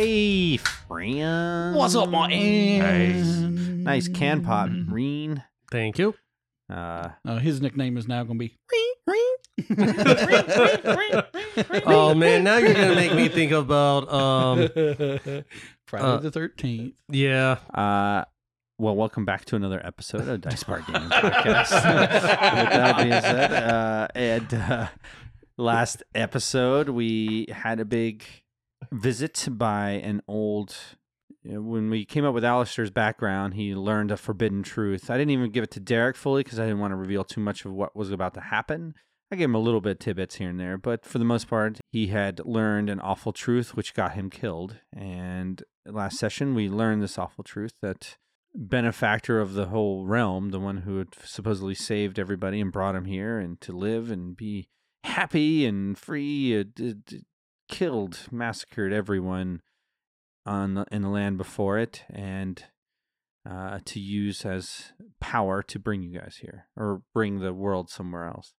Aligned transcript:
Hey, 0.00 0.56
friend. 0.56 1.76
What's 1.76 1.94
up, 1.94 2.08
my 2.08 2.28
Nice, 2.28 3.26
man? 3.26 3.84
nice 3.84 4.08
can 4.08 4.42
pop, 4.42 4.70
Rean. 4.88 5.44
Thank 5.70 5.98
you. 5.98 6.14
Uh, 6.72 7.10
Uh, 7.22 7.36
his 7.36 7.60
nickname 7.60 7.98
is 7.98 8.08
now 8.08 8.24
going 8.24 8.38
to 8.38 8.48
be. 8.48 8.56
Oh 11.84 12.14
man, 12.14 12.44
now 12.44 12.56
you're 12.56 12.72
gonna 12.72 12.94
make 12.94 13.12
me 13.14 13.28
think 13.28 13.52
about 13.52 14.10
um 14.10 14.68
Friday 15.86 16.06
Uh, 16.06 16.16
the 16.16 16.30
13th. 16.30 16.94
yeah. 17.10 17.58
uh, 17.74 18.24
well, 18.78 18.96
welcome 18.96 19.26
back 19.26 19.44
to 19.46 19.56
another 19.56 19.84
episode 19.84 20.26
of 20.26 20.40
Dice 20.40 20.64
Bar 20.64 20.80
Gaming 20.86 21.02
Podcast. 21.10 21.72
With 21.72 22.72
that 22.72 22.96
being 22.96 23.10
said, 23.10 23.52
uh, 23.52 24.08
and 24.14 24.54
uh, 24.54 24.86
last 25.58 26.02
episode 26.14 26.88
we 26.88 27.44
had 27.52 27.80
a 27.80 27.84
big 27.84 28.24
visit 28.92 29.48
by 29.50 29.90
an 29.90 30.22
old. 30.26 30.76
When 31.42 31.88
we 31.88 32.04
came 32.04 32.24
up 32.24 32.34
with 32.34 32.44
Alister's 32.44 32.90
background, 32.90 33.54
he 33.54 33.74
learned 33.74 34.10
a 34.10 34.16
forbidden 34.16 34.62
truth. 34.62 35.10
I 35.10 35.16
didn't 35.16 35.30
even 35.30 35.50
give 35.50 35.64
it 35.64 35.70
to 35.72 35.80
Derek 35.80 36.16
fully 36.16 36.42
because 36.42 36.58
I 36.58 36.64
didn't 36.64 36.80
want 36.80 36.92
to 36.92 36.96
reveal 36.96 37.24
too 37.24 37.40
much 37.40 37.64
of 37.64 37.72
what 37.72 37.96
was 37.96 38.10
about 38.10 38.34
to 38.34 38.40
happen. 38.40 38.94
I 39.32 39.36
gave 39.36 39.44
him 39.44 39.54
a 39.54 39.60
little 39.60 39.80
bit 39.80 40.00
tidbits 40.00 40.34
here 40.34 40.50
and 40.50 40.58
there, 40.58 40.76
but 40.76 41.06
for 41.06 41.18
the 41.18 41.24
most 41.24 41.48
part, 41.48 41.78
he 41.92 42.08
had 42.08 42.44
learned 42.44 42.90
an 42.90 43.00
awful 43.00 43.32
truth 43.32 43.76
which 43.76 43.94
got 43.94 44.12
him 44.12 44.28
killed. 44.28 44.76
And 44.92 45.62
last 45.86 46.18
session, 46.18 46.54
we 46.54 46.68
learned 46.68 47.02
this 47.02 47.16
awful 47.16 47.44
truth 47.44 47.72
that 47.80 48.16
benefactor 48.54 49.40
of 49.40 49.54
the 49.54 49.66
whole 49.66 50.04
realm, 50.04 50.50
the 50.50 50.58
one 50.58 50.78
who 50.78 50.98
had 50.98 51.14
supposedly 51.24 51.74
saved 51.74 52.18
everybody 52.18 52.60
and 52.60 52.72
brought 52.72 52.96
him 52.96 53.04
here 53.04 53.38
and 53.38 53.60
to 53.60 53.72
live 53.72 54.10
and 54.10 54.36
be 54.36 54.68
happy 55.04 55.64
and 55.64 55.96
free, 55.96 56.58
uh, 56.58 56.64
killed, 57.70 58.26
massacred 58.30 58.92
everyone 58.92 59.62
on 60.44 60.74
the, 60.74 60.84
in 60.92 61.02
the 61.02 61.08
land 61.08 61.38
before 61.38 61.78
it, 61.78 62.04
and 62.10 62.64
uh, 63.48 63.78
to 63.86 64.00
use 64.00 64.44
as 64.44 64.92
power 65.20 65.62
to 65.62 65.78
bring 65.78 66.02
you 66.02 66.18
guys 66.18 66.38
here 66.42 66.66
or 66.76 67.02
bring 67.14 67.38
the 67.38 67.54
world 67.54 67.88
somewhere 67.88 68.26
else. 68.26 68.52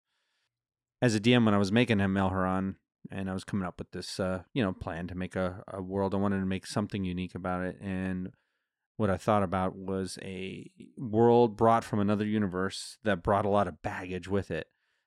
As 1.03 1.14
a 1.14 1.20
DM, 1.20 1.44
when 1.44 1.55
I 1.55 1.58
was 1.58 1.72
making 1.72 1.98
Mel'Herron, 1.98 2.77
and 3.11 3.28
I 3.28 3.34
was 3.34 3.44
coming 3.44 3.66
up 3.66 3.78
with 3.78 3.91
this, 3.91 4.20
uh, 4.20 4.42
you 4.55 4.62
know, 4.62 4.72
plan 4.72 5.06
to 5.08 5.14
make 5.14 5.34
a, 5.34 5.62
a 5.69 5.83
world, 5.83 6.14
I 6.14 6.19
wanted 6.19 6.41
to 6.41 6.47
make 6.47 6.66
something 6.66 7.05
unique 7.05 7.34
about 7.34 7.64
it, 7.64 7.78
and 7.81 8.31
what 8.97 9.11
I 9.11 9.16
thought 9.16 9.42
about 9.42 9.75
was 9.77 10.19
a 10.22 10.70
world 10.98 11.56
brought 11.56 11.84
from 11.84 12.00
another 12.00 12.27
universe 12.27 12.98
that 13.03 13.22
brought 13.22 13.47
a 13.47 13.50
lot 13.50 13.66
of 13.66 13.81
baggage 13.81 14.28
with 14.28 14.50
it. 14.50 14.66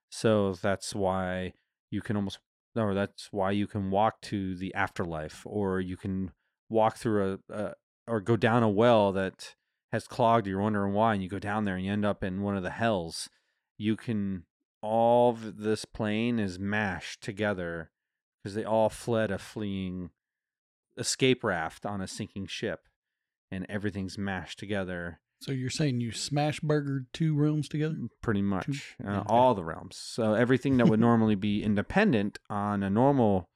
So 0.10 0.54
that's 0.54 0.96
why 0.96 1.54
you 1.92 2.02
can 2.02 2.16
almost, 2.16 2.40
or 2.76 2.94
that's 2.94 3.30
why 3.32 3.52
you 3.52 3.68
can 3.68 3.92
walk 3.92 4.22
to 4.22 4.56
the 4.56 4.74
afterlife, 4.74 5.44
or 5.46 5.80
you 5.80 5.98
can 5.98 6.32
walk 6.70 6.98
through 6.98 7.40
a, 7.50 7.54
a 7.54 7.74
or 8.08 8.20
go 8.20 8.36
down 8.36 8.64
a 8.64 8.70
well 8.70 9.12
that 9.14 9.56
has 9.92 10.08
clogged. 10.08 10.48
You're 10.48 10.62
wondering 10.62 10.94
why, 10.94 11.14
and 11.14 11.24
you 11.24 11.30
go 11.30 11.40
down 11.40 11.66
there 11.66 11.76
and 11.76 11.86
you 11.86 11.92
end 11.92 12.06
up 12.06 12.24
in 12.24 12.42
one 12.42 12.58
of 12.58 12.64
the 12.64 12.72
hells. 12.72 13.30
You 13.78 13.96
can 13.96 14.46
all 14.82 15.34
this 15.34 15.86
plane 15.86 16.40
is 16.40 16.60
mashed 16.60 17.22
together 17.22 17.92
because 18.44 18.56
they 18.56 18.66
all 18.66 18.90
fled 18.90 19.32
a 19.32 19.38
fleeing 19.38 20.10
escape 20.98 21.44
raft 21.44 21.86
on 21.86 22.02
a 22.02 22.08
sinking 22.08 22.46
ship 22.46 22.82
and 23.50 23.66
everything's 23.70 24.18
mashed 24.18 24.60
together 24.60 25.22
So 25.44 25.52
you're 25.52 25.70
saying 25.70 26.00
you 26.00 26.12
smash 26.12 26.60
burgered 26.60 27.08
two 27.14 27.36
realms 27.36 27.68
together? 27.68 27.96
pretty 28.22 28.42
much 28.42 28.96
uh, 29.06 29.10
okay. 29.10 29.24
all 29.28 29.54
the 29.54 29.64
realms 29.64 29.96
so 29.98 30.34
everything 30.34 30.78
that 30.78 30.88
would 30.88 31.00
normally 31.02 31.36
be 31.36 31.64
independent 31.64 32.40
on 32.50 32.82
a 32.84 32.90
normal 32.90 33.50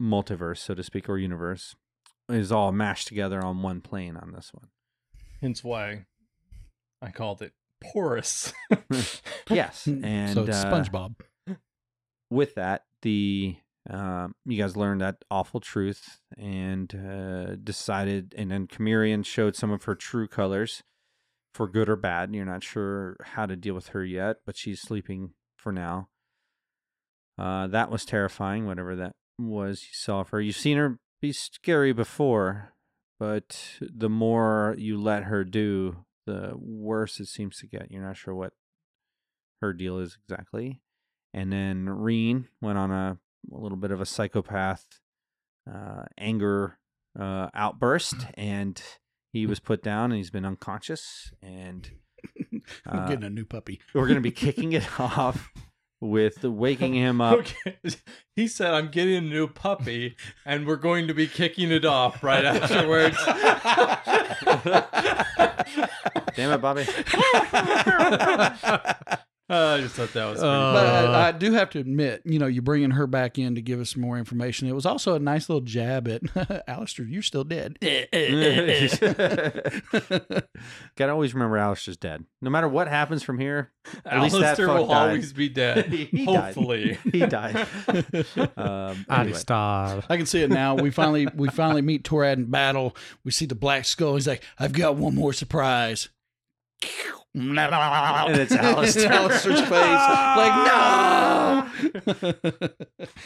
multiverse 0.00 0.58
so 0.58 0.74
to 0.74 0.82
speak 0.82 1.08
or 1.08 1.18
universe 1.18 1.74
is 2.28 2.50
all 2.50 2.72
mashed 2.72 3.08
together 3.08 3.44
on 3.44 3.62
one 3.62 3.80
plane 3.80 4.16
on 4.16 4.32
this 4.32 4.50
one 4.52 4.68
Hence 5.40 5.62
why 5.62 6.06
I 7.00 7.10
called 7.10 7.42
it 7.42 7.52
porous. 7.80 8.52
yes 9.50 9.86
and 9.86 10.34
so 10.34 10.44
it's 10.44 10.56
uh, 10.56 10.64
SpongeBob. 10.64 11.14
with 12.30 12.54
that, 12.56 12.84
the 13.02 13.56
um, 13.88 14.34
you 14.44 14.60
guys 14.60 14.76
learned 14.76 15.00
that 15.00 15.24
awful 15.30 15.60
truth 15.60 16.20
and 16.36 16.94
uh, 16.94 17.56
decided, 17.56 18.34
and 18.36 18.50
then 18.50 18.66
Chimerian 18.66 19.24
showed 19.24 19.56
some 19.56 19.70
of 19.70 19.84
her 19.84 19.94
true 19.94 20.28
colors, 20.28 20.82
for 21.54 21.68
good 21.68 21.88
or 21.88 21.96
bad. 21.96 22.34
You're 22.34 22.44
not 22.44 22.62
sure 22.62 23.16
how 23.22 23.46
to 23.46 23.56
deal 23.56 23.74
with 23.74 23.88
her 23.88 24.04
yet, 24.04 24.38
but 24.46 24.56
she's 24.56 24.80
sleeping 24.80 25.30
for 25.56 25.72
now. 25.72 26.08
Uh, 27.38 27.66
that 27.68 27.90
was 27.90 28.04
terrifying, 28.04 28.66
whatever 28.66 28.96
that 28.96 29.14
was 29.38 29.82
you 29.82 29.94
saw 29.94 30.20
of 30.20 30.30
her. 30.30 30.40
You've 30.40 30.56
seen 30.56 30.76
her 30.76 30.98
be 31.20 31.32
scary 31.32 31.92
before, 31.92 32.72
but 33.18 33.78
the 33.80 34.08
more 34.08 34.74
you 34.78 35.00
let 35.00 35.24
her 35.24 35.44
do, 35.44 36.04
the 36.26 36.52
worse 36.56 37.20
it 37.20 37.26
seems 37.26 37.58
to 37.58 37.66
get. 37.66 37.90
You're 37.90 38.02
not 38.02 38.16
sure 38.16 38.34
what 38.34 38.52
her 39.60 39.72
deal 39.72 39.98
is 39.98 40.18
exactly. 40.24 40.80
And 41.32 41.52
then 41.52 41.88
Rean 41.88 42.48
went 42.60 42.78
on 42.78 42.90
a, 42.90 43.18
a 43.52 43.56
little 43.56 43.78
bit 43.78 43.90
of 43.90 44.00
a 44.00 44.06
psychopath 44.06 44.84
uh, 45.72 46.04
anger 46.16 46.78
uh, 47.18 47.48
outburst, 47.54 48.14
and 48.34 48.80
he 49.32 49.46
was 49.46 49.60
put 49.60 49.82
down, 49.82 50.10
and 50.10 50.16
he's 50.16 50.30
been 50.30 50.44
unconscious. 50.44 51.32
And 51.42 51.90
I'm 52.86 53.00
uh, 53.00 53.08
getting 53.08 53.24
a 53.24 53.30
new 53.30 53.44
puppy. 53.44 53.80
we're 53.94 54.06
going 54.06 54.16
to 54.16 54.20
be 54.20 54.30
kicking 54.30 54.72
it 54.72 55.00
off 55.00 55.50
with 56.00 56.44
waking 56.44 56.94
him 56.94 57.20
up. 57.20 57.40
okay. 57.40 57.76
He 58.36 58.46
said, 58.46 58.72
I'm 58.72 58.88
getting 58.88 59.16
a 59.16 59.20
new 59.20 59.48
puppy, 59.48 60.16
and 60.44 60.66
we're 60.66 60.76
going 60.76 61.08
to 61.08 61.14
be 61.14 61.26
kicking 61.26 61.72
it 61.72 61.84
off 61.84 62.22
right 62.22 62.44
afterwards. 62.44 63.16
Damn 66.36 66.52
it, 66.52 66.58
Bobby! 66.58 66.86
Uh, 69.50 69.76
I 69.78 69.80
just 69.80 69.94
thought 69.94 70.12
that 70.12 70.26
was 70.30 70.42
Uh, 70.42 70.72
But 70.74 70.86
I, 71.14 71.28
I 71.28 71.32
do 71.32 71.52
have 71.54 71.70
to 71.70 71.78
admit, 71.78 72.20
you 72.26 72.38
know, 72.38 72.46
you're 72.46 72.60
bringing 72.62 72.90
her 72.90 73.06
back 73.06 73.38
in 73.38 73.54
to 73.54 73.62
give 73.62 73.80
us 73.80 73.90
some 73.94 74.02
more 74.02 74.18
information. 74.18 74.68
It 74.68 74.74
was 74.74 74.84
also 74.84 75.14
a 75.14 75.18
nice 75.18 75.48
little 75.48 75.62
jab 75.62 76.06
at 76.06 76.20
Alister. 76.68 77.02
You're 77.04 77.22
still 77.22 77.44
dead. 77.44 77.78
Gotta 80.96 81.12
always 81.12 81.32
remember 81.34 81.56
Alister's 81.56 81.96
dead. 81.96 82.24
No 82.42 82.50
matter 82.50 82.68
what 82.68 82.88
happens 82.88 83.22
from 83.22 83.38
here, 83.38 83.70
at 84.04 84.20
least 84.20 84.34
that 84.34 84.44
Alister 84.44 84.68
will 84.68 84.86
died. 84.88 85.08
always 85.08 85.32
be 85.32 85.48
dead. 85.48 85.86
He 85.86 86.26
died. 86.26 86.54
Hopefully. 86.54 86.98
he 87.10 87.20
died. 87.20 87.56
um, 88.56 89.06
anyway. 89.10 89.32
Alister. 89.32 89.54
I 89.54 90.16
can 90.16 90.26
see 90.26 90.42
it 90.42 90.50
now. 90.50 90.74
We 90.74 90.90
finally 90.90 91.26
we 91.34 91.48
finally 91.48 91.82
meet 91.82 92.04
Torad 92.04 92.34
in 92.34 92.46
battle. 92.50 92.94
We 93.24 93.30
see 93.30 93.46
the 93.46 93.54
black 93.54 93.84
skull. 93.86 94.14
He's 94.14 94.26
like, 94.28 94.42
I've 94.58 94.72
got 94.72 94.96
one 94.96 95.14
more 95.14 95.32
surprise. 95.32 96.08
And 97.34 97.58
it's 98.36 98.52
Alister. 98.52 99.08
Alister's 99.12 99.60
face. 99.60 99.70
Like, 99.70 100.54
no. 100.66 101.68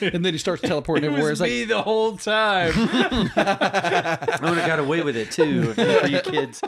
and 0.12 0.24
then 0.24 0.34
he 0.34 0.38
starts 0.38 0.62
teleporting 0.62 1.04
It 1.04 1.08
everywhere. 1.08 1.30
was 1.30 1.40
It's 1.40 1.60
like, 1.60 1.68
the 1.68 1.82
whole 1.82 2.16
time. 2.16 2.72
I 2.76 4.38
would 4.42 4.58
have 4.58 4.66
got 4.66 4.78
away 4.80 5.02
with 5.02 5.16
it 5.16 5.30
too 5.30 5.72
for 5.74 6.06
you 6.06 6.20
kids. 6.20 6.60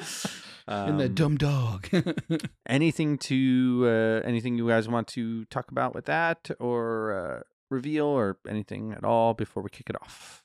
and 0.67 0.99
that 1.01 1.07
Um, 1.09 1.15
dumb 1.15 1.37
dog. 1.37 1.89
anything 2.69 3.19
to 3.19 3.83
uh, 3.85 4.27
anything 4.27 4.57
you 4.57 4.69
guys 4.69 4.89
want 4.89 5.09
to 5.09 5.45
talk 5.47 5.71
about 5.71 5.95
with 5.95 6.07
that 6.07 6.51
or 6.59 7.13
uh, 7.13 7.41
reveal 7.71 8.07
or 8.07 8.39
anything 8.49 8.93
at 8.93 9.05
all 9.05 9.35
before 9.35 9.63
we 9.63 9.71
kick 9.71 9.91
it 9.91 9.97
off? 10.01 10.43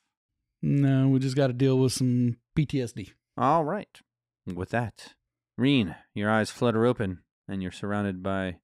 no, 0.62 1.08
we 1.08 1.20
just 1.20 1.38
got 1.38 1.48
to 1.48 1.54
deal 1.54 1.78
with 1.80 1.94
some 1.94 2.36
PTSD. 2.58 3.12
All 3.38 3.64
right. 3.64 4.02
With 4.46 4.72
that, 4.72 5.14
Rean, 5.60 5.96
your 6.16 6.30
eyes 6.30 6.50
flutter 6.50 6.86
open 6.86 7.20
and 7.48 7.62
you're 7.62 7.72
surrounded 7.72 8.24
by 8.24 8.58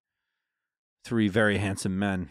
three 1.03 1.27
very 1.27 1.57
handsome 1.57 1.99
men. 1.99 2.29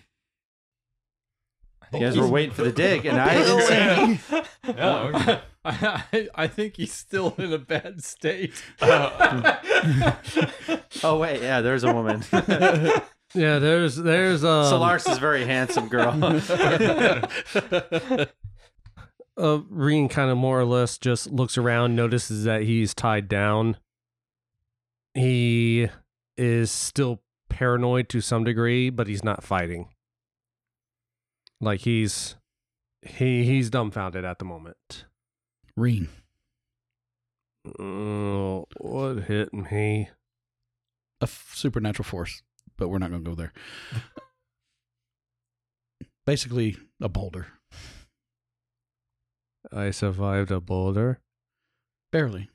You 1.93 2.01
guys 2.01 2.17
were 2.17 2.27
waiting 2.27 2.55
for 2.55 2.65
the 2.65 2.73
dig, 2.73 3.05
and 3.05 3.21
I 3.21 3.35
didn't 3.35 4.19
see. 4.19 4.41
No, 4.77 5.11
I, 5.13 5.41
I, 6.13 6.29
I 6.35 6.47
think 6.47 6.79
he's 6.79 6.95
still 6.95 7.35
in 7.37 7.53
a 7.53 7.59
bad 7.59 8.03
state. 8.03 8.55
Oh 8.81 9.51
wait, 11.21 11.43
yeah, 11.43 11.61
there's 11.61 11.85
a 11.85 11.93
woman. 11.93 12.25
Yeah, 13.35 13.59
there's 13.59 13.97
there's 13.97 14.43
um 14.43 14.65
Solaris 14.65 15.07
is 15.07 15.19
very 15.19 15.45
handsome, 15.45 15.89
girl. 15.89 16.19
uh 19.37 19.59
Rean 19.69 20.09
kind 20.09 20.31
of 20.31 20.39
more 20.39 20.59
or 20.59 20.65
less 20.65 20.97
just 20.97 21.31
looks 21.31 21.59
around, 21.59 21.95
notices 21.95 22.45
that 22.45 22.63
he's 22.63 22.95
tied 22.95 23.29
down. 23.29 23.77
He 25.15 25.89
is 26.37 26.71
still 26.71 27.23
paranoid 27.49 28.09
to 28.11 28.21
some 28.21 28.45
degree, 28.45 28.91
but 28.91 29.07
he's 29.07 29.25
not 29.25 29.45
fighting. 29.45 29.89
Like 31.61 31.81
he's 31.81 32.37
he 33.03 33.45
he's 33.45 33.71
dumbfounded 33.71 34.25
at 34.25 34.39
the 34.39 34.45
moment. 34.45 35.07
Rean. 35.77 36.09
Oh, 37.79 38.67
what 38.79 39.25
hit 39.25 39.55
me? 39.55 40.11
A 41.21 41.25
f- 41.25 41.53
supernatural 41.55 42.05
force, 42.05 42.43
but 42.77 42.89
we're 42.89 42.99
not 42.99 43.11
going 43.11 43.25
to 43.25 43.31
go 43.31 43.35
there. 43.35 43.53
Basically, 46.27 46.77
a 47.01 47.09
boulder. 47.09 47.47
I 49.73 49.91
survived 49.91 50.51
a 50.51 50.61
boulder. 50.61 51.21
Barely. 52.13 52.51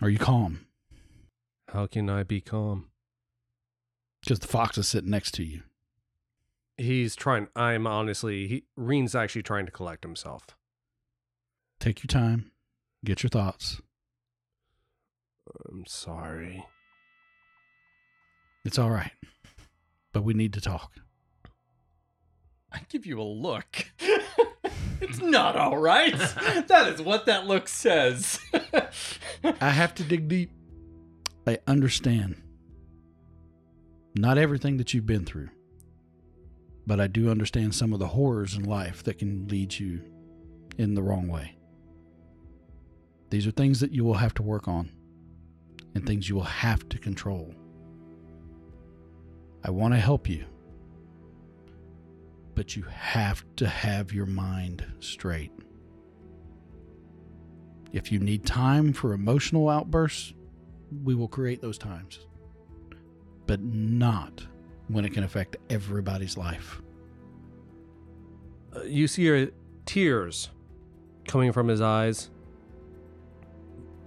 Are 0.00 0.08
you 0.08 0.18
calm? 0.18 0.67
How 1.72 1.86
can 1.86 2.08
I 2.08 2.22
be 2.22 2.40
calm? 2.40 2.86
Because 4.22 4.38
the 4.38 4.46
fox 4.46 4.78
is 4.78 4.88
sitting 4.88 5.10
next 5.10 5.32
to 5.34 5.44
you. 5.44 5.62
He's 6.76 7.14
trying. 7.14 7.48
I'm 7.54 7.86
honestly. 7.86 8.46
He, 8.48 8.64
Rean's 8.76 9.14
actually 9.14 9.42
trying 9.42 9.66
to 9.66 9.72
collect 9.72 10.04
himself. 10.04 10.46
Take 11.78 12.02
your 12.02 12.08
time. 12.08 12.50
Get 13.04 13.22
your 13.22 13.30
thoughts. 13.30 13.80
I'm 15.68 15.84
sorry. 15.86 16.64
It's 18.64 18.78
all 18.78 18.90
right. 18.90 19.12
But 20.12 20.22
we 20.22 20.34
need 20.34 20.52
to 20.54 20.60
talk. 20.60 20.92
I 22.72 22.80
give 22.88 23.06
you 23.06 23.20
a 23.20 23.22
look. 23.22 23.86
it's 25.00 25.20
not 25.20 25.56
all 25.56 25.78
right. 25.78 26.16
that 26.68 26.92
is 26.92 27.00
what 27.00 27.26
that 27.26 27.46
look 27.46 27.68
says. 27.68 28.40
I 29.60 29.70
have 29.70 29.94
to 29.96 30.02
dig 30.02 30.28
deep. 30.28 30.50
I 31.48 31.58
understand. 31.66 32.36
Not 34.14 34.36
everything 34.36 34.76
that 34.76 34.92
you've 34.92 35.06
been 35.06 35.24
through, 35.24 35.48
but 36.86 37.00
I 37.00 37.06
do 37.06 37.30
understand 37.30 37.74
some 37.74 37.94
of 37.94 38.00
the 38.00 38.08
horrors 38.08 38.54
in 38.54 38.64
life 38.64 39.02
that 39.04 39.16
can 39.16 39.48
lead 39.48 39.78
you 39.78 40.02
in 40.76 40.92
the 40.92 41.00
wrong 41.00 41.26
way. 41.26 41.56
These 43.30 43.46
are 43.46 43.50
things 43.50 43.80
that 43.80 43.92
you 43.92 44.04
will 44.04 44.14
have 44.14 44.34
to 44.34 44.42
work 44.42 44.68
on 44.68 44.90
and 45.94 46.06
things 46.06 46.28
you 46.28 46.34
will 46.34 46.42
have 46.42 46.86
to 46.90 46.98
control. 46.98 47.54
I 49.64 49.70
want 49.70 49.94
to 49.94 50.00
help 50.00 50.28
you, 50.28 50.44
but 52.54 52.76
you 52.76 52.82
have 52.82 53.42
to 53.56 53.66
have 53.66 54.12
your 54.12 54.26
mind 54.26 54.84
straight. 55.00 55.52
If 57.90 58.12
you 58.12 58.18
need 58.18 58.44
time 58.44 58.92
for 58.92 59.14
emotional 59.14 59.70
outbursts, 59.70 60.34
we 61.04 61.14
will 61.14 61.28
create 61.28 61.60
those 61.60 61.78
times, 61.78 62.26
but 63.46 63.60
not 63.60 64.46
when 64.88 65.04
it 65.04 65.12
can 65.12 65.24
affect 65.24 65.56
everybody's 65.70 66.36
life. 66.36 66.80
Uh, 68.74 68.82
you 68.82 69.06
see 69.06 69.26
her 69.26 69.48
tears 69.86 70.50
coming 71.26 71.52
from 71.52 71.68
his 71.68 71.80
eyes. 71.80 72.30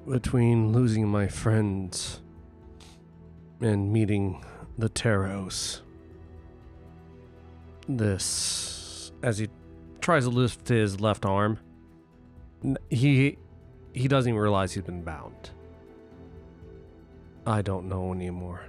Between 0.10 0.74
losing 0.74 1.08
my 1.08 1.28
friends 1.28 2.22
and 3.62 3.94
meeting 3.94 4.44
the 4.78 4.90
Taros. 4.90 5.82
This, 7.88 9.12
as 9.22 9.38
he 9.38 9.50
tries 10.00 10.24
to 10.24 10.32
lift 10.32 10.68
his 10.68 11.00
left 11.00 11.26
arm, 11.26 11.60
he 12.90 13.38
he 13.94 14.08
doesn't 14.08 14.30
even 14.30 14.42
realize 14.42 14.74
he's 14.74 14.84
been 14.84 15.04
bound. 15.04 15.52
I 17.46 17.62
don't 17.62 17.90
know 17.90 18.14
anymore. 18.14 18.62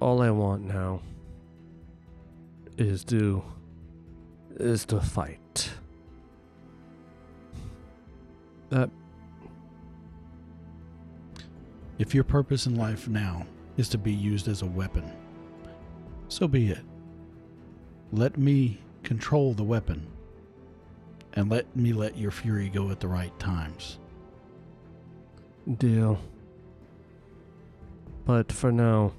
All 0.00 0.22
I 0.22 0.30
want 0.30 0.62
now 0.62 1.00
is 2.78 3.04
to 3.04 3.42
is 4.58 4.84
to 4.86 5.00
fight. 5.00 5.70
That 8.70 8.90
If 11.98 12.14
your 12.14 12.24
purpose 12.24 12.66
in 12.66 12.76
life 12.76 13.08
now 13.08 13.46
is 13.78 13.88
to 13.90 13.98
be 13.98 14.12
used 14.12 14.48
as 14.48 14.60
a 14.60 14.66
weapon, 14.66 15.10
so 16.28 16.46
be 16.46 16.70
it. 16.70 16.84
Let 18.12 18.36
me 18.36 18.80
control 19.02 19.54
the 19.54 19.64
weapon, 19.64 20.06
and 21.36 21.50
let 21.50 21.76
me 21.76 21.92
let 21.92 22.16
your 22.16 22.30
fury 22.30 22.68
go 22.70 22.90
at 22.90 22.98
the 22.98 23.08
right 23.08 23.38
times. 23.38 23.98
deal. 25.78 26.18
But 28.24 28.50
for 28.50 28.72
now, 28.72 29.12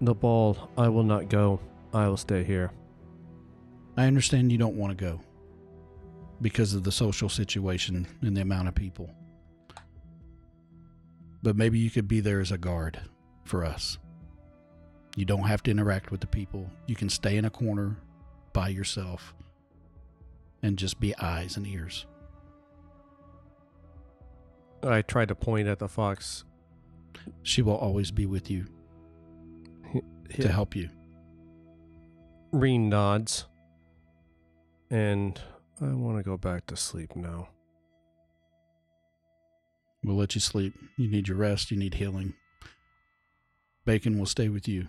the 0.00 0.14
ball, 0.14 0.70
I 0.78 0.88
will 0.88 1.02
not 1.02 1.28
go. 1.28 1.60
I 1.92 2.08
will 2.08 2.16
stay 2.16 2.44
here. 2.44 2.70
I 3.96 4.06
understand 4.06 4.50
you 4.50 4.58
don't 4.58 4.76
want 4.76 4.96
to 4.96 5.04
go 5.04 5.20
because 6.40 6.72
of 6.72 6.84
the 6.84 6.92
social 6.92 7.28
situation 7.28 8.06
and 8.22 8.36
the 8.36 8.40
amount 8.40 8.68
of 8.68 8.74
people. 8.74 9.10
But 11.42 11.56
maybe 11.56 11.78
you 11.78 11.90
could 11.90 12.08
be 12.08 12.20
there 12.20 12.40
as 12.40 12.52
a 12.52 12.58
guard 12.58 13.00
for 13.44 13.64
us. 13.64 13.98
You 15.16 15.24
don't 15.24 15.48
have 15.48 15.62
to 15.64 15.70
interact 15.70 16.10
with 16.10 16.20
the 16.20 16.26
people. 16.26 16.70
You 16.86 16.94
can 16.94 17.08
stay 17.08 17.36
in 17.36 17.44
a 17.44 17.50
corner 17.50 17.96
by 18.52 18.68
yourself 18.68 19.34
and 20.62 20.78
just 20.78 21.00
be 21.00 21.16
eyes 21.18 21.56
and 21.56 21.66
ears. 21.66 22.06
I 24.82 25.02
tried 25.02 25.28
to 25.28 25.34
point 25.34 25.68
at 25.68 25.78
the 25.78 25.88
fox 25.88 26.44
She 27.42 27.62
will 27.62 27.76
always 27.76 28.10
be 28.10 28.26
with 28.26 28.50
you 28.50 28.66
to 30.38 30.48
help 30.48 30.76
you. 30.76 30.88
Rean 32.52 32.88
nods. 32.88 33.46
And 34.90 35.40
I 35.80 35.92
want 35.92 36.18
to 36.18 36.22
go 36.22 36.36
back 36.36 36.66
to 36.66 36.76
sleep 36.76 37.14
now. 37.14 37.48
We'll 40.02 40.16
let 40.16 40.34
you 40.34 40.40
sleep. 40.40 40.74
You 40.96 41.08
need 41.08 41.28
your 41.28 41.36
rest. 41.36 41.70
You 41.70 41.76
need 41.76 41.94
healing. 41.94 42.34
Bacon 43.84 44.18
will 44.18 44.26
stay 44.26 44.48
with 44.48 44.66
you 44.66 44.88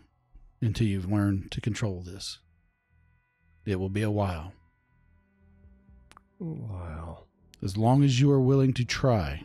until 0.62 0.88
you've 0.88 1.12
learned 1.12 1.52
to 1.52 1.62
control 1.62 2.02
this. 2.02 2.40
It 3.66 3.80
will 3.80 3.90
be 3.90 4.02
a 4.02 4.12
while. 4.12 4.54
Wow. 6.42 7.26
As 7.62 7.78
long 7.78 8.04
as 8.04 8.20
you 8.20 8.32
are 8.32 8.42
willing 8.42 8.74
to 8.74 8.84
try, 8.84 9.44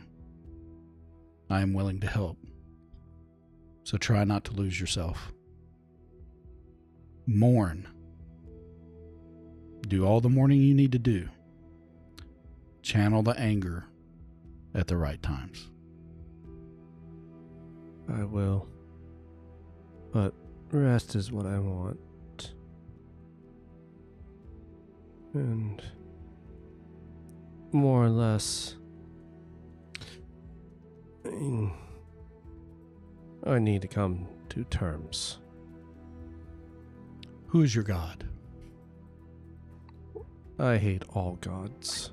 I 1.47 1.61
am 1.61 1.75
willing 1.75 1.99
to 1.99 2.07
help. 2.07 2.39
So 3.83 3.99
try 3.99 4.23
not 4.23 4.43
to 4.45 4.53
lose 4.53 4.79
yourself. 4.79 5.31
Mourn. 7.27 7.87
Do 9.87 10.07
all 10.07 10.21
the 10.21 10.29
mourning 10.29 10.59
you 10.59 10.73
need 10.73 10.91
to 10.93 10.99
do. 10.99 11.29
Channel 12.81 13.21
the 13.21 13.39
anger 13.39 13.85
at 14.73 14.87
the 14.87 14.97
right 14.97 15.21
times. 15.21 15.69
I 18.11 18.23
will. 18.23 18.67
But 20.11 20.33
rest 20.71 21.13
is 21.13 21.31
what 21.31 21.45
I 21.45 21.59
want. 21.59 21.99
And 25.35 25.83
more 27.71 28.03
or 28.03 28.09
less, 28.09 28.75
I- 31.25 31.73
I 33.45 33.59
need 33.59 33.81
to 33.81 33.87
come 33.87 34.27
to 34.49 34.63
terms. 34.65 35.39
Who 37.47 37.61
is 37.61 37.73
your 37.73 37.83
God? 37.83 38.25
I 40.59 40.77
hate 40.77 41.03
all 41.13 41.37
gods. 41.39 42.11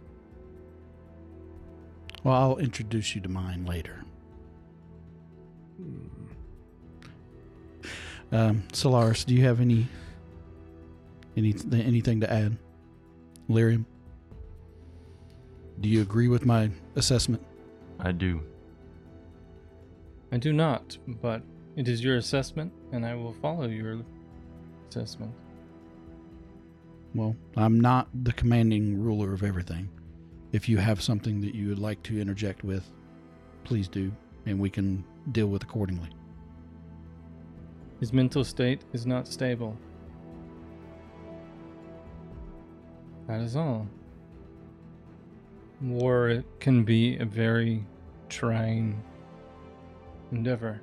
Well, 2.22 2.34
I'll 2.34 2.56
introduce 2.58 3.14
you 3.14 3.20
to 3.22 3.28
mine 3.28 3.64
later. 3.64 4.04
Hmm. 5.76 6.06
Um, 8.32 8.62
Solaris, 8.72 9.24
do 9.24 9.34
you 9.34 9.44
have 9.44 9.60
any, 9.60 9.86
any 11.36 11.54
anything 11.72 12.20
to 12.20 12.32
add? 12.32 12.56
Lirium, 13.48 13.84
do 15.80 15.88
you 15.88 16.02
agree 16.02 16.28
with 16.28 16.46
my 16.46 16.70
assessment? 16.96 17.42
I 17.98 18.12
do. 18.12 18.40
I 20.32 20.38
do 20.38 20.52
not, 20.52 20.96
but 21.06 21.42
it 21.76 21.88
is 21.88 22.02
your 22.02 22.16
assessment, 22.16 22.72
and 22.92 23.04
I 23.04 23.14
will 23.14 23.34
follow 23.34 23.66
your 23.66 24.00
assessment. 24.88 25.32
Well, 27.14 27.36
I'm 27.56 27.78
not 27.78 28.08
the 28.24 28.32
commanding 28.32 29.00
ruler 29.02 29.32
of 29.32 29.42
everything. 29.42 29.88
If 30.52 30.68
you 30.68 30.78
have 30.78 31.00
something 31.02 31.40
that 31.42 31.54
you 31.54 31.68
would 31.68 31.78
like 31.78 32.02
to 32.04 32.20
interject 32.20 32.64
with, 32.64 32.90
please 33.64 33.88
do, 33.88 34.12
and 34.46 34.58
we 34.58 34.70
can 34.70 35.04
deal 35.32 35.46
with 35.46 35.62
accordingly. 35.62 36.10
His 38.00 38.12
mental 38.12 38.44
state 38.44 38.82
is 38.92 39.06
not 39.06 39.28
stable. 39.28 39.76
That 43.26 43.40
is 43.40 43.56
all. 43.56 43.86
War 45.84 46.42
can 46.60 46.82
be 46.82 47.18
a 47.18 47.26
very 47.26 47.84
trying 48.30 49.04
endeavor. 50.32 50.80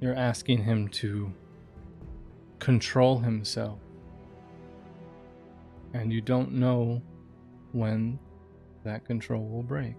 You're 0.00 0.16
asking 0.16 0.64
him 0.64 0.88
to 0.88 1.32
control 2.58 3.20
himself. 3.20 3.78
And 5.92 6.12
you 6.12 6.20
don't 6.20 6.50
know 6.54 7.00
when 7.70 8.18
that 8.82 9.04
control 9.04 9.46
will 9.46 9.62
break. 9.62 9.94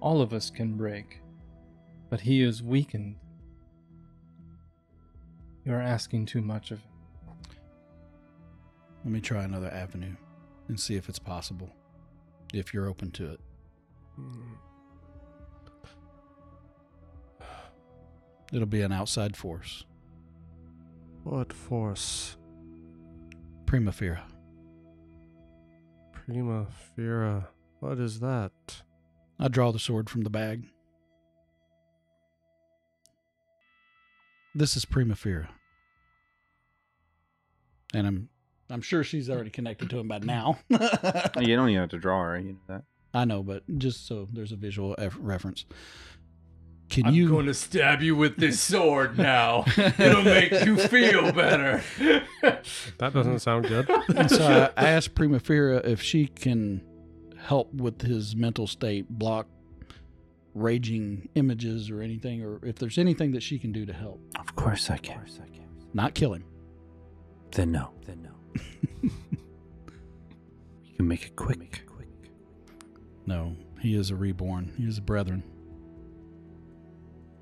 All 0.00 0.20
of 0.20 0.34
us 0.34 0.50
can 0.50 0.76
break, 0.76 1.22
but 2.10 2.20
he 2.20 2.42
is 2.42 2.62
weakened. 2.62 3.16
You're 5.64 5.80
asking 5.80 6.26
too 6.26 6.42
much 6.42 6.72
of 6.72 6.80
him. 6.80 6.90
Let 9.02 9.12
me 9.12 9.20
try 9.22 9.44
another 9.44 9.70
avenue 9.72 10.16
and 10.68 10.78
see 10.78 10.96
if 10.96 11.08
it's 11.08 11.18
possible. 11.18 11.70
If 12.52 12.74
you're 12.74 12.88
open 12.88 13.10
to 13.12 13.32
it. 13.32 13.40
Hmm. 14.16 14.54
It'll 18.52 18.66
be 18.66 18.82
an 18.82 18.92
outside 18.92 19.36
force. 19.36 19.86
What 21.24 21.52
force? 21.52 22.36
Primavera. 23.64 24.24
Prima 26.12 26.66
Fira. 26.96 27.48
What 27.80 27.98
is 27.98 28.20
that? 28.20 28.52
I 29.40 29.48
draw 29.48 29.72
the 29.72 29.78
sword 29.78 30.10
from 30.10 30.22
the 30.22 30.30
bag. 30.30 30.66
This 34.54 34.76
is 34.76 34.84
Primavera. 34.84 35.48
And 37.94 38.06
I'm 38.06 38.28
I'm 38.72 38.80
sure 38.82 39.04
she's 39.04 39.28
already 39.28 39.50
connected 39.50 39.90
to 39.90 39.98
him 39.98 40.08
by 40.08 40.18
now. 40.18 40.58
You 40.70 41.56
don't 41.56 41.68
even 41.68 41.80
have 41.80 41.90
to 41.90 41.98
draw 41.98 42.22
her. 42.22 42.38
You 42.38 42.52
know 42.52 42.58
that. 42.68 42.82
I 43.14 43.24
know, 43.24 43.42
but 43.42 43.62
just 43.78 44.06
so 44.06 44.28
there's 44.32 44.52
a 44.52 44.56
visual 44.56 44.94
eff- 44.98 45.18
reference. 45.20 45.66
Can 46.88 47.06
I'm 47.06 47.14
you 47.14 47.28
going 47.28 47.46
to 47.46 47.54
stab 47.54 48.02
you 48.02 48.14
with 48.16 48.36
this 48.36 48.60
sword 48.60 49.18
now. 49.18 49.64
It'll 49.76 50.22
make 50.22 50.52
you 50.64 50.76
feel 50.76 51.32
better. 51.32 51.82
That 52.98 53.14
doesn't 53.14 53.38
sound 53.38 53.68
good. 53.68 53.88
And 54.14 54.28
so 54.30 54.72
I 54.76 54.88
asked 54.88 55.14
Primavera 55.14 55.78
if 55.78 56.02
she 56.02 56.26
can 56.26 56.82
help 57.38 57.72
with 57.72 58.02
his 58.02 58.34
mental 58.36 58.66
state, 58.66 59.08
block 59.08 59.46
raging 60.54 61.28
images 61.34 61.88
or 61.90 62.02
anything, 62.02 62.42
or 62.42 62.64
if 62.64 62.76
there's 62.76 62.98
anything 62.98 63.32
that 63.32 63.42
she 63.42 63.58
can 63.58 63.72
do 63.72 63.86
to 63.86 63.92
help. 63.92 64.20
Of 64.38 64.54
course 64.56 64.90
I 64.90 64.98
can. 64.98 65.24
Not 65.94 66.14
kill 66.14 66.34
him. 66.34 66.44
Then 67.52 67.72
no. 67.72 67.90
Then 68.06 68.21
no. 68.21 68.21
you 69.02 69.10
can 70.96 71.08
make 71.08 71.24
it 71.26 71.36
quick. 71.36 71.84
No, 73.24 73.54
he 73.80 73.94
is 73.94 74.10
a 74.10 74.16
reborn. 74.16 74.72
He 74.76 74.84
is 74.84 74.98
a 74.98 75.02
brethren. 75.02 75.44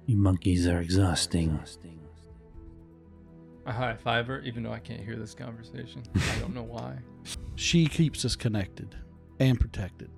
You 0.06 0.18
monkeys 0.18 0.66
are 0.66 0.80
exhausting. 0.80 1.58
I 3.64 3.72
high 3.72 3.94
five 3.96 4.26
her, 4.26 4.40
even 4.40 4.62
though 4.62 4.72
I 4.72 4.78
can't 4.78 5.00
hear 5.00 5.16
this 5.16 5.34
conversation. 5.34 6.02
I 6.14 6.38
don't 6.40 6.54
know 6.54 6.62
why. 6.62 6.98
She 7.54 7.86
keeps 7.86 8.24
us 8.26 8.36
connected 8.36 8.94
and 9.38 9.58
protected. 9.58 10.10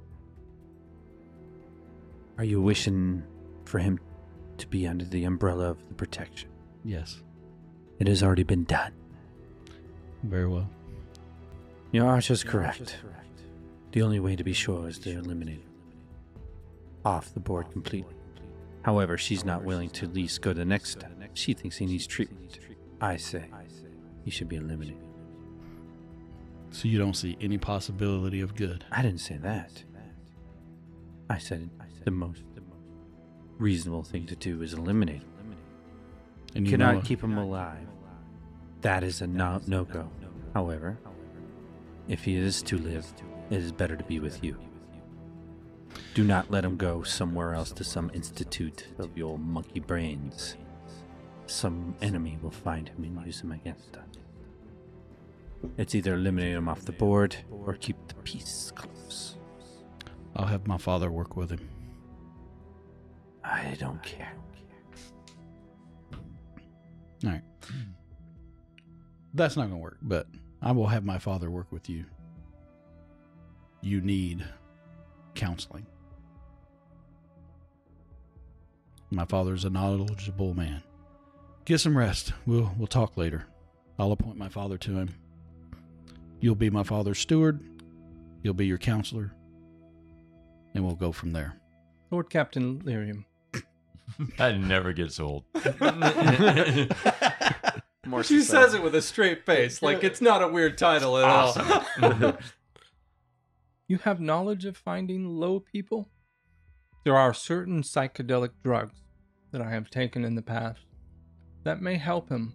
Are 2.38 2.44
you 2.44 2.60
wishing 2.60 3.22
for 3.64 3.78
him 3.78 4.00
to 4.58 4.66
be 4.66 4.86
under 4.88 5.04
the 5.04 5.24
umbrella 5.24 5.70
of 5.70 5.88
the 5.88 5.94
protection? 5.94 6.48
Yes, 6.84 7.22
It 8.00 8.08
has 8.08 8.22
already 8.22 8.42
been 8.42 8.64
done. 8.64 8.92
very 10.24 10.48
well. 10.48 10.68
Your 11.92 12.06
arch 12.06 12.30
is 12.30 12.42
correct. 12.42 12.96
The 13.92 14.02
only 14.02 14.18
way 14.18 14.34
to 14.34 14.42
be 14.42 14.54
sure 14.54 14.88
is 14.88 14.98
to 15.00 15.10
eliminate. 15.10 15.64
Off 17.04 17.34
the 17.34 17.40
board 17.40 17.70
completely. 17.70 18.16
However, 18.82 19.18
she's 19.18 19.44
not 19.44 19.62
willing 19.62 19.90
to 19.90 20.06
at 20.06 20.14
least 20.14 20.40
go 20.40 20.52
to 20.52 20.58
the 20.58 20.64
next 20.64 20.90
step. 20.90 21.12
She 21.34 21.52
thinks 21.52 21.76
he 21.76 21.86
needs 21.86 22.06
treatment. 22.06 22.58
I 23.00 23.16
say 23.16 23.44
he 24.24 24.30
should 24.30 24.48
be 24.48 24.56
eliminated. 24.56 25.02
So 26.70 26.88
you 26.88 26.98
don't 26.98 27.14
see 27.14 27.36
any 27.40 27.58
possibility 27.58 28.40
of 28.40 28.54
good. 28.54 28.84
I 28.90 29.02
didn't 29.02 29.20
say 29.20 29.36
that. 29.38 29.84
I 31.28 31.38
said 31.38 31.68
the 32.04 32.10
most 32.10 32.42
reasonable 33.58 34.02
thing 34.02 34.26
to 34.26 34.36
do 34.36 34.62
is 34.62 34.72
eliminate 34.72 35.22
him. 35.22 35.56
And 36.54 36.66
you 36.66 36.72
cannot 36.72 37.04
keep 37.04 37.22
him 37.22 37.36
alive. 37.36 37.86
That 38.80 39.04
is 39.04 39.20
a 39.20 39.26
no 39.26 39.60
no 39.66 39.84
go. 39.84 40.08
However, 40.54 40.98
if 42.08 42.24
he 42.24 42.36
is 42.36 42.62
to 42.62 42.78
live, 42.78 43.06
it 43.50 43.58
is 43.58 43.72
better 43.72 43.96
to 43.96 44.04
be 44.04 44.20
with 44.20 44.42
you. 44.42 44.56
Do 46.14 46.24
not 46.24 46.50
let 46.50 46.64
him 46.64 46.76
go 46.76 47.02
somewhere 47.02 47.54
else 47.54 47.72
to 47.72 47.84
some 47.84 48.10
institute 48.14 48.86
of 48.98 49.16
your 49.16 49.38
monkey 49.38 49.80
brains. 49.80 50.56
Some 51.46 51.94
enemy 52.02 52.38
will 52.42 52.50
find 52.50 52.88
him 52.88 53.04
and 53.04 53.26
use 53.26 53.40
him 53.40 53.52
against 53.52 53.96
us. 53.96 54.04
It's 55.76 55.94
either 55.94 56.14
eliminate 56.14 56.54
him 56.54 56.68
off 56.68 56.84
the 56.84 56.92
board 56.92 57.36
or 57.50 57.74
keep 57.74 57.96
the 58.08 58.14
peace 58.16 58.72
close. 58.74 59.36
I'll 60.34 60.46
have 60.46 60.66
my 60.66 60.78
father 60.78 61.10
work 61.10 61.36
with 61.36 61.50
him. 61.50 61.68
I 63.44 63.76
don't 63.78 64.02
care. 64.02 64.32
All 67.24 67.30
right. 67.30 67.42
That's 69.34 69.56
not 69.56 69.64
going 69.68 69.78
to 69.78 69.82
work, 69.82 69.98
but 70.02 70.26
I 70.62 70.72
will 70.72 70.86
have 70.86 71.04
my 71.04 71.18
father 71.18 71.50
work 71.50 71.66
with 71.70 71.88
you. 71.88 72.04
You 73.80 74.00
need 74.00 74.46
counseling. 75.34 75.86
My 79.10 79.24
father 79.26 79.54
is 79.54 79.64
a 79.64 79.70
knowledgeable 79.70 80.54
man. 80.54 80.82
Get 81.64 81.80
some 81.80 81.98
rest. 81.98 82.32
We'll 82.46 82.72
we'll 82.78 82.86
talk 82.86 83.16
later. 83.16 83.46
I'll 83.98 84.12
appoint 84.12 84.38
my 84.38 84.48
father 84.48 84.78
to 84.78 84.96
him. 84.96 85.14
You'll 86.40 86.54
be 86.54 86.70
my 86.70 86.82
father's 86.82 87.18
steward. 87.18 87.60
He'll 88.42 88.54
be 88.54 88.66
your 88.66 88.78
counselor. 88.78 89.32
And 90.74 90.84
we'll 90.84 90.96
go 90.96 91.12
from 91.12 91.32
there. 91.32 91.60
Lord 92.10 92.30
Captain 92.30 92.80
Lirium. 92.80 93.24
That 94.36 94.58
never 94.58 94.92
gets 94.92 95.18
old. 95.18 95.44
More 98.06 98.24
She 98.24 98.40
says 98.40 98.74
it 98.74 98.82
with 98.82 98.96
a 98.96 99.02
straight 99.02 99.46
face, 99.46 99.80
like 99.80 100.02
it's 100.02 100.20
not 100.20 100.42
a 100.42 100.48
weird 100.48 100.76
title 100.76 101.18
at 101.18 101.24
all. 101.24 101.54
you 103.86 103.98
have 103.98 104.20
knowledge 104.20 104.64
of 104.64 104.76
finding 104.76 105.28
low 105.28 105.60
people? 105.60 106.10
There 107.04 107.16
are 107.16 107.32
certain 107.32 107.82
psychedelic 107.82 108.50
drugs 108.64 109.02
that 109.52 109.60
I 109.62 109.70
have 109.70 109.88
taken 109.88 110.24
in 110.24 110.34
the 110.34 110.42
past 110.42 110.80
that 111.62 111.80
may 111.80 111.96
help 111.96 112.28
him 112.28 112.54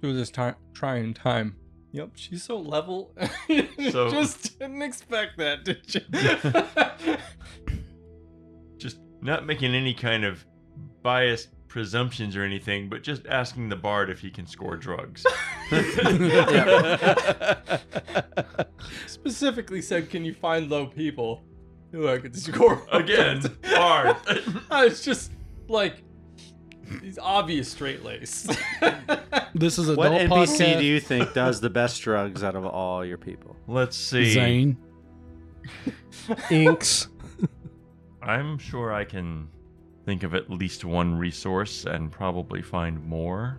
through 0.00 0.14
this 0.14 0.30
ti- 0.30 0.52
trying 0.74 1.14
time. 1.14 1.56
Yep, 1.90 2.10
she's 2.14 2.44
so 2.44 2.58
level. 2.58 3.16
So- 3.90 4.10
Just 4.10 4.60
didn't 4.60 4.82
expect 4.82 5.38
that, 5.38 5.64
did 5.64 5.92
you? 5.92 7.16
just 8.78 8.98
not 9.20 9.44
making 9.44 9.74
any 9.74 9.92
kind 9.92 10.24
of 10.24 10.46
biased 11.02 11.48
presumptions 11.72 12.36
or 12.36 12.42
anything, 12.42 12.90
but 12.90 13.02
just 13.02 13.26
asking 13.26 13.70
the 13.70 13.76
bard 13.76 14.10
if 14.10 14.20
he 14.20 14.30
can 14.30 14.46
score 14.46 14.76
drugs. 14.76 15.24
Specifically 19.06 19.80
said, 19.80 20.10
can 20.10 20.22
you 20.22 20.34
find 20.34 20.68
low 20.70 20.84
people 20.86 21.42
who 21.90 22.08
I 22.08 22.18
could 22.18 22.36
score 22.36 22.86
Again, 22.92 23.40
bard. 23.74 24.16
I 24.70 24.84
was 24.84 25.02
just 25.02 25.32
like, 25.66 26.02
he's 27.00 27.18
obvious 27.18 27.70
straight 27.70 28.04
lace. 28.04 28.46
This 29.54 29.78
is 29.78 29.88
a 29.88 29.94
What 29.94 30.12
adult 30.12 30.48
NPC 30.48 30.58
podcast. 30.58 30.78
do 30.78 30.84
you 30.84 31.00
think 31.00 31.32
does 31.32 31.62
the 31.62 31.70
best 31.70 32.02
drugs 32.02 32.44
out 32.44 32.54
of 32.54 32.66
all 32.66 33.02
your 33.02 33.18
people? 33.18 33.56
Let's 33.66 33.96
see. 33.96 34.32
Zane. 34.34 34.76
Inks. 36.50 37.08
I'm 38.20 38.58
sure 38.58 38.92
I 38.92 39.04
can 39.04 39.48
think 40.04 40.22
of 40.22 40.34
at 40.34 40.50
least 40.50 40.84
one 40.84 41.16
resource 41.16 41.84
and 41.84 42.10
probably 42.10 42.62
find 42.62 43.04
more. 43.06 43.58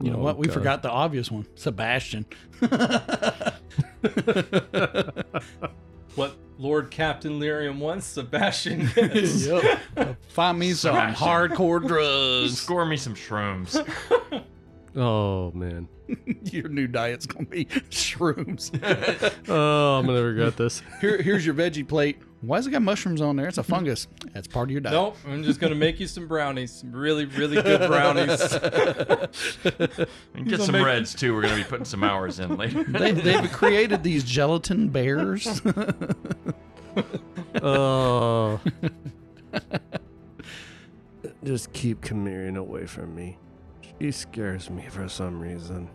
You 0.00 0.10
know 0.10 0.16
Oh, 0.18 0.22
what? 0.22 0.36
We 0.38 0.46
God. 0.48 0.54
forgot 0.54 0.82
the 0.82 0.90
obvious 0.90 1.30
one. 1.30 1.46
Sebastian. 1.54 2.26
what 6.14 6.36
Lord 6.58 6.90
Captain 6.90 7.38
Lirium 7.40 7.78
wants, 7.78 8.06
Sebastian 8.06 8.90
is. 8.96 9.46
yep. 9.46 9.80
Find 10.28 10.58
me 10.58 10.72
some 10.72 10.94
Sebastian. 10.94 11.26
hardcore 11.28 11.86
drugs. 11.86 12.58
Score 12.60 12.84
me 12.84 12.96
some 12.96 13.14
shrooms. 13.14 13.76
Oh 14.94 15.50
man. 15.52 15.88
Your 16.44 16.68
new 16.68 16.86
diet's 16.86 17.26
gonna 17.26 17.46
be 17.46 17.64
shrooms. 17.90 18.70
Oh, 19.48 19.98
I'm 19.98 20.06
gonna 20.06 20.22
regret 20.22 20.56
this. 20.56 20.82
Here, 21.00 21.20
here's 21.20 21.44
your 21.44 21.54
veggie 21.54 21.86
plate. 21.86 22.18
Why 22.42 22.58
has 22.58 22.66
it 22.66 22.70
got 22.70 22.82
mushrooms 22.82 23.20
on 23.20 23.36
there? 23.36 23.48
It's 23.48 23.58
a 23.58 23.62
fungus. 23.62 24.06
That's 24.32 24.48
part 24.48 24.68
of 24.68 24.72
your 24.72 24.80
diet. 24.80 24.94
Nope, 24.94 25.16
I'm 25.26 25.42
just 25.44 25.60
gonna 25.60 25.74
make 25.74 26.00
you 26.00 26.06
some 26.06 26.26
brownies, 26.26 26.72
some 26.72 26.92
really, 26.92 27.24
really 27.24 27.60
good 27.62 27.88
brownies. 27.88 28.40
And 30.34 30.48
get 30.48 30.60
some 30.60 30.72
make- 30.72 30.84
reds 30.84 31.14
too. 31.14 31.34
We're 31.34 31.42
gonna 31.42 31.56
be 31.56 31.64
putting 31.64 31.84
some 31.84 32.02
hours 32.02 32.38
in 32.40 32.56
later. 32.56 32.82
They, 32.84 33.12
they've 33.12 33.50
created 33.52 34.02
these 34.02 34.24
gelatin 34.24 34.88
bears. 34.88 35.60
Oh. 37.62 38.60
Just 41.44 41.72
keep 41.72 42.00
Kamirian 42.02 42.56
away 42.56 42.86
from 42.86 43.14
me. 43.14 43.38
She 44.02 44.10
scares 44.10 44.68
me 44.68 44.88
for 44.88 45.08
some 45.08 45.38
reason. 45.38 45.88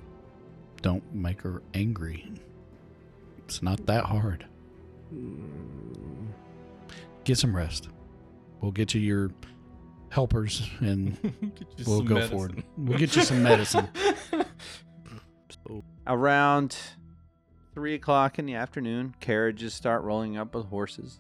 Don't 0.82 1.04
make 1.14 1.42
her 1.42 1.62
angry. 1.74 2.32
It's 3.40 3.62
not 3.62 3.86
that 3.88 4.06
hard. 4.06 4.46
Mm. 5.14 6.28
Get 7.26 7.38
some 7.38 7.54
rest. 7.54 7.90
We'll 8.62 8.72
get 8.72 8.94
you 8.94 9.02
your 9.02 9.32
helpers 10.08 10.70
and 10.80 11.18
we'll 11.86 12.02
go 12.02 12.14
medicine. 12.14 12.32
forward. 12.32 12.64
We'll 12.78 12.98
get 12.98 13.14
you 13.14 13.24
some 13.24 13.44
medicine. 13.44 13.90
Around 16.08 16.78
three 17.74 17.96
o'clock 17.96 18.40
in 18.40 18.46
the 18.46 18.56
afternoon, 18.56 19.16
carriages 19.20 19.74
start 19.74 20.02
rolling 20.04 20.38
up 20.38 20.56
with 20.56 20.68
horses. 20.68 21.20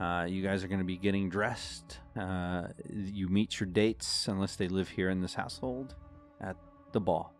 Uh, 0.00 0.24
you 0.28 0.42
guys 0.42 0.62
are 0.62 0.68
going 0.68 0.78
to 0.80 0.84
be 0.86 0.96
getting 0.96 1.28
dressed. 1.28 1.98
Uh, 2.16 2.68
you 2.88 3.28
meet 3.28 3.58
your 3.58 3.66
dates, 3.68 4.28
unless 4.28 4.54
they 4.56 4.68
live 4.68 4.88
here 4.88 5.10
in 5.10 5.20
this 5.20 5.34
household, 5.34 5.94
at 6.40 6.56
the 6.92 7.00
ball. 7.00 7.34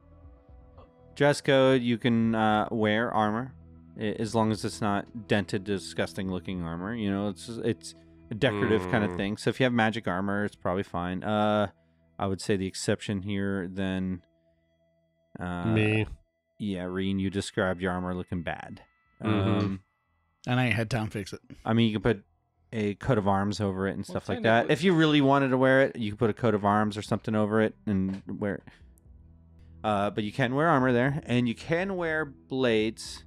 Dress 1.15 1.41
code: 1.41 1.83
you 1.83 1.99
can 1.99 2.35
uh, 2.35 2.69
wear 2.71 3.13
armor, 3.13 3.55
as 3.99 4.35
long 4.35 4.51
as 4.51 4.65
it's 4.65 4.81
not 4.81 5.29
dented, 5.29 5.65
disgusting 5.65 6.31
looking 6.31 6.63
armor. 6.63 6.95
You 6.95 7.11
know, 7.11 7.29
it's 7.29 7.49
it's 7.49 7.95
a 8.31 8.35
decorative 8.35 8.83
kind 8.91 9.05
of 9.05 9.11
Mm. 9.13 9.17
thing. 9.17 9.37
So 9.37 9.51
if 9.51 9.61
you 9.61 9.65
have 9.65 9.73
magic 9.73 10.07
armor, 10.09 10.45
it's 10.45 10.57
probably 10.57 10.83
fine. 10.83 11.23
Uh, 11.25 11.69
I 12.19 12.27
would 12.27 12.41
say 12.41 12.57
the 12.57 12.67
exception 12.67 13.23
here 13.23 13.69
then. 13.71 14.23
Uh, 15.39 15.67
Me. 15.73 16.07
yeah, 16.59 16.85
Rean, 16.85 17.19
you 17.21 17.31
described 17.31 17.81
your 17.81 17.93
armor 17.93 18.15
looking 18.15 18.43
bad. 18.43 18.83
Mhm. 19.23 19.29
Um, 19.63 19.81
And 20.47 20.59
I 20.59 20.67
ain't 20.67 20.75
had 20.75 20.91
time 20.91 21.07
to 21.07 21.11
fix 21.13 21.33
it. 21.33 21.41
I 21.65 21.73
mean, 21.75 21.87
you 21.89 21.95
can 22.01 22.03
put 22.03 22.25
a 22.73 22.95
coat 22.97 23.19
of 23.19 23.27
arms 23.27 23.61
over 23.61 23.87
it 23.87 23.93
and 23.93 24.01
Well, 24.01 24.05
stuff 24.21 24.29
like 24.29 24.43
that. 24.43 24.67
of- 24.67 24.71
If 24.71 24.83
you 24.85 24.93
really 24.95 25.21
wanted 25.21 25.49
to 25.49 25.57
wear 25.59 25.83
it, 25.83 25.97
you 25.97 26.11
could 26.13 26.19
put 26.19 26.31
a 26.31 26.35
coat 26.35 26.55
of 26.55 26.65
arms 26.65 26.97
or 26.97 27.03
something 27.03 27.35
over 27.35 27.61
it 27.63 27.75
and 27.87 28.23
wear 28.27 28.57
it. 28.57 28.63
Uh, 29.85 30.11
but 30.11 30.25
you 30.25 30.33
can 30.33 30.55
wear 30.55 30.69
armor 30.69 30.93
there, 30.93 31.23
and 31.25 31.49
you 31.49 31.55
can 31.55 31.97
wear 31.97 32.25
blades 32.25 33.25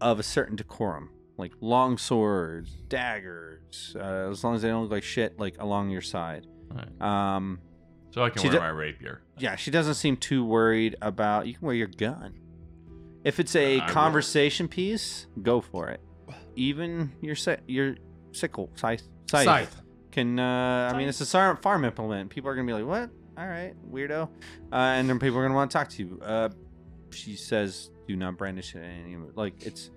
of 0.00 0.18
a 0.18 0.22
certain 0.22 0.56
decorum, 0.56 1.10
like 1.36 1.52
long 1.60 1.98
swords, 1.98 2.70
daggers, 2.88 3.94
uh, 3.98 4.30
as 4.30 4.42
long 4.42 4.54
as 4.54 4.62
they 4.62 4.68
don't 4.68 4.82
look 4.82 4.90
like 4.90 5.02
shit, 5.02 5.38
like 5.38 5.56
along 5.60 5.90
your 5.90 6.00
side. 6.00 6.46
Alright. 6.70 7.00
Um, 7.00 7.60
So 8.12 8.24
I 8.24 8.30
can 8.30 8.42
She 8.42 8.48
wear 8.48 8.54
do- 8.56 8.60
my 8.60 8.68
rapier. 8.70 9.20
yeah, 9.38 9.54
she 9.54 9.70
doesn't 9.70 9.94
seem 9.94 10.16
too 10.16 10.44
worried 10.44 10.96
about. 11.00 11.46
You 11.46 11.54
can 11.54 11.64
wear 11.64 11.76
your 11.76 11.86
gun. 11.86 12.34
If 13.22 13.38
it's 13.38 13.54
a 13.54 13.78
will. 13.78 13.86
conversation 13.86 14.66
piece, 14.66 15.28
go 15.42 15.60
for 15.60 15.90
it. 15.90 16.00
Even 16.56 17.12
your 17.20 17.36
si- 17.36 17.58
your 17.68 17.94
sickle 18.32 18.70
scythe, 18.74 19.02
scythe, 19.30 19.44
Scythe. 19.44 19.82
can. 20.10 20.38
Uh, 20.38 20.90
I 20.92 20.96
mean, 20.98 21.08
it's 21.08 21.20
a 21.20 21.56
farm 21.56 21.84
implement. 21.84 22.30
People 22.30 22.50
are 22.50 22.54
gonna 22.54 22.66
be 22.66 22.72
like, 22.72 22.86
"What? 22.86 23.10
All 23.38 23.46
right, 23.48 23.74
weirdo," 23.90 24.24
uh, 24.24 24.74
and 24.74 25.08
then 25.08 25.18
people 25.18 25.38
are 25.38 25.42
gonna 25.42 25.54
want 25.54 25.70
to 25.70 25.76
talk 25.78 25.88
to 25.90 26.02
you. 26.02 26.20
Uh, 26.22 26.48
she 27.10 27.36
says, 27.36 27.90
"Do 28.06 28.16
not 28.16 28.36
brandish 28.36 28.74
it." 28.74 28.80
Any 28.82 29.16
like 29.34 29.54
it's. 29.66 29.90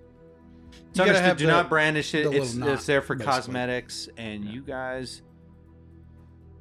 It's 0.90 0.98
You 0.98 1.04
understood. 1.04 1.36
Do 1.36 1.46
the- 1.46 1.52
not 1.52 1.68
brandish 1.68 2.14
it. 2.14 2.24
the 2.24 2.32
It's, 2.32 2.54
little 2.54 2.74
it's 2.74 2.86
there 2.86 3.00
for 3.02 3.14
basically. 3.14 3.32
cosmetics, 3.32 4.08
and 4.16 4.44
Yeah. 4.44 4.50
you 4.52 4.62
guys 4.62 5.22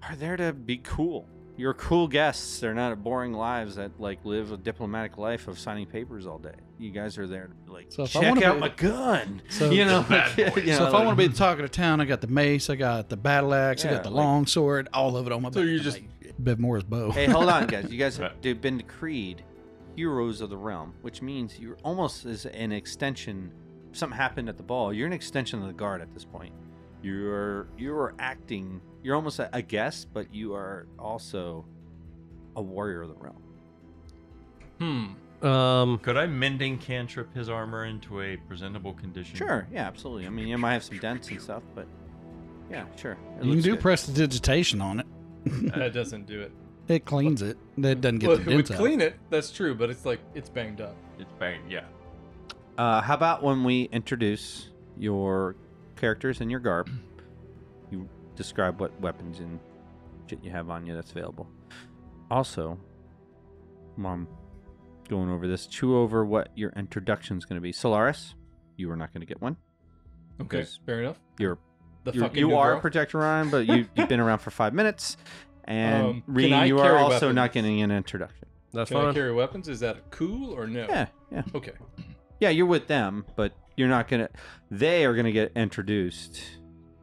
are 0.08 0.16
there 0.16 0.38
to 0.38 0.54
be 0.54 0.78
cool. 0.78 1.28
You're 1.56 1.76
cool 1.76 2.08
guests. 2.08 2.60
They're 2.60 2.74
not 2.74 3.04
boring 3.04 3.32
lives 3.34 3.76
that 3.76 4.00
like 4.00 4.26
live 4.26 4.52
a 4.52 4.58
diplomatic 4.58 5.18
life 5.20 5.48
of 5.48 5.60
signing 5.60 5.86
papers 5.86 6.26
all 6.26 6.40
day. 6.40 6.56
You 6.80 6.90
guys 6.90 7.18
are 7.20 7.28
there 7.28 7.48
to 7.48 7.54
be 7.54 7.72
like, 7.72 7.92
So 7.92 8.04
if 8.04 8.16
I 8.16 8.22
check 8.22 8.30
wanna 8.36 8.46
out 8.48 8.54
be- 8.56 8.60
my 8.62 8.70
gun. 8.70 9.42
So- 9.50 9.70
you 9.70 9.86
know, 9.86 10.02
Bad 10.04 10.36
like, 10.38 10.56
boys. 10.56 10.66
you 10.66 10.74
so 10.74 10.80
know, 10.80 10.88
if 10.88 10.94
I 10.94 10.98
like- 10.98 11.06
want 11.06 11.18
to 11.20 11.24
be 11.24 11.28
the 11.28 11.38
talk 11.38 11.58
of 11.60 11.62
the 11.64 11.70
town, 11.70 12.02
I 12.02 12.06
got 12.06 12.22
the 12.22 12.28
mace, 12.28 12.70
I 12.72 12.76
got 12.76 13.10
the 13.10 13.18
battle 13.18 13.54
axe, 13.54 13.86
I 13.86 13.90
Yeah, 13.90 13.94
got 13.96 14.04
the 14.04 14.10
like- 14.10 14.24
long 14.26 14.46
sword, 14.48 14.90
all 14.94 15.16
of 15.16 15.28
it 15.28 15.32
on 15.32 15.44
my 15.44 15.50
body. 15.50 15.54
So 15.54 15.62
back. 15.62 15.68
you're 15.70 15.78
I'm 15.78 15.84
just- 15.84 16.00
like, 16.02 16.36
Bevmore's 16.40 16.84
bow. 16.84 17.12
hey, 17.12 17.28
hold 17.28 17.48
on, 17.50 17.68
guys. 17.68 17.92
You 17.92 18.00
guys 18.00 18.18
have 18.18 18.32
Right. 18.44 18.60
been 18.62 18.78
decreed 18.80 19.44
heroes 19.96 20.42
of 20.42 20.50
the 20.50 20.58
realm, 20.58 20.96
which 21.04 21.22
means 21.22 21.60
you're 21.60 21.78
almost 21.84 22.26
as 22.26 22.48
an 22.48 22.72
extension. 22.72 23.52
Something 23.92 24.18
happened 24.18 24.50
at 24.50 24.58
the 24.58 24.64
ball, 24.64 24.92
you're 24.92 25.06
an 25.06 25.14
extension 25.14 25.62
of 25.62 25.68
the 25.68 25.74
guard 25.74 26.02
at 26.02 26.12
this 26.16 26.26
point. 26.26 26.52
You're 27.04 27.68
you're 27.78 28.16
acting. 28.18 28.82
You're 29.04 29.16
almost 29.16 29.40
a, 29.40 29.50
a 29.56 29.62
guest, 29.62 30.08
but 30.14 30.34
you 30.34 30.54
are 30.56 30.88
also 30.98 31.66
a 32.56 32.62
warrior 32.62 33.02
of 33.02 33.10
the 33.10 33.16
realm. 33.16 33.44
Hmm. 34.80 35.46
Um, 35.46 36.00
Could 36.00 36.16
I 36.18 36.26
mending 36.26 36.78
cantrip 36.78 37.34
his 37.36 37.50
armor 37.50 37.86
into 37.86 38.22
a 38.22 38.38
presentable 38.38 38.94
condition? 38.94 39.36
Sure, 39.36 39.68
yeah, 39.74 39.86
absolutely. 39.86 40.26
I 40.26 40.30
mean, 40.30 40.48
you 40.48 40.58
might 40.58 40.74
have 40.74 40.84
some 40.84 41.00
dents 41.00 41.28
and 41.30 41.42
stuff, 41.42 41.64
but 41.76 41.86
yeah, 42.72 42.86
sure. 42.96 43.12
It 43.12 43.18
you 43.36 43.40
can 43.42 43.50
looks 43.52 43.64
do 43.64 43.72
good. 43.72 43.82
prestidigitation 43.82 44.82
on 44.82 45.02
it. 45.02 45.06
That 45.76 45.94
doesn't 45.94 46.26
do 46.28 46.42
it. 46.42 46.52
It 46.88 47.04
cleans 47.06 47.42
it. 47.42 47.58
It 47.78 48.00
doesn't 48.02 48.20
get 48.20 48.28
Well, 48.30 48.38
the 48.38 48.52
it 48.52 48.56
would 48.56 48.70
clean 48.70 49.02
it. 49.02 49.16
That's 49.30 49.52
true, 49.52 49.76
but 49.76 49.90
it's 49.90 50.06
like 50.06 50.20
it's 50.34 50.50
banged 50.50 50.80
up. 50.80 50.96
It's 51.20 51.32
banged. 51.34 51.70
Yeah. 51.70 51.84
Uh, 52.78 53.02
how 53.02 53.14
about 53.14 53.44
when 53.44 53.66
we 53.66 53.84
introduce 53.92 54.70
your 54.98 55.56
characters 55.98 56.40
and 56.40 56.50
your 56.50 56.62
garb? 56.62 56.90
You 57.92 58.08
describe 58.36 58.80
what 58.80 59.00
weapons 59.02 59.40
and 59.40 59.60
shit 60.28 60.44
you 60.44 60.52
have 60.52 60.70
on 60.70 60.86
you 60.86 60.94
that's 60.96 61.12
available. 61.12 61.48
Also, 62.32 62.80
mom, 63.98 64.28
going 65.10 65.30
over 65.30 65.48
this, 65.48 65.68
chew 65.68 65.98
over 65.98 66.26
what 66.26 66.50
your 66.56 66.72
introduction 66.76 67.38
is 67.38 67.46
going 67.46 67.58
to 67.58 67.62
be. 67.62 67.72
Solaris, 67.72 68.36
you 68.78 68.90
are 68.92 68.96
not 68.96 69.14
going 69.14 69.22
to 69.22 69.28
get 69.28 69.42
one. 69.42 69.58
Okay, 70.42 70.66
fair 70.86 71.02
enough. 71.02 71.20
You're, 71.38 71.58
The 72.06 72.12
you're 72.14 72.24
fucking 72.24 72.40
you 72.40 72.48
new 72.50 72.56
are 72.56 72.72
girl? 72.72 72.78
a 72.80 72.82
Protector 72.82 73.18
Ryan, 73.20 73.50
but 73.50 73.68
you, 73.68 73.86
you've 73.96 74.10
been 74.10 74.20
around 74.20 74.40
for 74.40 74.52
five 74.52 74.74
minutes. 74.74 75.18
And 75.66 76.06
Um, 76.06 76.24
Rean, 76.28 76.68
you 76.68 76.78
are 76.80 76.84
carry 76.84 76.98
also 77.00 77.32
not 77.32 77.54
getting 77.54 77.82
an 77.82 77.90
introduction. 77.90 78.50
that's 78.74 78.90
Can 78.90 78.98
I 78.98 79.04
fine. 79.06 79.14
carry 79.14 79.32
weapons? 79.32 79.70
Is 79.70 79.80
that 79.80 80.12
cool 80.12 80.52
or 80.54 80.68
no? 80.68 80.86
Yeah, 80.90 81.06
yeah. 81.32 81.44
Okay. 81.56 81.72
Yeah, 82.42 82.50
you're 82.50 82.66
with 82.66 82.88
them, 82.88 83.26
but 83.38 83.54
you're 83.78 83.88
not 83.88 84.10
gonna. 84.10 84.28
They 84.70 85.06
are 85.06 85.16
gonna 85.16 85.32
get 85.32 85.54
introduced 85.56 86.42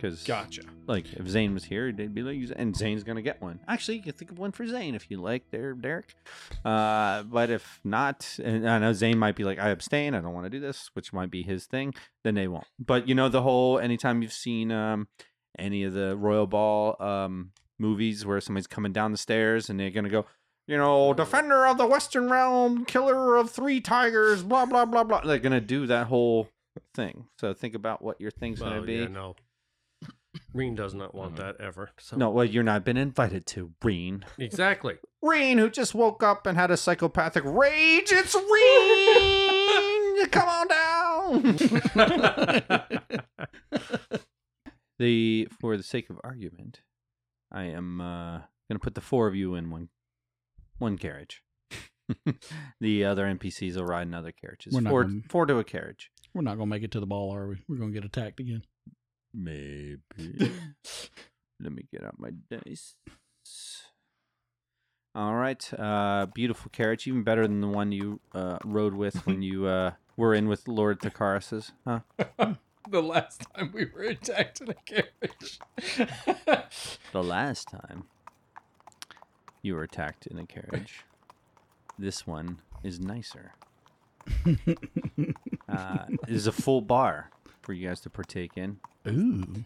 because, 0.00 0.22
Gotcha. 0.24 0.62
like, 0.86 1.12
if 1.12 1.28
Zane 1.28 1.52
was 1.52 1.64
here, 1.64 1.92
they'd 1.92 2.14
be 2.14 2.22
like, 2.22 2.38
and 2.56 2.74
Zane's 2.76 3.04
gonna 3.04 3.22
get 3.22 3.42
one. 3.42 3.60
Actually, 3.68 3.98
you 3.98 4.02
can 4.02 4.12
think 4.12 4.30
of 4.30 4.38
one 4.38 4.52
for 4.52 4.66
Zane 4.66 4.94
if 4.94 5.10
you 5.10 5.20
like, 5.20 5.50
there, 5.50 5.74
Derek. 5.74 6.14
Uh, 6.64 7.22
but 7.24 7.50
if 7.50 7.80
not, 7.84 8.38
and 8.42 8.68
I 8.68 8.78
know 8.78 8.92
Zane 8.92 9.18
might 9.18 9.36
be 9.36 9.44
like, 9.44 9.58
I 9.58 9.68
abstain, 9.70 10.14
I 10.14 10.20
don't 10.20 10.32
want 10.32 10.46
to 10.46 10.50
do 10.50 10.60
this, 10.60 10.90
which 10.94 11.12
might 11.12 11.30
be 11.30 11.42
his 11.42 11.66
thing. 11.66 11.94
Then 12.24 12.34
they 12.34 12.48
won't. 12.48 12.66
But 12.78 13.08
you 13.08 13.14
know, 13.14 13.28
the 13.28 13.42
whole 13.42 13.78
anytime 13.78 14.22
you've 14.22 14.32
seen 14.32 14.72
um 14.72 15.08
any 15.58 15.84
of 15.84 15.92
the 15.92 16.16
Royal 16.16 16.46
Ball 16.46 16.96
um 17.02 17.52
movies 17.78 18.24
where 18.24 18.40
somebody's 18.40 18.66
coming 18.66 18.92
down 18.92 19.12
the 19.12 19.18
stairs 19.18 19.68
and 19.70 19.78
they're 19.78 19.90
gonna 19.90 20.08
go. 20.08 20.26
You 20.66 20.76
know, 20.76 21.12
defender 21.14 21.66
of 21.66 21.78
the 21.78 21.86
Western 21.86 22.30
Realm, 22.30 22.84
killer 22.84 23.36
of 23.36 23.50
three 23.50 23.80
tigers, 23.80 24.42
blah 24.42 24.66
blah 24.66 24.84
blah 24.84 25.02
blah. 25.04 25.20
They're 25.22 25.38
gonna 25.38 25.60
do 25.60 25.86
that 25.86 26.06
whole 26.06 26.48
thing. 26.94 27.26
So 27.38 27.52
think 27.54 27.74
about 27.74 28.02
what 28.02 28.20
your 28.20 28.30
thing's 28.30 28.60
gonna 28.60 28.82
be. 28.82 28.94
yeah, 28.96 29.08
no. 29.08 29.34
Rean 30.52 30.74
does 30.74 30.94
not 30.94 31.14
want 31.14 31.36
that 31.36 31.60
ever. 31.60 31.90
So. 31.98 32.16
No, 32.16 32.30
well, 32.30 32.44
you're 32.44 32.62
not 32.64 32.84
been 32.84 32.96
invited 32.96 33.46
to 33.48 33.72
Rean. 33.82 34.24
Exactly. 34.38 34.96
Rean, 35.22 35.58
who 35.58 35.70
just 35.70 35.94
woke 35.94 36.22
up 36.22 36.46
and 36.46 36.56
had 36.58 36.70
a 36.70 36.76
psychopathic 36.76 37.44
rage. 37.44 38.10
It's 38.10 38.34
Rean. 38.34 40.26
Come 40.30 40.48
on 40.48 40.68
down. 40.68 41.56
the 44.98 45.48
for 45.60 45.76
the 45.76 45.82
sake 45.82 46.10
of 46.10 46.18
argument, 46.24 46.80
I 47.50 47.64
am 47.64 48.00
uh, 48.00 48.40
gonna 48.68 48.78
put 48.80 48.94
the 48.94 49.00
four 49.00 49.26
of 49.28 49.34
you 49.34 49.54
in 49.54 49.70
one 49.70 49.88
one 50.78 50.98
carriage. 50.98 51.42
the 52.80 53.04
other 53.04 53.24
NPCs 53.24 53.76
will 53.76 53.84
ride 53.84 54.08
in 54.08 54.14
other 54.14 54.32
carriages. 54.32 54.72
We're 54.74 54.80
not 54.80 54.90
Four, 54.90 55.04
gonna- 55.04 55.20
four 55.28 55.46
to 55.46 55.58
a 55.58 55.64
carriage. 55.64 56.10
We're 56.34 56.42
not 56.42 56.54
gonna 56.56 56.66
make 56.66 56.82
it 56.82 56.90
to 56.92 57.00
the 57.00 57.06
ball, 57.06 57.34
are 57.34 57.48
we? 57.48 57.56
We're 57.68 57.76
gonna 57.76 57.92
get 57.92 58.04
attacked 58.04 58.40
again. 58.40 58.62
Maybe. 59.32 60.00
Let 61.60 61.72
me 61.72 61.84
get 61.92 62.04
out 62.04 62.18
my 62.18 62.30
dice. 62.50 62.96
All 65.14 65.34
right. 65.34 65.72
Uh, 65.78 66.26
beautiful 66.26 66.70
carriage, 66.70 67.06
even 67.06 67.22
better 67.22 67.46
than 67.46 67.60
the 67.60 67.68
one 67.68 67.92
you 67.92 68.20
uh, 68.32 68.58
rode 68.64 68.94
with 68.94 69.26
when 69.26 69.42
you 69.50 69.66
uh, 69.66 69.92
were 70.16 70.34
in 70.34 70.48
with 70.48 70.68
Lord 70.68 71.00
Thakaras's. 71.00 71.72
Huh? 71.86 72.00
the 72.88 73.02
last 73.02 73.44
time 73.54 73.72
we 73.74 73.86
were 73.86 74.02
attacked 74.02 74.60
in 74.60 74.70
a 74.70 74.74
carriage. 74.74 75.58
The 77.12 77.22
last 77.22 77.68
time 77.68 78.04
you 79.62 79.74
were 79.74 79.82
attacked 79.82 80.26
in 80.26 80.38
a 80.38 80.46
carriage. 80.46 81.04
This 81.98 82.26
one 82.26 82.60
is 82.82 82.98
nicer. 83.00 83.52
uh, 85.68 86.04
it 86.08 86.34
is 86.34 86.46
a 86.46 86.52
full 86.52 86.80
bar 86.80 87.30
for 87.62 87.72
you 87.72 87.88
guys 87.88 88.00
to 88.00 88.10
partake 88.10 88.52
in 88.56 88.78
Ooh, 89.08 89.64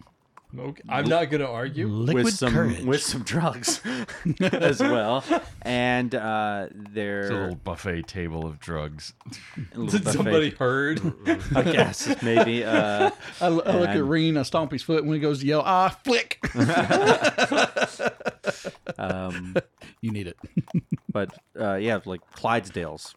okay. 0.57 0.81
I'm 0.87 1.05
not 1.09 1.29
gonna 1.29 1.49
argue. 1.51 1.87
liquid 1.87 2.25
with 2.25 2.33
some 2.35 2.53
courage. 2.53 2.83
with 2.85 3.01
some 3.03 3.23
drugs 3.23 3.81
as 4.41 4.79
well, 4.79 5.23
and 5.61 6.15
uh, 6.15 6.67
It's 6.71 7.29
a 7.29 7.33
little 7.33 7.55
buffet 7.55 8.07
table 8.07 8.45
of 8.45 8.59
drugs. 8.59 9.13
a 9.27 9.59
little 9.77 9.85
Did 9.91 10.03
buffet. 10.05 10.15
somebody 10.17 10.49
heard? 10.51 11.01
I 11.55 11.63
guess 11.63 12.21
maybe. 12.23 12.63
Uh, 12.63 13.11
I, 13.41 13.45
l- 13.47 13.61
I 13.65 13.77
look 13.77 13.89
at 13.89 13.97
and- 13.97 14.09
Rean, 14.09 14.37
I 14.37 14.43
stomp 14.43 14.71
his 14.71 14.83
foot 14.83 15.03
when 15.05 15.13
he 15.15 15.19
goes 15.19 15.39
to 15.41 15.45
yell, 15.45 15.63
ah, 15.65 15.89
flick. 16.03 16.39
um, 18.97 19.55
you 20.01 20.11
need 20.11 20.27
it. 20.27 20.37
but 21.11 21.37
uh, 21.59 21.75
yeah, 21.75 21.99
like 22.05 22.21
Clydesdales, 22.35 23.15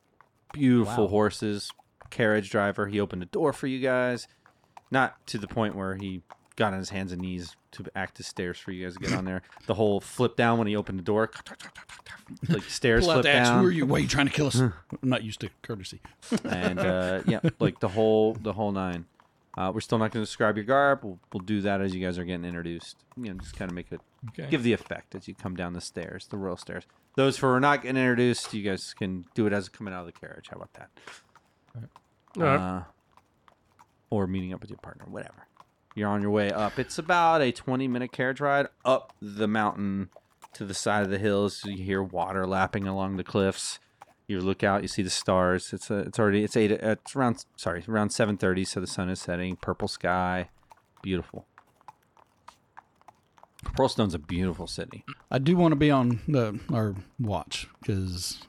beautiful 0.52 1.04
Wow. 1.04 1.10
horses, 1.10 1.70
carriage 2.10 2.50
driver. 2.50 2.86
He 2.88 3.00
opened 3.00 3.22
the 3.22 3.26
door 3.26 3.52
for 3.52 3.66
you 3.66 3.80
guys, 3.80 4.26
not 4.90 5.24
to 5.28 5.38
the 5.38 5.48
point 5.48 5.74
where 5.76 5.94
he 5.96 6.22
got 6.56 6.72
on 6.72 6.78
his 6.80 6.90
hands 6.90 7.12
and 7.12 7.22
knees 7.22 7.54
to 7.72 7.84
act 7.94 8.18
as 8.18 8.26
stairs 8.26 8.58
for 8.58 8.72
you 8.72 8.84
guys 8.84 8.94
to 8.94 9.00
get 9.00 9.12
on 9.12 9.24
there. 9.24 9.42
The 9.66 9.74
whole 9.74 10.00
flip 10.00 10.34
down 10.36 10.58
when 10.58 10.66
he 10.66 10.74
opened 10.76 10.98
the 10.98 11.02
door, 11.04 11.30
like 12.48 12.62
stairs 12.64 13.04
Pull 13.04 13.10
out 13.10 13.14
flip 13.16 13.22
the 13.24 13.30
axe. 13.30 13.48
down. 13.48 13.60
Who 13.62 13.68
are 13.68 13.70
you? 13.70 13.86
Why 13.86 13.98
are 13.98 14.00
you 14.00 14.08
trying 14.08 14.26
to 14.26 14.32
kill 14.32 14.46
us? 14.46 14.58
I'm 14.60 14.72
not 15.02 15.22
used 15.24 15.40
to 15.40 15.50
courtesy. 15.62 16.00
and 16.44 16.78
uh, 16.78 17.22
yeah, 17.26 17.40
like 17.60 17.80
the 17.80 17.88
whole 17.88 18.34
the 18.34 18.52
whole 18.54 18.72
nine. 18.72 19.04
Uh, 19.56 19.72
we're 19.74 19.80
still 19.80 19.98
not 19.98 20.12
going 20.12 20.22
to 20.24 20.26
describe 20.26 20.56
your 20.56 20.64
garb. 20.64 21.00
We'll, 21.02 21.18
we'll 21.32 21.42
do 21.42 21.60
that 21.62 21.80
as 21.80 21.92
you 21.92 22.04
guys 22.04 22.16
are 22.16 22.24
getting 22.24 22.44
introduced. 22.44 22.96
You 23.16 23.34
know, 23.34 23.40
just 23.40 23.56
kind 23.56 23.68
of 23.70 23.74
make 23.74 23.90
it 23.90 24.00
Okay. 24.30 24.48
give 24.50 24.62
the 24.62 24.72
effect 24.72 25.14
as 25.16 25.26
you 25.28 25.34
come 25.34 25.54
down 25.56 25.72
the 25.74 25.80
stairs, 25.80 26.26
the 26.30 26.36
royal 26.36 26.56
stairs. 26.56 26.84
Those 27.16 27.38
who 27.38 27.46
are 27.48 27.58
not 27.60 27.82
getting 27.82 27.96
introduced, 28.00 28.52
you 28.54 28.62
guys 28.62 28.94
can 28.94 29.24
do 29.34 29.46
it 29.46 29.52
as 29.52 29.68
coming 29.68 29.92
out 29.92 30.00
of 30.00 30.06
the 30.06 30.12
carriage. 30.12 30.46
How 30.50 30.56
about 30.56 30.72
that? 30.74 30.90
All 32.36 32.42
right. 32.42 32.56
Uh, 32.60 32.82
or 34.10 34.26
meeting 34.26 34.52
up 34.52 34.60
with 34.60 34.70
your 34.70 34.78
partner, 34.78 35.06
whatever. 35.08 35.46
You're 35.94 36.08
on 36.08 36.22
your 36.22 36.30
way 36.30 36.50
up. 36.50 36.78
It's 36.78 36.98
about 36.98 37.42
a 37.42 37.50
20 37.50 37.88
minute 37.88 38.12
carriage 38.12 38.40
ride 38.40 38.68
up 38.84 39.12
the 39.20 39.48
mountain 39.48 40.10
to 40.54 40.64
the 40.64 40.74
side 40.74 41.02
of 41.02 41.10
the 41.10 41.18
hills. 41.18 41.62
You 41.64 41.82
hear 41.82 42.02
water 42.02 42.46
lapping 42.46 42.86
along 42.86 43.16
the 43.16 43.24
cliffs. 43.24 43.78
You 44.26 44.40
look 44.40 44.62
out, 44.62 44.82
you 44.82 44.88
see 44.88 45.02
the 45.02 45.10
stars. 45.10 45.72
It's 45.72 45.90
a, 45.90 46.00
it's 46.00 46.18
already 46.18 46.44
it's 46.44 46.56
eight. 46.56 46.70
It's 46.70 47.16
around 47.16 47.44
sorry 47.56 47.82
around 47.88 48.10
7:30, 48.10 48.66
so 48.66 48.80
the 48.80 48.86
sun 48.86 49.08
is 49.08 49.20
setting. 49.20 49.56
Purple 49.56 49.88
sky, 49.88 50.50
beautiful. 51.02 51.46
Pearlstone's 53.64 54.14
a 54.14 54.18
beautiful 54.18 54.66
city. 54.66 55.04
I 55.30 55.38
do 55.38 55.56
want 55.56 55.72
to 55.72 55.76
be 55.76 55.90
on 55.90 56.20
the 56.28 56.60
our 56.72 56.94
watch 57.18 57.68
because 57.80 58.47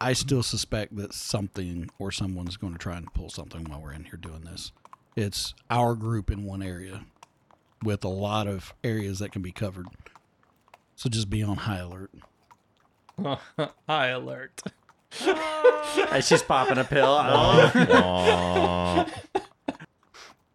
I 0.00 0.14
still 0.14 0.42
suspect 0.42 0.96
that 0.96 1.12
something 1.12 1.90
or 1.98 2.10
someone's 2.10 2.56
going 2.56 2.72
to 2.72 2.78
try 2.78 2.96
and 2.96 3.12
pull 3.12 3.28
something 3.28 3.64
while 3.64 3.82
we're 3.82 3.92
in 3.92 4.04
here 4.04 4.16
doing 4.16 4.42
this. 4.42 4.72
It's 5.14 5.54
our 5.68 5.94
group 5.94 6.30
in 6.30 6.44
one 6.44 6.62
area 6.62 7.04
with 7.82 8.04
a 8.04 8.08
lot 8.08 8.46
of 8.46 8.72
areas 8.82 9.18
that 9.18 9.32
can 9.32 9.42
be 9.42 9.52
covered. 9.52 9.86
So 10.96 11.10
just 11.10 11.28
be 11.28 11.42
on 11.42 11.56
high 11.56 11.78
alert. 11.78 12.10
High 13.88 14.08
alert. 14.08 14.62
As 16.10 16.26
she's 16.26 16.42
popping 16.42 16.78
a 16.78 16.84
pill. 16.84 17.06
Oh. 17.22 19.06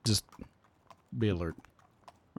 Just 0.05 0.23
be 1.17 1.29
alert. 1.29 1.55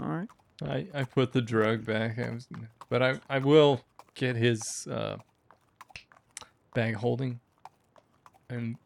All 0.00 0.08
right. 0.08 0.28
I, 0.62 0.86
I 0.94 1.04
put 1.04 1.32
the 1.32 1.42
drug 1.42 1.84
back. 1.84 2.18
I 2.18 2.30
was, 2.30 2.48
but 2.88 3.02
I, 3.02 3.20
I 3.28 3.38
will 3.38 3.82
get 4.14 4.36
his 4.36 4.86
uh, 4.90 5.16
bag 6.76 6.94
holding. 6.94 7.40
And 8.50 8.76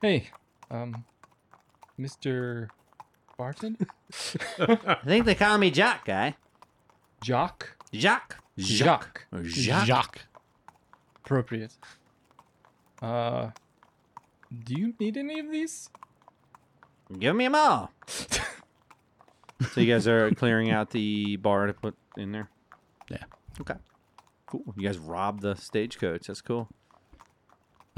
hey, 0.00 0.30
um, 0.70 1.04
Mr. 2.00 2.68
Barton? 3.36 3.76
I 4.58 4.96
think 5.04 5.26
they 5.26 5.34
call 5.34 5.58
me 5.58 5.70
Jack, 5.70 6.06
guy. 6.06 6.36
Jock? 7.22 7.76
Jacques. 7.92 8.36
Jacques. 8.58 9.26
Or 9.30 9.44
Jacques. 9.44 10.22
Appropriate. 11.16 11.74
Uh, 13.02 13.50
do 14.64 14.74
you 14.74 14.94
need 14.98 15.18
any 15.18 15.38
of 15.38 15.52
these? 15.52 15.90
Give 17.18 17.36
me 17.36 17.44
them 17.44 17.54
all. 17.54 17.90
so 18.06 18.40
you 19.76 19.92
guys 19.92 20.08
are 20.08 20.30
clearing 20.30 20.70
out 20.70 20.90
the 20.90 21.36
bar 21.36 21.66
to 21.66 21.74
put 21.74 21.94
in 22.16 22.32
there. 22.32 22.48
Yeah. 23.10 23.24
Okay. 23.60 23.74
Cool. 24.46 24.64
You 24.76 24.88
guys 24.88 24.98
robbed 24.98 25.42
the 25.42 25.56
stagecoach. 25.56 26.28
That's 26.28 26.40
cool. 26.40 26.68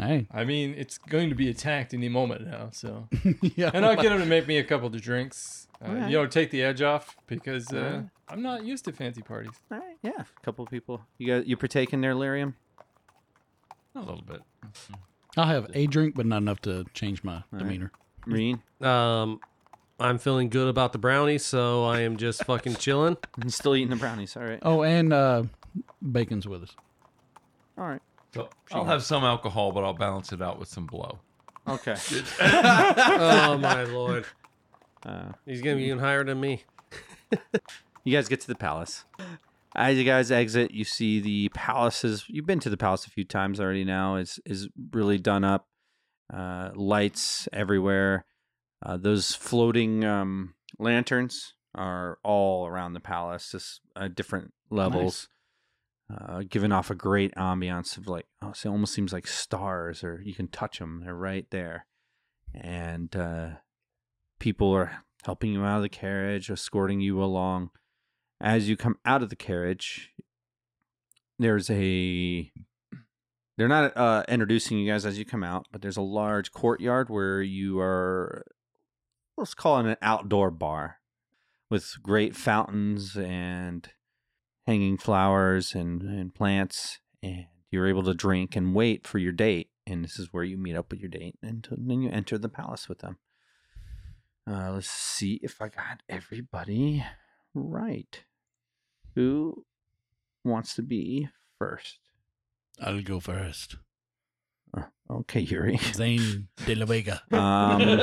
Hey. 0.00 0.26
I 0.30 0.44
mean, 0.44 0.74
it's 0.76 0.98
going 0.98 1.28
to 1.28 1.34
be 1.34 1.48
attacked 1.48 1.94
any 1.94 2.08
moment 2.08 2.46
now, 2.46 2.70
so. 2.72 3.08
yeah. 3.56 3.70
And 3.72 3.84
I'll 3.84 3.96
get 3.96 4.12
him 4.12 4.18
to 4.18 4.26
make 4.26 4.46
me 4.46 4.58
a 4.58 4.64
couple 4.64 4.86
of 4.88 5.00
drinks. 5.00 5.68
Uh, 5.82 5.88
Alright. 5.88 6.10
You 6.10 6.18
know, 6.18 6.26
take 6.26 6.50
the 6.50 6.62
edge 6.62 6.82
off 6.82 7.16
because 7.26 7.72
uh, 7.72 7.76
Alright. 7.76 8.04
I'm 8.28 8.42
not 8.42 8.64
used 8.64 8.84
to 8.86 8.92
fancy 8.92 9.22
parties. 9.22 9.52
All 9.70 9.78
right. 9.78 9.96
Yeah. 10.02 10.12
A 10.20 10.44
couple 10.44 10.64
of 10.64 10.70
people. 10.70 11.02
You 11.18 11.26
guys, 11.26 11.44
you 11.46 11.56
partake 11.56 11.92
in 11.92 12.00
their 12.00 12.14
lyrium. 12.14 12.54
A 13.94 14.00
little 14.00 14.22
bit. 14.22 14.40
I'll 15.36 15.46
have 15.46 15.70
a 15.74 15.86
drink, 15.86 16.14
but 16.14 16.26
not 16.26 16.38
enough 16.38 16.60
to 16.62 16.84
change 16.94 17.22
my 17.24 17.42
right. 17.50 17.58
demeanor. 17.58 17.92
Rean. 18.26 18.62
Um, 18.80 19.40
I'm 19.98 20.18
feeling 20.18 20.48
good 20.48 20.68
about 20.68 20.92
the 20.92 20.98
brownies, 20.98 21.44
so 21.44 21.84
I 21.84 22.00
am 22.00 22.16
just 22.16 22.44
fucking 22.44 22.74
chilling. 22.78 23.16
And 23.40 23.52
still 23.52 23.76
eating 23.76 23.90
the 23.90 23.96
brownies. 23.96 24.36
All 24.36 24.44
right. 24.44 24.58
Oh, 24.62 24.82
and 24.82 25.12
uh, 25.12 25.44
bacon's 26.00 26.46
with 26.48 26.62
us. 26.62 26.74
All 27.76 27.86
right. 27.86 28.02
So 28.34 28.48
I'll 28.72 28.84
have 28.84 29.02
some 29.02 29.24
alcohol, 29.24 29.72
but 29.72 29.82
I'll 29.84 29.92
balance 29.94 30.32
it 30.32 30.40
out 30.40 30.58
with 30.58 30.68
some 30.68 30.86
blow. 30.86 31.18
Okay. 31.68 31.96
oh 32.40 33.58
my 33.58 33.82
lord, 33.92 34.24
Uh, 35.04 35.32
he's 35.46 35.60
gonna 35.60 35.76
be 35.76 35.84
even 35.84 35.98
higher 35.98 36.24
than 36.24 36.40
me. 36.40 36.64
You 38.02 38.16
guys 38.16 38.28
get 38.28 38.40
to 38.40 38.46
the 38.46 38.54
palace. 38.54 39.04
As 39.76 39.98
you 39.98 40.04
guys 40.04 40.30
exit, 40.32 40.70
you 40.70 40.84
see 40.84 41.20
the 41.20 41.50
palace 41.50 42.02
is. 42.02 42.24
You've 42.28 42.46
been 42.46 42.58
to 42.60 42.70
the 42.70 42.78
palace 42.78 43.06
a 43.06 43.10
few 43.10 43.24
times 43.24 43.60
already. 43.60 43.84
Now 43.84 44.16
is 44.16 44.40
is 44.46 44.68
really 44.90 45.18
done 45.18 45.44
up. 45.44 45.68
Uh, 46.32 46.70
lights 46.74 47.46
everywhere. 47.52 48.24
Uh, 48.84 48.96
those 48.96 49.34
floating 49.34 50.02
um, 50.04 50.54
lanterns 50.78 51.54
are 51.74 52.18
all 52.24 52.66
around 52.66 52.94
the 52.94 53.00
palace, 53.00 53.50
just 53.52 53.80
uh, 53.94 54.08
different 54.08 54.54
levels, 54.70 55.28
uh, 56.18 56.42
giving 56.48 56.72
off 56.72 56.90
a 56.90 56.94
great 56.94 57.34
ambiance 57.34 57.96
of 57.96 58.08
like, 58.08 58.26
oh, 58.42 58.50
it 58.50 58.66
almost 58.66 58.94
seems 58.94 59.12
like 59.12 59.26
stars, 59.26 60.02
or 60.02 60.20
you 60.24 60.34
can 60.34 60.48
touch 60.48 60.78
them. 60.78 61.02
They're 61.04 61.14
right 61.14 61.46
there, 61.50 61.86
and 62.54 63.14
uh, 63.14 63.48
people 64.38 64.72
are 64.72 65.04
helping 65.24 65.52
you 65.52 65.64
out 65.64 65.76
of 65.76 65.82
the 65.82 65.88
carriage, 65.88 66.50
escorting 66.50 67.00
you 67.00 67.22
along. 67.22 67.70
As 68.40 68.68
you 68.68 68.76
come 68.76 68.96
out 69.04 69.22
of 69.22 69.28
the 69.28 69.36
carriage, 69.36 70.10
there's 71.38 71.70
a. 71.70 72.50
They're 73.56 73.68
not 73.68 73.94
uh, 73.94 74.24
introducing 74.26 74.78
you 74.78 74.90
guys 74.90 75.04
as 75.04 75.18
you 75.18 75.26
come 75.26 75.44
out, 75.44 75.66
but 75.70 75.82
there's 75.82 75.98
a 75.98 76.02
large 76.02 76.50
courtyard 76.50 77.10
where 77.10 77.42
you 77.42 77.78
are. 77.78 78.46
Let's 79.36 79.54
call 79.54 79.78
it 79.78 79.86
an 79.86 79.96
outdoor 80.00 80.50
bar, 80.50 80.96
with 81.68 82.02
great 82.02 82.34
fountains 82.34 83.16
and 83.16 83.88
hanging 84.70 84.96
flowers 84.96 85.74
and, 85.74 86.00
and 86.02 86.32
plants, 86.32 87.00
and 87.24 87.46
you're 87.72 87.88
able 87.88 88.04
to 88.04 88.14
drink 88.14 88.54
and 88.54 88.72
wait 88.72 89.04
for 89.04 89.18
your 89.18 89.32
date. 89.32 89.68
And 89.84 90.04
this 90.04 90.16
is 90.16 90.28
where 90.30 90.44
you 90.44 90.56
meet 90.56 90.76
up 90.76 90.92
with 90.92 91.00
your 91.00 91.08
date, 91.08 91.34
and 91.42 91.66
then 91.76 92.02
you 92.02 92.10
enter 92.10 92.38
the 92.38 92.48
palace 92.48 92.88
with 92.88 93.00
them. 93.00 93.16
Uh, 94.48 94.70
let's 94.72 94.88
see 94.88 95.40
if 95.42 95.60
I 95.60 95.68
got 95.68 96.02
everybody 96.08 97.04
right. 97.52 98.22
Who 99.16 99.64
wants 100.44 100.76
to 100.76 100.82
be 100.82 101.28
first? 101.58 101.98
I'll 102.80 103.02
go 103.02 103.18
first. 103.18 103.74
Uh, 104.76 104.82
okay, 105.10 105.40
Yuri. 105.40 105.78
Zane 105.92 106.46
de 106.64 106.76
la 106.76 106.86
Vega. 106.86 107.20
Um, 107.32 107.98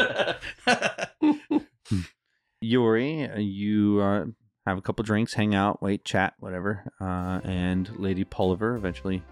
Yuri, 2.62 3.24
uh, 3.24 3.40
you 3.40 4.02
uh, 4.02 4.26
have 4.68 4.78
a 4.78 4.82
couple 4.82 5.04
drinks, 5.04 5.34
hang 5.34 5.56
out, 5.56 5.82
wait, 5.82 6.04
chat, 6.06 6.34
whatever. 6.40 6.84
Uh, 7.02 7.40
and 7.44 7.90
Lady 8.00 8.24
Pulliver 8.24 8.76
eventually, 8.76 9.24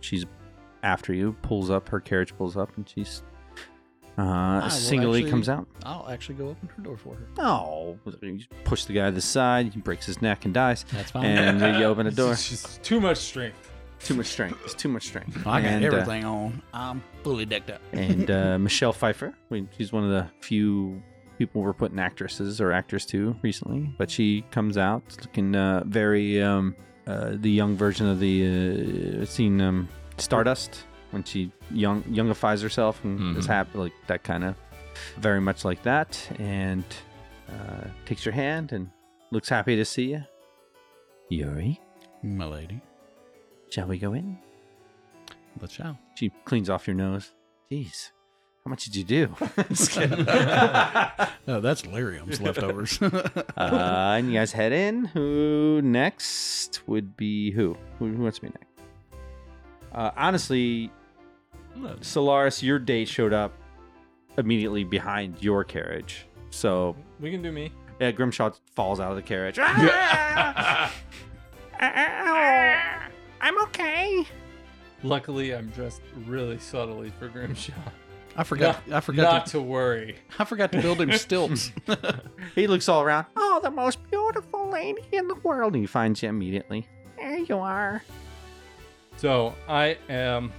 she's 0.00 0.24
after 0.82 1.12
you, 1.12 1.34
pulls 1.42 1.70
up, 1.70 1.88
her 1.88 2.00
carriage 2.00 2.36
pulls 2.36 2.56
up, 2.56 2.76
and 2.76 2.88
she's 2.88 3.22
uh, 4.18 4.68
singly 4.68 5.18
actually- 5.20 5.30
comes 5.30 5.48
out. 5.48 5.66
I'll 5.84 6.08
actually 6.08 6.36
go 6.36 6.48
open 6.48 6.68
her 6.76 6.82
door 6.82 6.96
for 6.96 7.14
her. 7.14 7.26
Oh, 7.38 7.98
you 8.22 8.38
push 8.64 8.84
the 8.84 8.92
guy 8.94 9.06
to 9.06 9.12
the 9.12 9.20
side, 9.20 9.72
he 9.74 9.80
breaks 9.80 10.06
his 10.06 10.22
neck 10.22 10.44
and 10.44 10.54
dies. 10.54 10.84
That's 10.92 11.10
fine. 11.10 11.24
And 11.24 11.78
you 11.78 11.84
open 11.86 12.06
the 12.06 12.12
door. 12.22 12.32
It's 12.32 12.48
just 12.48 12.82
too 12.82 13.00
much 13.00 13.18
strength. 13.18 13.70
Too 13.98 14.14
much 14.14 14.26
strength. 14.26 14.58
It's 14.64 14.74
too 14.74 14.88
much 14.90 15.06
strength. 15.06 15.38
I 15.46 15.60
got 15.62 15.68
And, 15.70 15.84
uh, 15.84 15.88
everything 15.88 16.24
on. 16.24 16.62
I'm 16.74 17.02
fully 17.24 17.46
decked 17.46 17.70
up. 17.70 17.80
and 17.92 18.30
uh, 18.30 18.58
Michelle 18.58 18.92
Pfeiffer. 18.92 19.34
we- 19.48 19.66
She's 19.76 19.92
one 19.92 20.04
of 20.04 20.10
the 20.10 20.26
few 20.40 21.02
people 21.38 21.62
we're 21.62 21.72
putting 21.72 21.98
actresses 21.98 22.60
or 22.60 22.72
actors 22.72 23.04
to 23.06 23.36
recently, 23.42 23.88
but 23.98 24.10
she 24.10 24.42
comes 24.50 24.76
out 24.78 25.02
looking 25.20 25.54
uh, 25.54 25.82
very 25.86 26.42
um, 26.42 26.74
uh, 27.06 27.32
the 27.34 27.50
young 27.50 27.76
version 27.76 28.06
of 28.08 28.18
the 28.20 29.22
uh, 29.22 29.24
seen 29.24 29.60
um, 29.60 29.88
Stardust 30.18 30.84
when 31.10 31.22
she 31.24 31.50
young 31.70 32.02
youngifies 32.04 32.62
herself 32.62 33.02
and 33.04 33.36
is 33.36 33.46
Mhm. 33.46 33.48
happy 33.48 33.78
like 33.78 33.92
that 34.08 34.22
kind 34.24 34.44
of 34.44 34.54
very 35.18 35.40
much 35.40 35.64
like 35.64 35.82
that, 35.82 36.10
and 36.38 36.84
uh, 37.50 37.84
takes 38.06 38.24
your 38.24 38.32
hand 38.32 38.72
and 38.72 38.88
looks 39.30 39.48
happy 39.48 39.76
to 39.76 39.84
see 39.84 40.10
you. 40.12 40.24
Yuri, 41.28 41.80
My 42.22 42.46
lady. 42.46 42.80
shall 43.70 43.86
we 43.88 43.98
go 43.98 44.12
in? 44.14 44.38
Let's 45.60 45.74
shout. 45.74 45.96
She 46.16 46.30
cleans 46.44 46.70
off 46.70 46.86
your 46.86 46.94
nose. 46.96 47.32
Jeez, 47.70 48.10
how 48.66 48.70
much 48.70 48.84
did 48.86 48.96
you 48.96 49.04
do? 49.04 49.28
Just 49.68 49.92
kidding. 49.92 50.26
Oh, 51.48 51.60
that's 51.60 51.82
Lirium's 51.82 52.40
leftovers. 52.40 53.00
uh, 53.02 53.12
and 53.56 54.26
you 54.26 54.34
guys 54.34 54.50
head 54.50 54.72
in. 54.72 55.04
Who 55.04 55.80
next 55.80 56.82
would 56.88 57.16
be 57.16 57.52
who? 57.52 57.76
Who, 58.00 58.08
who 58.12 58.24
wants 58.24 58.38
to 58.38 58.46
be 58.46 58.48
next? 58.48 58.66
Uh, 59.92 60.10
honestly, 60.16 60.90
Solaris, 62.00 62.64
your 62.64 62.80
date 62.80 63.06
showed 63.06 63.32
up 63.32 63.52
immediately 64.36 64.82
behind 64.82 65.40
your 65.40 65.62
carriage. 65.62 66.26
So 66.50 66.96
We 67.20 67.30
can 67.30 67.42
do 67.42 67.52
me. 67.52 67.70
Yeah, 68.00 68.10
Grimshaw 68.10 68.50
falls 68.74 68.98
out 68.98 69.10
of 69.10 69.16
the 69.16 69.22
carriage. 69.22 69.60
Ah! 69.60 70.92
I'm 73.40 73.62
okay. 73.66 74.26
Luckily, 75.04 75.54
I'm 75.54 75.68
dressed 75.68 76.02
really 76.26 76.58
subtly 76.58 77.12
for 77.20 77.28
Grimshaw. 77.28 77.72
I 78.36 78.44
forgot. 78.44 78.80
I 78.92 79.00
forgot. 79.00 79.22
Not 79.32 79.46
to, 79.46 79.52
to 79.52 79.62
worry. 79.62 80.16
I 80.38 80.44
forgot 80.44 80.70
to 80.72 80.82
build 80.82 81.00
him 81.00 81.12
stilts. 81.18 81.72
He 82.54 82.66
looks 82.66 82.88
all 82.88 83.02
around. 83.02 83.26
Oh, 83.36 83.60
the 83.62 83.70
most 83.70 83.98
beautiful 84.10 84.70
lady 84.70 85.02
in 85.12 85.28
the 85.28 85.34
world. 85.36 85.74
And 85.74 85.82
he 85.82 85.86
finds 85.86 86.22
you 86.22 86.28
immediately. 86.28 86.86
There 87.16 87.38
you 87.38 87.58
are. 87.58 88.02
So 89.18 89.54
I 89.68 89.98
am. 90.08 90.52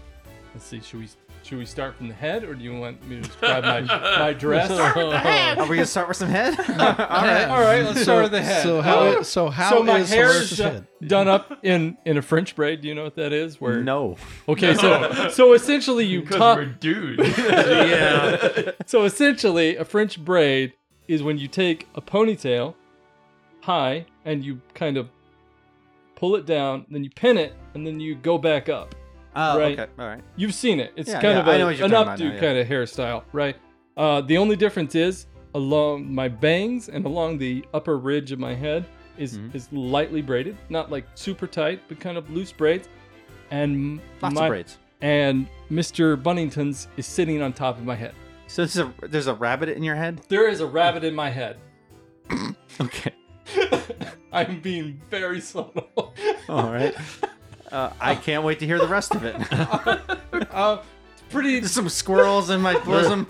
Let's 0.54 0.66
see. 0.66 0.80
Should 0.82 1.00
we 1.00 1.08
should 1.48 1.58
we 1.60 1.66
start 1.66 1.96
from 1.96 2.10
the 2.10 2.14
head, 2.14 2.44
or 2.44 2.54
do 2.54 2.62
you 2.62 2.78
want 2.78 3.02
me 3.08 3.16
to 3.16 3.22
describe 3.22 3.64
my 3.64 3.80
my 4.20 4.34
dress? 4.34 4.70
Are 4.70 5.66
we 5.66 5.78
gonna 5.78 5.86
start 5.86 6.10
with 6.10 6.18
some 6.18 6.28
head? 6.28 6.60
all 6.70 6.76
right. 6.76 7.46
All 7.46 7.62
right, 7.62 7.86
let's 7.86 8.02
start 8.02 8.24
with 8.24 8.34
the 8.34 8.42
head. 8.42 8.64
So 8.64 8.82
how? 8.82 9.00
Uh, 9.00 9.24
so 9.24 9.50
how 9.50 9.70
so 9.70 9.84
my 9.84 10.00
is 10.00 10.10
hair 10.10 10.30
is 10.30 10.58
done, 10.58 10.74
head? 10.74 10.88
done 11.08 11.28
up 11.30 11.60
in 11.64 11.98
in 12.06 12.18
a 12.18 12.22
French 12.22 12.54
braid. 12.54 12.82
Do 12.82 12.90
you 12.90 12.96
know 12.96 13.06
what 13.06 13.16
that 13.16 13.32
is? 13.32 13.62
Where 13.62 13.82
No. 13.82 14.18
Okay, 14.50 14.74
so 14.76 15.30
so 15.30 15.54
essentially 15.54 16.06
you 16.06 16.22
Because 16.22 16.38
tuck. 16.38 16.58
we're 16.58 16.66
dudes. 16.66 17.38
yeah. 17.38 18.72
So 18.86 19.06
essentially, 19.06 19.78
a 19.78 19.86
French 19.86 20.20
braid 20.24 20.74
is 21.08 21.24
when 21.24 21.38
you 21.38 21.48
take 21.48 21.88
a 21.96 22.02
ponytail 22.02 22.76
high 23.62 24.06
and 24.26 24.44
you 24.44 24.60
kind 24.74 24.98
of 24.98 25.08
pull 26.16 26.36
it 26.36 26.46
down, 26.46 26.86
then 26.90 27.06
you 27.06 27.10
pin 27.12 27.38
it, 27.38 27.54
and 27.74 27.88
then 27.88 28.02
you 28.02 28.16
go 28.16 28.38
back 28.38 28.68
up. 28.68 28.94
Oh, 29.40 29.60
Right. 29.60 29.80
okay. 29.80 29.92
All 30.00 30.08
right. 30.08 30.24
You've 30.36 30.54
seen 30.54 30.80
it. 30.80 30.92
It's 30.96 31.08
Yeah, 31.10 31.22
kind 31.22 31.36
yeah, 31.36 31.40
of 31.42 31.48
I 31.48 31.56
a, 31.56 31.58
know 31.60 31.66
what 31.68 31.78
you're 31.78 31.86
an 31.86 31.92
talking 31.92 32.04
about 32.14 32.20
updo 32.20 32.28
now, 32.30 32.34
yeah. 32.34 32.40
kind 32.42 32.58
of 32.58 32.68
hairstyle, 32.68 33.24
right? 33.34 33.56
Uh, 33.96 34.22
the 34.22 34.38
only 34.38 34.56
difference 34.56 34.96
is 34.96 35.28
along 35.54 36.14
my 36.14 36.28
bangs 36.28 36.90
and 36.90 37.06
along 37.06 37.38
the 37.38 37.64
upper 37.74 37.98
ridge 37.98 38.32
of 38.32 38.40
my 38.40 38.54
head 38.56 38.86
is 39.18 39.38
Mhm. 39.38 39.56
is 39.56 39.72
lightly 39.72 40.22
braided, 40.22 40.58
not 40.70 40.92
like 40.92 41.06
super 41.16 41.48
tight, 41.48 41.82
but 41.88 42.00
kind 42.00 42.18
of 42.18 42.30
loose 42.30 42.52
braids. 42.52 42.90
And 43.52 44.00
Lots 44.22 44.36
my, 44.36 44.46
of 44.46 44.50
braids. 44.50 44.78
And 45.02 45.48
Mr. 45.72 46.22
Bunnington's 46.22 46.88
is 46.98 47.06
sitting 47.06 47.42
on 47.42 47.54
top 47.54 47.78
of 47.78 47.86
my 47.86 47.96
head. 47.96 48.14
So 48.48 48.64
there's 48.66 48.78
a 48.78 48.94
there's 49.08 49.28
a 49.28 49.34
rabbit 49.34 49.70
in 49.70 49.84
your 49.84 49.96
head. 49.96 50.22
There 50.30 50.48
is 50.50 50.62
a 50.62 50.66
rabbit 50.68 51.04
in 51.04 51.14
my 51.16 51.30
head. 51.30 51.58
Okay. 52.80 53.14
I'm 54.32 54.60
being 54.62 55.02
very 55.10 55.40
subtle. 55.42 56.14
All 56.50 56.72
right. 56.72 56.94
Uh, 57.72 57.92
I 58.00 58.16
can't 58.16 58.44
wait 58.44 58.60
to 58.60 58.66
hear 58.66 58.80
the 58.80 58.88
rest 58.88 59.14
of 59.14 59.24
it. 59.24 59.36
uh, 60.54 60.82
pretty. 61.30 61.64
Some 61.64 61.90
squirrels 61.90 62.50
in 62.50 62.62
my 62.62 62.78
bosom. 62.86 63.28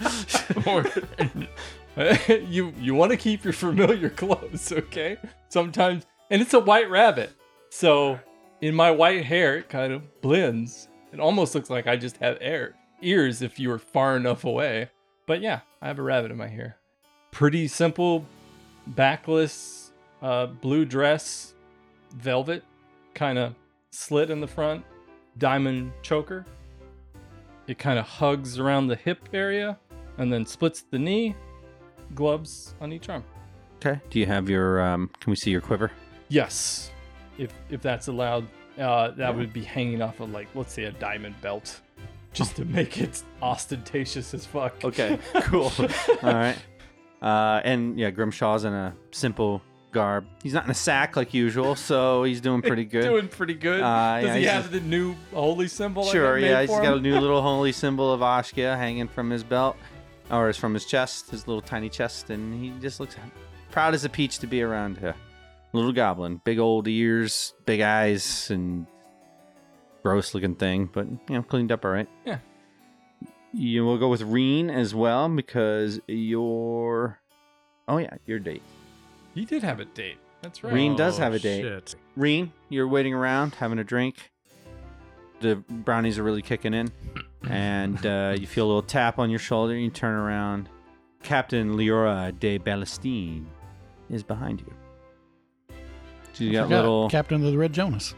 you 2.50 2.73
you 2.80 2.93
want 2.93 3.12
to 3.12 3.17
keep 3.17 3.43
your 3.43 3.54
familiar 3.54 4.10
clothes, 4.10 4.71
okay? 4.71 5.17
Sometimes, 5.50 6.06
and 6.30 6.41
it's 6.41 6.54
a 6.54 6.60
white 6.60 6.89
rabbit, 6.89 7.32
so 7.69 8.19
in 8.62 8.76
my 8.76 8.91
white 8.91 9.26
hair, 9.26 9.58
it 9.58 9.69
kind 9.69 9.91
of 9.91 10.21
blends. 10.21 10.88
It 11.12 11.19
almost 11.19 11.56
looks 11.56 11.69
like 11.69 11.88
I 11.88 11.95
just 11.95 12.17
have 12.17 12.38
air 12.41 12.76
ears 13.02 13.41
if 13.41 13.60
you 13.60 13.69
were 13.69 13.80
far 13.80 14.17
enough 14.17 14.43
away. 14.43 14.89
But 15.26 15.41
yeah, 15.41 15.62
I 15.82 15.88
have 15.88 16.00
a 16.00 16.04
rabbit 16.04 16.32
in 16.32 16.38
my 16.38 16.47
hair. 16.47 16.78
Pretty 17.32 17.67
simple, 17.67 18.26
backless, 18.88 19.91
uh, 20.21 20.47
blue 20.47 20.86
dress, 20.86 21.54
velvet, 22.15 22.63
kind 23.13 23.38
of 23.38 23.56
slit 23.91 24.30
in 24.30 24.39
the 24.39 24.47
front, 24.47 24.84
diamond 25.38 25.91
choker. 26.02 26.45
It 27.67 27.78
kind 27.78 28.00
of 28.00 28.06
hugs 28.06 28.60
around 28.60 28.88
the 28.88 28.95
hip 28.95 29.30
area 29.34 29.78
and 30.17 30.32
then 30.32 30.45
splits 30.45 30.82
the 30.89 31.00
knee. 31.00 31.36
Gloves 32.15 32.73
on 32.80 32.93
each 32.93 33.10
arm. 33.10 33.23
Okay. 33.78 34.00
Do 34.10 34.19
you 34.19 34.26
have 34.26 34.50
your? 34.50 34.82
Um, 34.82 35.10
can 35.19 35.30
we 35.30 35.36
see 35.36 35.52
your 35.52 35.62
quiver? 35.62 35.91
Yes, 36.30 36.91
if 37.38 37.54
if 37.69 37.82
that's 37.82 38.08
allowed, 38.08 38.47
uh, 38.80 39.12
that 39.12 39.36
would 39.36 39.52
be 39.52 39.63
hanging 39.63 40.02
off 40.02 40.19
of 40.19 40.32
like 40.32 40.47
let's 40.56 40.73
say 40.73 40.86
a 40.86 40.91
diamond 40.91 41.39
belt, 41.41 41.82
just 42.34 42.56
to 42.56 42.65
make 42.65 42.97
it 42.97 43.21
ostentatious 43.41 44.34
as 44.34 44.45
fuck. 44.45 44.84
Okay. 44.84 45.19
Cool. 45.41 45.71
All 46.23 46.34
right. 46.34 46.58
Uh, 47.21 47.62
and 47.63 48.00
yeah, 48.00 48.10
Grimshaw's 48.12 48.63
in 48.63 48.73
a 48.73 48.95
simple 49.12 49.62
garb. 49.97 50.25
He's 50.43 50.53
not 50.53 50.65
in 50.65 50.69
a 50.71 50.75
sack 50.75 51.15
like 51.15 51.33
usual, 51.33 51.75
so 51.75 52.23
he's 52.23 52.39
doing 52.41 52.62
pretty 52.62 52.86
good. 52.93 53.03
He's 53.03 53.10
doing 53.12 53.27
pretty 53.27 53.55
good. 53.55 53.81
Uh, 53.81 54.21
Does 54.21 54.27
yeah, 54.27 54.33
he 54.36 54.39
he's 54.41 54.49
have 54.49 54.71
the 54.71 54.79
new 54.81 55.15
holy 55.33 55.67
symbol? 55.67 56.07
I 56.07 56.12
Sure, 56.12 56.36
got 56.36 56.41
made 56.41 56.49
yeah, 56.49 56.62
he's 56.62 56.69
for 56.69 56.81
got 56.81 56.93
a 56.93 56.97
him? 56.97 57.03
new 57.03 57.19
little 57.19 57.41
holy 57.51 57.71
symbol 57.71 58.13
of 58.13 58.21
Ashkia 58.21 58.77
hanging 58.77 59.07
from 59.07 59.29
his 59.29 59.43
belt, 59.43 59.75
or 60.29 60.49
is 60.49 60.57
from 60.57 60.73
his 60.73 60.86
chest, 60.86 61.31
his 61.31 61.47
little 61.47 61.62
tiny 61.62 61.89
chest, 61.89 62.29
and 62.29 62.53
he 62.63 62.69
just 62.79 62.99
looks 62.99 63.15
proud 63.71 63.93
as 63.95 64.05
a 64.05 64.10
peach 64.10 64.39
to 64.39 64.47
be 64.47 64.62
around 64.62 64.97
here. 64.99 65.15
Little 65.73 65.91
goblin, 65.91 66.39
big 66.45 66.60
old 66.60 66.88
ears, 66.88 67.53
big 67.65 67.81
eyes, 67.81 68.49
and 68.51 68.86
gross 70.03 70.33
looking 70.33 70.55
thing, 70.55 70.89
but 70.93 71.07
you 71.07 71.19
know, 71.36 71.41
cleaned 71.43 71.71
up 71.71 71.83
all 71.83 71.91
right. 71.91 72.07
Yeah. 72.25 72.38
You 73.53 73.83
will 73.86 73.97
go 73.97 74.07
with 74.10 74.21
Rean 74.21 74.69
as 74.69 74.93
well 74.93 75.27
because 75.29 75.99
your, 76.07 77.19
oh 77.88 77.97
yeah, 77.97 78.13
your 78.25 78.39
date. 78.39 78.62
He 79.38 79.45
did 79.45 79.62
have 79.62 79.80
a 79.80 79.86
date. 79.86 80.17
That's 80.41 80.63
right. 80.63 80.73
Rean 80.73 80.95
does 80.95 81.19
Oh, 81.19 81.23
have 81.23 81.34
a 81.36 81.39
date. 81.39 81.62
shit. 81.62 81.95
Rean, 82.15 82.52
you're 82.69 82.88
waiting 82.88 83.13
around 83.13 83.54
having 83.54 83.78
a 83.78 83.84
drink. 83.84 84.32
The 85.41 85.58
brownies 85.69 86.17
are 86.17 86.23
really 86.23 86.41
kicking 86.41 86.73
in, 86.73 86.91
and 87.47 88.04
uh, 88.04 88.36
you 88.39 88.47
feel 88.47 88.65
a 88.65 88.67
little 88.69 88.82
tap 88.82 89.19
on 89.19 89.30
your 89.30 89.38
shoulder. 89.38 89.76
You 89.76 89.91
turn 89.91 90.15
around. 90.15 90.69
Captain 91.21 91.76
Leora 91.78 92.32
de 92.39 92.58
Ballestine 92.58 93.45
is 94.10 94.23
behind 94.23 94.62
you. 94.62 94.73
So 96.34 96.43
you 96.43 96.52
got 96.52 96.69
little, 96.69 97.08
Captain 97.10 97.43
of 97.45 97.52
the 97.52 97.58
Red 97.58 97.73
Jonas. 97.73 98.15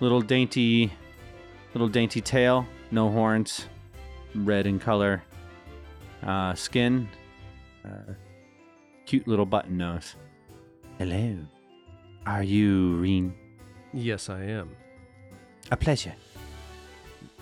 little 0.00 0.22
dainty, 0.22 0.90
little 1.74 1.88
dainty 1.88 2.22
tail, 2.22 2.66
no 2.90 3.10
horns, 3.10 3.66
red 4.34 4.66
in 4.66 4.78
color, 4.78 5.22
uh, 6.22 6.54
skin, 6.54 7.08
uh, 7.84 8.12
cute 9.04 9.28
little 9.28 9.46
button 9.46 9.76
nose. 9.76 10.16
Hello, 11.02 11.36
are 12.26 12.44
you 12.44 12.94
Rean? 12.98 13.34
Yes, 13.92 14.30
I 14.30 14.44
am. 14.44 14.70
A 15.72 15.76
pleasure. 15.76 16.14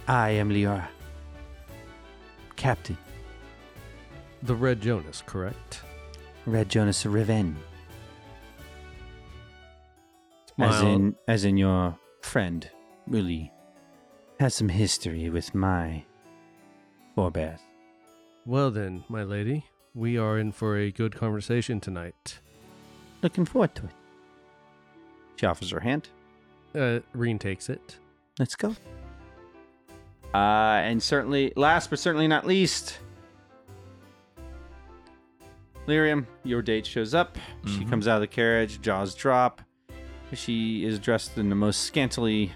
I 0.08 0.30
am 0.30 0.48
Leora. 0.48 0.88
Captain 2.56 2.96
The 4.44 4.54
Red 4.54 4.80
Jonas, 4.80 5.22
correct? 5.26 5.82
Red 6.46 6.70
Jonas 6.70 7.04
Riven. 7.04 7.58
As 10.58 10.80
in 10.80 11.14
as 11.28 11.44
in 11.44 11.58
your 11.58 11.98
friend 12.22 12.66
really 13.06 13.52
has 14.38 14.54
some 14.54 14.70
history 14.70 15.28
with 15.28 15.54
my 15.54 16.02
forebears. 17.14 17.60
Well 18.46 18.70
then, 18.70 19.04
my 19.10 19.22
lady, 19.22 19.66
we 19.92 20.16
are 20.16 20.38
in 20.38 20.50
for 20.50 20.78
a 20.78 20.90
good 20.90 21.14
conversation 21.14 21.78
tonight. 21.78 22.40
Looking 23.22 23.44
forward 23.44 23.74
to 23.76 23.84
it. 23.84 23.90
She 25.36 25.46
offers 25.46 25.70
her 25.70 25.80
hand. 25.80 26.08
Uh, 26.74 27.00
Rean 27.12 27.38
takes 27.38 27.68
it. 27.68 27.98
Let's 28.38 28.56
go. 28.56 28.74
Uh, 30.32 30.36
and 30.84 31.02
certainly, 31.02 31.52
last 31.56 31.90
but 31.90 31.98
certainly 31.98 32.28
not 32.28 32.46
least, 32.46 32.98
Lirium, 35.86 36.26
your 36.44 36.62
date 36.62 36.86
shows 36.86 37.14
up. 37.14 37.36
She 37.66 37.80
Mhm. 37.80 37.90
comes 37.90 38.06
out 38.08 38.16
of 38.16 38.20
the 38.20 38.26
carriage, 38.28 38.80
jaws 38.80 39.14
drop. 39.14 39.62
She 40.32 40.84
is 40.84 40.98
dressed 41.00 41.36
in 41.38 41.48
the 41.48 41.56
most 41.56 41.80
scantily 41.82 42.52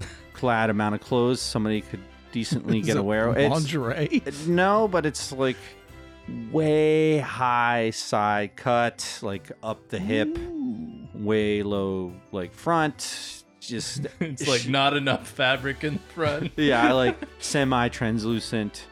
clad 0.32 0.70
amount 0.70 0.94
of 0.94 1.02
clothes 1.02 1.40
somebody 1.42 1.82
could 1.82 2.00
decently 2.32 2.80
Is 2.80 2.86
get 2.86 2.96
it 2.96 3.00
aware 3.00 3.28
of. 3.28 3.36
It's- 3.36 3.52
Lingerie. 3.52 4.22
no, 4.46 4.88
but 4.88 5.04
it's 5.04 5.30
like 5.32 5.56
way 6.50 7.18
high 7.18 7.90
side 7.90 8.56
cut, 8.56 9.18
like 9.22 9.50
up 9.62 9.88
the 9.88 9.98
hip, 9.98 10.36
way 11.14 11.62
low, 11.62 12.12
like 12.32 12.52
front. 12.54 13.42
Just 13.60 14.06
it's 14.20 14.46
like 14.46 14.68
not 14.68 14.94
enough 14.96 15.26
fabric 15.26 15.84
in 15.84 15.98
front. 15.98 16.52
yeah, 16.56 16.86
I 16.86 16.92
like 16.92 17.16
semi 17.38 17.88
translucent 17.88 18.86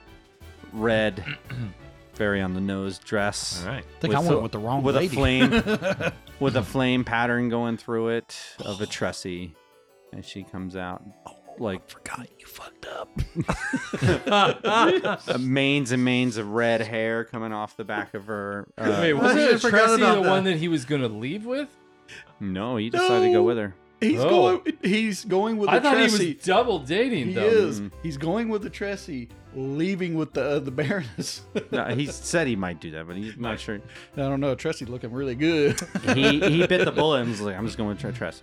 red, 0.73 1.23
very 2.15 2.41
on 2.41 2.55
the 2.55 2.61
nose 2.61 2.99
dress 2.99 3.63
All 3.63 3.73
right. 3.73 3.85
I 3.85 4.01
think 4.01 4.15
With 4.15 4.17
I 4.17 4.21
went 4.21 4.33
a- 4.35 4.41
with 4.41 4.53
the 4.53 4.59
wrong 4.59 4.83
with 4.83 4.97
lady. 4.97 5.09
a 5.09 5.11
flame 5.11 5.51
with 6.41 6.57
a 6.57 6.63
flame 6.63 7.05
pattern 7.05 7.49
going 7.49 7.77
through 7.77 8.09
it 8.09 8.39
of 8.61 8.81
a 8.81 8.87
tressie, 8.87 9.55
and 10.13 10.25
she 10.25 10.43
comes 10.43 10.75
out 10.77 11.03
oh. 11.27 11.37
Like 11.59 11.89
Forgot 11.89 12.29
you 12.39 12.47
fucked 12.47 12.87
up. 12.87 13.09
uh, 14.27 15.39
manes 15.39 15.93
and 15.93 16.05
manes 16.05 16.37
of 16.37 16.49
red 16.51 16.81
hair 16.81 17.25
coming 17.25 17.53
off 17.53 17.77
the 17.77 17.85
back 17.85 18.15
of 18.15 18.27
her. 18.27 18.69
Uh, 18.79 18.99
Wait, 19.01 19.11
I 19.11 19.13
wasn't 19.13 19.61
forgot 19.61 19.81
Tressie 19.91 19.97
about 19.97 20.15
the 20.17 20.23
that. 20.23 20.31
one 20.31 20.45
that 20.45 20.57
he 20.57 20.69
was 20.69 20.85
gonna 20.85 21.09
leave 21.09 21.45
with? 21.47 21.69
no, 22.41 22.77
he 22.77 22.91
decided 22.91 23.27
to 23.29 23.33
go 23.33 23.43
with 23.43 23.57
her. 23.59 23.75
He's 24.01 24.19
Oh. 24.21 24.29
going. 24.59 24.77
He's 24.83 25.25
going 25.25 25.59
with 25.59 25.71
the 25.71 25.77
I 25.77 25.81
thought 25.81 25.97
he 25.97 26.03
was 26.03 26.45
double 26.45 26.81
dating 26.81 27.29
He 27.29 27.33
though. 27.35 27.43
is. 27.43 27.81
Mm. 27.81 27.93
He's 28.03 28.17
going 28.17 28.49
with 28.49 28.63
the 28.63 28.71
Tressie, 28.71 29.29
leaving 29.55 30.15
with 30.17 30.33
the 30.33 30.43
uh, 30.43 30.59
the 30.59 30.73
Baroness. 30.73 31.43
No, 31.71 31.85
he 31.87 32.07
said 32.07 32.49
he 32.49 32.57
might 32.57 32.81
do 32.81 32.91
that, 32.91 33.07
but 33.07 33.17
he's 33.17 33.37
not 33.37 33.61
sure. 33.61 33.77
I 34.17 34.21
don't 34.23 34.41
know. 34.41 34.57
Tressie 34.57 34.89
looking 34.89 35.13
really 35.13 35.37
good. 35.37 35.81
He 36.15 36.41
he 36.41 36.67
bit 36.67 36.85
the 36.85 36.91
bullet 36.97 37.21
and 37.21 37.31
was 37.31 37.41
like, 37.41 37.57
"I'm 37.57 37.65
just 37.65 37.79
going 37.79 37.95
to 37.97 38.01
try 38.01 38.11
Tressa." 38.11 38.43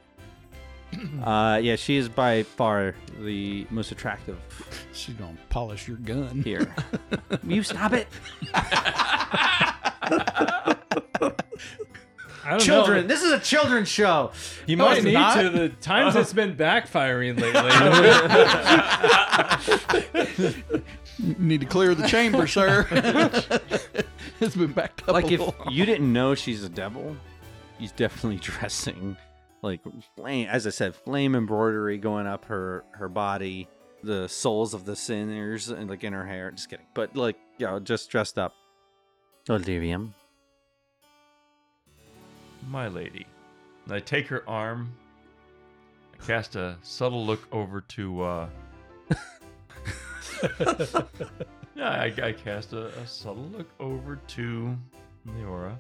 Uh, 1.24 1.60
yeah, 1.62 1.76
she 1.76 1.98
is 1.98 2.08
by 2.10 2.44
far 2.44 2.96
the 3.20 3.68
most 3.70 3.92
attractive 3.92 4.38
She's 4.94 5.16
gonna 5.16 5.38
polish 5.50 5.88
your 5.88 5.98
gun. 5.98 6.42
here. 6.44 6.74
you 7.44 7.62
stop 7.64 7.94
it, 7.94 8.08
I 12.44 12.52
don't 12.52 12.60
children! 12.62 13.02
Know. 13.02 13.08
This 13.08 13.22
is 13.22 13.32
a 13.32 13.40
children's 13.40 13.90
show. 13.90 14.32
You 14.66 14.78
No, 14.78 14.86
might 14.86 14.98
it's 14.98 15.06
need 15.06 15.14
not. 15.14 15.42
to. 15.42 15.50
The 15.50 15.70
times 15.70 16.16
it's 16.16 16.34
been 16.34 16.56
backfiring 16.56 17.40
lately. 17.40 17.72
You 21.20 21.36
need 21.38 21.60
to 21.62 21.68
clear 21.68 21.94
the 21.94 22.08
chamber, 22.08 22.48
sir. 22.48 22.88
it's 24.40 24.56
been 24.56 24.72
backed 24.72 25.04
up. 25.04 25.10
Like 25.10 25.26
a 25.30 25.34
if 25.34 25.40
little. 25.42 25.72
you 25.72 25.86
didn't 25.86 26.12
know 26.12 26.34
she's 26.34 26.64
a 26.64 26.70
devil, 26.70 27.16
he's 27.78 27.92
definitely 27.92 28.40
dressing 28.40 29.18
like 29.62 29.82
flame. 30.16 30.48
As 30.50 30.66
I 30.68 30.70
said, 30.70 30.96
flame 30.96 31.36
embroidery 31.36 31.98
going 31.98 32.28
up 32.28 32.46
her 32.46 32.84
her 32.92 33.10
body, 33.10 33.68
the 34.04 34.28
souls 34.28 34.74
of 34.74 34.86
the 34.86 34.96
sinners, 34.96 35.70
and 35.70 35.90
like 35.90 36.04
in 36.04 36.14
her 36.14 36.26
hair. 36.26 36.52
Just 36.52 36.70
kidding, 36.70 36.86
but 36.94 37.16
like 37.16 37.38
yeah, 37.58 37.80
just 37.82 38.10
dressed 38.10 38.38
up. 38.38 38.54
Delirium. 39.46 40.14
My 42.68 42.88
lady. 42.88 43.26
And 43.86 43.94
I 43.94 44.00
take 44.00 44.28
her 44.28 44.48
arm. 44.48 44.94
I 46.14 46.26
cast 46.26 46.56
a 46.56 46.78
subtle 46.82 47.26
look 47.26 47.48
over 47.52 47.82
to. 47.82 48.22
uh 48.22 48.50
Yeah, 51.80 51.92
I, 51.92 52.14
I 52.22 52.32
cast 52.34 52.74
a, 52.74 52.88
a 52.88 53.08
subtle 53.08 53.50
look 53.56 53.70
over 53.80 54.18
to 54.18 54.78
Leora. 55.26 55.78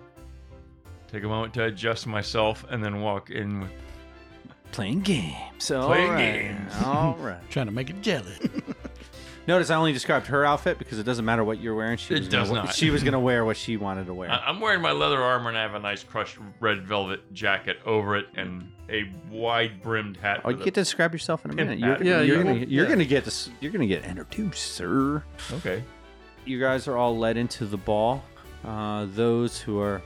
Take 1.11 1.23
a 1.23 1.27
moment 1.27 1.53
to 1.55 1.65
adjust 1.65 2.05
myself, 2.07 2.65
and 2.69 2.83
then 2.83 3.01
walk 3.01 3.29
in 3.31 3.61
with. 3.61 3.71
Playing 4.71 4.99
games. 5.01 5.71
All 5.71 5.87
Playing 5.87 6.09
right. 6.11 6.33
games. 6.41 6.73
All 6.85 7.15
right. 7.19 7.39
trying 7.49 7.65
to 7.65 7.71
make 7.71 7.89
it 7.89 8.01
jelly. 8.03 8.35
Notice 9.47 9.71
I 9.71 9.75
only 9.77 9.93
described 9.93 10.27
her 10.27 10.45
outfit 10.45 10.77
because 10.77 10.99
it 10.99 11.03
doesn't 11.05 11.25
matter 11.25 11.43
what 11.43 11.59
you're 11.59 11.73
wearing. 11.73 11.97
She 11.97 12.13
It 12.13 12.19
was 12.19 12.27
gonna 12.27 12.43
does 12.43 12.51
wa- 12.51 12.63
not. 12.65 12.75
She 12.75 12.91
was 12.91 13.01
gonna 13.01 13.19
wear 13.19 13.43
what 13.45 13.57
she 13.57 13.77
wanted 13.77 14.05
to 14.05 14.13
wear. 14.13 14.29
I- 14.29 14.43
I'm 14.45 14.59
wearing 14.61 14.79
my 14.81 14.91
leather 14.91 15.19
armor, 15.23 15.49
and 15.49 15.57
I 15.57 15.63
have 15.63 15.73
a 15.73 15.79
nice 15.79 16.03
crushed 16.03 16.37
red 16.59 16.83
velvet 16.85 17.33
jacket 17.33 17.79
over 17.83 18.15
it, 18.15 18.27
and 18.35 18.71
a 18.91 19.11
wide-brimmed 19.31 20.17
hat. 20.17 20.41
oh, 20.45 20.49
you 20.51 20.57
with 20.57 20.65
get 20.65 20.75
to 20.75 20.81
describe 20.81 21.13
yourself 21.13 21.43
in 21.45 21.51
a 21.51 21.55
minute. 21.55 21.79
You're, 21.79 21.93
pattern. 21.93 22.05
Yeah, 22.07 22.21
you're 22.21 22.37
you 22.37 22.43
gonna 22.43 22.53
you're 22.57 22.83
yeah. 22.83 22.89
gonna 22.91 23.05
get 23.05 23.25
this. 23.25 23.49
You're 23.59 23.71
gonna 23.71 23.87
get 23.87 24.05
introduced, 24.05 24.73
sir. 24.73 25.23
Okay. 25.53 25.83
you 26.45 26.59
guys 26.59 26.87
are 26.87 26.95
all 26.97 27.17
led 27.17 27.35
into 27.37 27.65
the 27.65 27.77
ball. 27.77 28.23
Uh, 28.63 29.07
those 29.15 29.59
who 29.59 29.79
are 29.79 30.03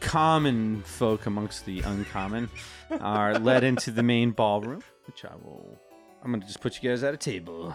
common 0.00 0.82
folk 0.82 1.26
amongst 1.26 1.64
the 1.66 1.80
uncommon 1.80 2.48
are 3.00 3.38
led 3.38 3.64
into 3.64 3.90
the 3.90 4.02
main 4.02 4.30
ballroom, 4.30 4.82
which 5.06 5.24
I 5.24 5.34
will. 5.42 5.78
I'm 6.24 6.32
gonna 6.32 6.44
just 6.44 6.60
put 6.60 6.82
you 6.82 6.88
guys 6.90 7.02
at 7.02 7.14
a 7.14 7.16
table. 7.16 7.74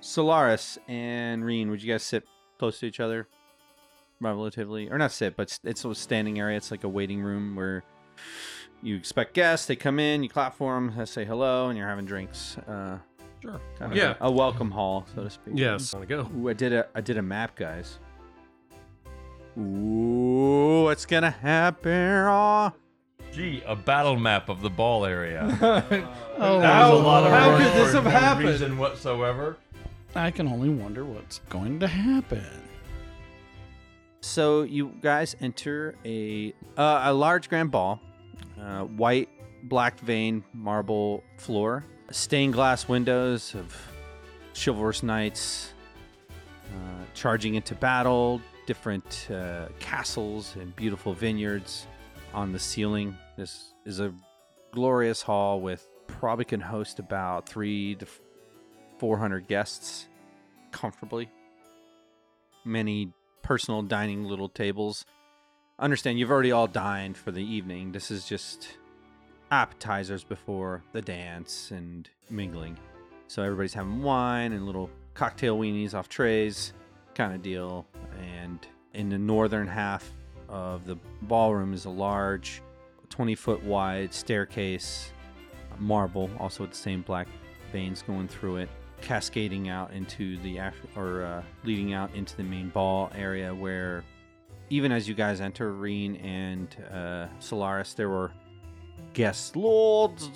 Solaris 0.00 0.78
and 0.88 1.44
Rean, 1.44 1.70
would 1.70 1.82
you 1.82 1.92
guys 1.92 2.02
sit 2.02 2.24
close 2.58 2.80
to 2.80 2.86
each 2.86 3.00
other, 3.00 3.26
relatively, 4.20 4.88
or 4.90 4.98
not 4.98 5.12
sit, 5.12 5.36
but 5.36 5.58
it's 5.64 5.84
a 5.84 5.94
standing 5.94 6.38
area. 6.38 6.56
It's 6.56 6.70
like 6.70 6.84
a 6.84 6.88
waiting 6.88 7.20
room 7.22 7.54
where 7.56 7.82
you 8.82 8.96
expect 8.96 9.34
guests. 9.34 9.66
They 9.66 9.76
come 9.76 9.98
in, 9.98 10.22
you 10.22 10.28
clap 10.28 10.54
for 10.54 10.74
them, 10.74 10.94
they 10.96 11.04
say 11.04 11.24
hello, 11.24 11.68
and 11.68 11.76
you're 11.78 11.88
having 11.88 12.06
drinks. 12.06 12.56
Uh, 12.58 12.98
sure. 13.42 13.60
kind 13.78 13.92
of 13.92 13.98
Yeah. 13.98 14.14
a, 14.20 14.28
a 14.28 14.30
welcome 14.30 14.70
hall, 14.70 15.06
so 15.14 15.24
to 15.24 15.30
speak. 15.30 15.54
Yes. 15.56 15.92
Want 15.92 16.08
to 16.08 16.14
go? 16.16 16.30
Ooh, 16.38 16.48
I 16.48 16.54
did 16.54 16.72
a 16.72 16.86
I 16.94 17.00
did 17.02 17.18
a 17.18 17.22
map, 17.22 17.56
guys. 17.56 17.98
Ooh, 19.60 20.84
what's 20.84 21.06
gonna 21.06 21.30
happen? 21.30 21.92
Oh, 22.26 22.72
Gee, 23.32 23.62
a 23.66 23.76
battle 23.76 24.16
map 24.16 24.48
of 24.48 24.60
the 24.60 24.70
ball 24.70 25.04
area. 25.06 25.46
Oh, 26.42 26.58
That 26.60 26.88
was 26.90 27.00
a 27.00 27.02
lot 27.02 27.24
of 27.24 27.32
how 27.32 27.50
work 27.50 27.58
could 27.62 27.72
this 27.74 27.90
for 27.90 27.96
have 27.96 28.04
no 28.04 28.10
happened? 28.10 28.48
reason 28.48 28.78
whatsoever. 28.78 29.58
I 30.16 30.30
can 30.30 30.48
only 30.48 30.70
wonder 30.70 31.04
what's 31.04 31.40
going 31.50 31.78
to 31.80 31.86
happen. 31.86 32.42
so 34.22 34.62
you 34.62 34.92
guys 35.02 35.36
enter 35.40 35.94
a 36.04 36.54
uh, 36.78 37.02
a 37.04 37.12
large 37.12 37.48
grand 37.50 37.70
ball, 37.70 38.00
uh, 38.60 38.84
white 38.84 39.28
black 39.64 40.00
veined 40.00 40.42
marble 40.54 41.22
floor, 41.36 41.84
stained 42.10 42.54
glass 42.54 42.88
windows 42.88 43.54
of 43.54 43.76
chivalrous 44.54 45.02
knights 45.02 45.72
uh, 46.30 47.04
charging 47.14 47.54
into 47.54 47.74
battle, 47.74 48.40
different 48.66 49.28
uh, 49.30 49.66
castles 49.78 50.56
and 50.56 50.74
beautiful 50.76 51.12
vineyards 51.14 51.86
on 52.32 52.52
the 52.52 52.58
ceiling. 52.58 53.16
This 53.36 53.74
is 53.84 54.00
a 54.00 54.12
glorious 54.72 55.22
hall 55.22 55.60
with 55.60 55.86
probably 56.06 56.44
can 56.44 56.60
host 56.60 56.98
about 56.98 57.48
three 57.48 57.94
to 57.96 58.06
four 58.98 59.16
hundred 59.16 59.48
guests 59.48 60.06
comfortably. 60.70 61.28
Many 62.64 63.12
personal 63.42 63.82
dining 63.82 64.24
little 64.24 64.48
tables. 64.48 65.04
Understand 65.78 66.18
you've 66.18 66.30
already 66.30 66.52
all 66.52 66.66
dined 66.66 67.16
for 67.16 67.30
the 67.30 67.42
evening. 67.42 67.92
This 67.92 68.10
is 68.10 68.26
just 68.26 68.68
appetizers 69.50 70.22
before 70.22 70.84
the 70.92 71.02
dance 71.02 71.70
and 71.70 72.08
mingling. 72.28 72.78
So 73.26 73.42
everybody's 73.42 73.74
having 73.74 74.02
wine 74.02 74.52
and 74.52 74.66
little 74.66 74.90
cocktail 75.14 75.58
weenies 75.58 75.94
off 75.94 76.08
trays, 76.08 76.72
kind 77.20 77.34
of 77.34 77.42
deal. 77.42 77.86
And 78.18 78.66
in 78.94 79.10
the 79.10 79.18
northern 79.18 79.66
half 79.66 80.10
of 80.48 80.86
the 80.86 80.96
ballroom 81.22 81.74
is 81.74 81.84
a 81.84 81.90
large, 81.90 82.62
20 83.10 83.34
foot 83.34 83.62
wide 83.62 84.14
staircase, 84.14 85.12
marble, 85.78 86.30
also 86.38 86.62
with 86.62 86.70
the 86.70 86.78
same 86.78 87.02
black 87.02 87.28
veins 87.72 88.02
going 88.02 88.26
through 88.26 88.56
it, 88.56 88.70
cascading 89.02 89.68
out 89.68 89.92
into 89.92 90.38
the 90.38 90.60
or 90.96 91.22
uh, 91.22 91.42
leading 91.62 91.92
out 91.92 92.14
into 92.14 92.36
the 92.36 92.42
main 92.42 92.70
ball 92.70 93.10
area 93.14 93.54
where. 93.54 94.02
Even 94.72 94.92
as 94.92 95.08
you 95.08 95.14
guys 95.14 95.40
enter, 95.40 95.72
Rean 95.72 96.14
and 96.16 96.76
uh, 96.92 97.26
Solaris, 97.40 97.92
there 97.94 98.08
were 98.08 98.30
guests, 99.14 99.56
lords, 99.56 100.30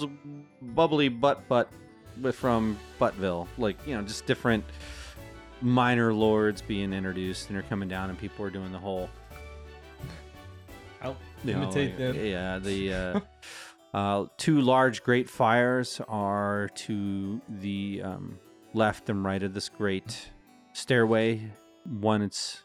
bubbly 0.61 1.09
butt 1.09 1.47
butt 1.47 1.71
from 2.33 2.77
Buttville, 3.01 3.47
like 3.59 3.77
you 3.87 3.95
know, 3.95 4.03
just 4.03 4.27
different 4.27 4.65
minor 5.65 6.13
lords 6.13 6.63
being 6.63 6.93
introduced, 6.93 7.49
and 7.49 7.57
they're 7.57 7.65
coming 7.65 7.89
down, 7.89 8.11
and 8.11 8.19
people 8.19 8.45
are 8.45 8.51
doing 8.51 8.71
the 8.71 8.79
whole. 8.79 9.09
I'll 11.03 11.17
you 11.43 11.55
know, 11.55 11.63
imitate 11.63 11.91
like, 11.91 11.99
them. 11.99 12.25
Yeah, 12.25 12.59
the 12.59 12.93
uh, 13.95 13.97
uh, 13.97 14.27
two 14.37 14.61
large 14.61 15.03
great 15.03 15.29
fires 15.29 16.01
are 16.07 16.69
to 16.75 17.41
the 17.49 18.03
um, 18.05 18.39
left 18.75 19.09
and 19.09 19.25
right 19.25 19.43
of 19.43 19.55
this 19.55 19.69
great 19.69 20.31
stairway. 20.73 21.51
One, 21.85 22.23
it's 22.23 22.63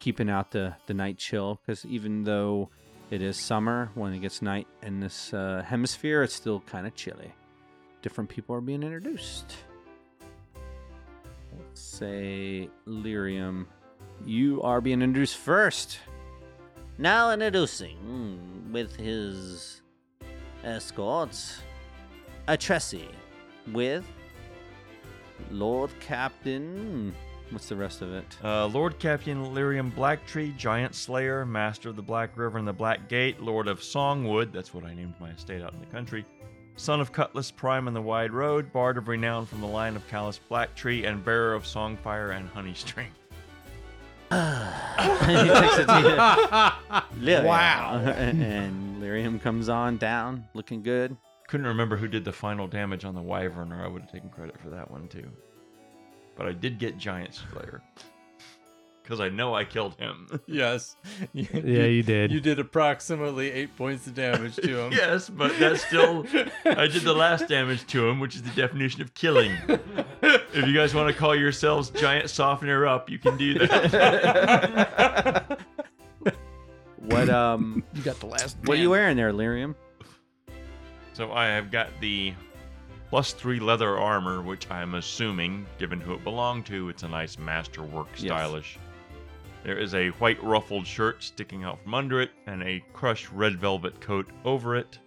keeping 0.00 0.30
out 0.30 0.50
the 0.50 0.74
the 0.86 0.94
night 0.94 1.18
chill 1.18 1.60
because 1.64 1.84
even 1.84 2.24
though 2.24 2.70
it 3.10 3.22
is 3.22 3.36
summer, 3.36 3.90
when 3.94 4.12
it 4.12 4.18
gets 4.20 4.42
night 4.42 4.66
in 4.82 5.00
this 5.00 5.32
uh, 5.32 5.62
hemisphere, 5.66 6.22
it's 6.22 6.34
still 6.34 6.60
kind 6.60 6.86
of 6.86 6.94
chilly. 6.94 7.32
Different 8.02 8.30
people 8.30 8.54
are 8.54 8.60
being 8.60 8.82
introduced. 8.82 9.56
Let's 11.78 11.86
say 11.86 12.68
Lirium, 12.88 13.66
you 14.26 14.60
are 14.62 14.80
being 14.80 15.00
introduced 15.00 15.36
first. 15.36 16.00
Now 16.98 17.30
introducing, 17.30 17.96
mm, 18.04 18.72
with 18.72 18.96
his 18.96 19.80
escorts, 20.64 21.60
a 22.48 22.56
Tressie 22.56 23.12
with 23.70 24.04
Lord 25.52 25.90
Captain. 26.00 27.14
What's 27.50 27.68
the 27.68 27.76
rest 27.76 28.02
of 28.02 28.12
it? 28.12 28.36
Uh, 28.42 28.66
Lord 28.66 28.98
Captain 28.98 29.54
Lirium 29.54 29.92
Blacktree, 29.92 30.56
Giant 30.56 30.96
Slayer, 30.96 31.46
Master 31.46 31.90
of 31.90 31.94
the 31.94 32.02
Black 32.02 32.36
River 32.36 32.58
and 32.58 32.66
the 32.66 32.72
Black 32.72 33.08
Gate, 33.08 33.40
Lord 33.40 33.68
of 33.68 33.84
Songwood, 33.84 34.52
that's 34.52 34.74
what 34.74 34.82
I 34.82 34.94
named 34.94 35.14
my 35.20 35.30
estate 35.30 35.62
out 35.62 35.74
in 35.74 35.78
the 35.78 35.86
country, 35.86 36.24
Son 36.78 37.00
of 37.00 37.10
Cutlass 37.12 37.50
Prime 37.50 37.88
and 37.88 37.96
the 37.96 38.00
Wide 38.00 38.32
Road, 38.32 38.72
Bard 38.72 38.96
of 38.98 39.08
Renown 39.08 39.44
from 39.46 39.60
the 39.60 39.66
line 39.66 39.96
of 39.96 40.06
Callus 40.06 40.38
Blacktree, 40.48 41.04
and 41.06 41.24
Bearer 41.24 41.52
of 41.52 41.64
Songfire 41.64 42.36
and 42.36 42.48
Honeystring. 42.54 43.08
he 44.30 45.48
takes 45.60 45.78
it 45.78 45.86
to 45.86 46.72
Lirium. 47.20 47.44
Wow. 47.44 48.00
and, 48.04 48.42
and 48.44 49.02
Lirium 49.02 49.40
comes 49.40 49.68
on 49.68 49.96
down, 49.96 50.46
looking 50.54 50.82
good. 50.82 51.16
Couldn't 51.48 51.66
remember 51.66 51.96
who 51.96 52.06
did 52.06 52.24
the 52.24 52.32
final 52.32 52.68
damage 52.68 53.04
on 53.04 53.16
the 53.16 53.22
Wyvern, 53.22 53.72
or 53.72 53.84
I 53.84 53.88
would 53.88 54.02
have 54.02 54.12
taken 54.12 54.28
credit 54.30 54.56
for 54.60 54.70
that 54.70 54.88
one 54.88 55.08
too. 55.08 55.28
But 56.36 56.46
I 56.46 56.52
did 56.52 56.78
get 56.78 56.96
Giant 56.96 57.34
Slayer. 57.34 57.82
Because 59.08 59.20
I 59.20 59.30
know 59.30 59.54
I 59.54 59.64
killed 59.64 59.94
him. 59.98 60.28
Yes. 60.46 60.96
You, 61.32 61.46
Yeah, 61.54 61.84
you 61.84 62.02
did. 62.02 62.30
You 62.30 62.40
did 62.40 62.58
approximately 62.58 63.50
eight 63.50 63.74
points 63.74 64.06
of 64.06 64.14
damage 64.14 64.56
to 64.56 64.80
him. 64.82 64.92
yes, 64.96 65.30
but 65.30 65.58
that's 65.58 65.82
still. 65.82 66.26
I 66.66 66.86
did 66.88 67.02
the 67.04 67.14
last 67.14 67.48
damage 67.48 67.86
to 67.86 68.06
him, 68.06 68.20
which 68.20 68.34
is 68.36 68.42
the 68.42 68.50
definition 68.50 69.00
of 69.00 69.14
killing. 69.14 69.52
if 70.22 70.66
you 70.66 70.74
guys 70.74 70.94
want 70.94 71.08
to 71.10 71.18
call 71.18 71.34
yourselves 71.34 71.88
giant 71.88 72.28
softener 72.28 72.86
up, 72.86 73.08
you 73.08 73.18
can 73.18 73.38
do 73.38 73.58
that. 73.60 75.58
What 77.00 77.30
um 77.30 77.82
You 77.94 78.02
got 78.02 78.20
the 78.20 78.26
last. 78.26 78.58
what 78.64 78.76
are 78.76 78.80
you 78.80 78.90
wearing 78.90 79.16
there, 79.16 79.32
Lirium? 79.32 79.74
So 81.14 81.32
I 81.32 81.46
have 81.46 81.70
got 81.70 81.88
the 82.02 82.34
plus 83.08 83.32
three 83.32 83.58
leather 83.60 83.96
armor, 83.96 84.42
which 84.42 84.70
I'm 84.70 84.94
assuming, 84.96 85.66
given 85.78 85.98
who 86.00 86.12
it 86.12 86.22
belonged 86.24 86.66
to, 86.66 86.90
it's 86.90 87.04
a 87.04 87.08
nice 87.08 87.38
masterwork 87.38 88.08
Yes. 88.16 88.20
stylish. 88.26 88.78
There 89.68 89.76
is 89.78 89.94
a 89.94 90.08
white 90.12 90.42
ruffled 90.42 90.86
shirt 90.86 91.22
sticking 91.22 91.62
out 91.62 91.78
from 91.82 91.92
under 91.92 92.22
it, 92.22 92.30
and 92.46 92.62
a 92.62 92.82
crushed 92.94 93.30
red 93.30 93.58
velvet 93.58 94.00
coat 94.00 94.26
over 94.46 94.74
it. 94.74 94.98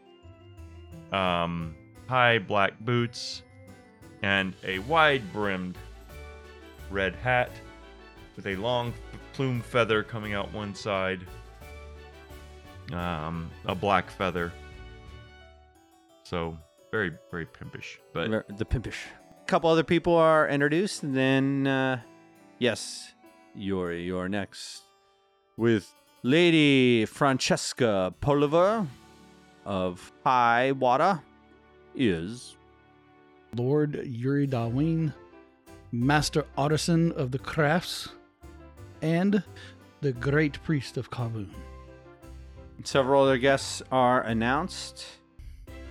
Um, 1.12 1.74
high 2.06 2.38
black 2.38 2.80
boots, 2.82 3.42
and 4.22 4.54
a 4.64 4.78
wide 4.78 5.24
brimmed 5.34 5.80
red 6.92 7.16
hat 7.16 7.50
with 8.36 8.46
a 8.46 8.56
long 8.58 8.94
plume 9.34 9.62
feather 9.62 10.04
coming 10.04 10.36
out 10.36 10.54
one 10.54 10.76
side. 10.76 11.22
Um, 12.94 13.50
a 13.66 13.74
black 13.74 14.12
feather. 14.12 14.54
So 16.22 16.56
very, 16.92 17.14
very 17.32 17.48
pimpish. 17.48 18.00
But 18.14 18.56
the 18.60 18.66
pimpish. 18.66 19.06
A 19.42 19.46
couple 19.48 19.72
other 19.72 19.84
people 19.84 20.16
are 20.16 20.48
introduced, 20.48 21.02
and 21.02 21.18
then 21.18 21.66
uh, 21.66 22.02
yes, 22.60 23.16
you're 23.56 23.94
you're 23.94 24.30
next 24.30 24.84
with 25.58 25.94
Lady 26.24 27.06
Francesca 27.06 28.14
Poliver 28.22 28.88
of 29.66 30.12
High 30.24 30.72
Water 30.72 31.22
is 31.96 32.56
Lord 33.56 34.02
Uri 34.06 34.48
Darwin, 34.48 35.14
Master 35.92 36.46
Artisan 36.58 37.12
of 37.14 37.32
the 37.32 37.40
Crafts, 37.40 38.10
and 39.02 39.44
the 40.02 40.14
Great 40.14 40.62
Priest 40.64 40.98
of 40.98 41.12
Kavun. 41.12 41.50
Several 42.84 43.24
other 43.24 43.38
guests 43.38 43.82
are 43.92 44.22
announced. 44.22 45.06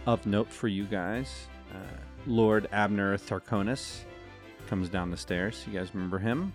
Of 0.07 0.25
note 0.27 0.51
for 0.51 0.67
you 0.67 0.87
guys, 0.87 1.47
uh, 1.73 1.77
Lord 2.27 2.69
Abner 2.73 3.19
Tharkonis 3.19 4.01
comes 4.67 4.89
down 4.89 5.11
the 5.11 5.17
stairs. 5.17 5.63
You 5.67 5.79
guys 5.79 5.95
remember 5.95 6.19
him? 6.19 6.55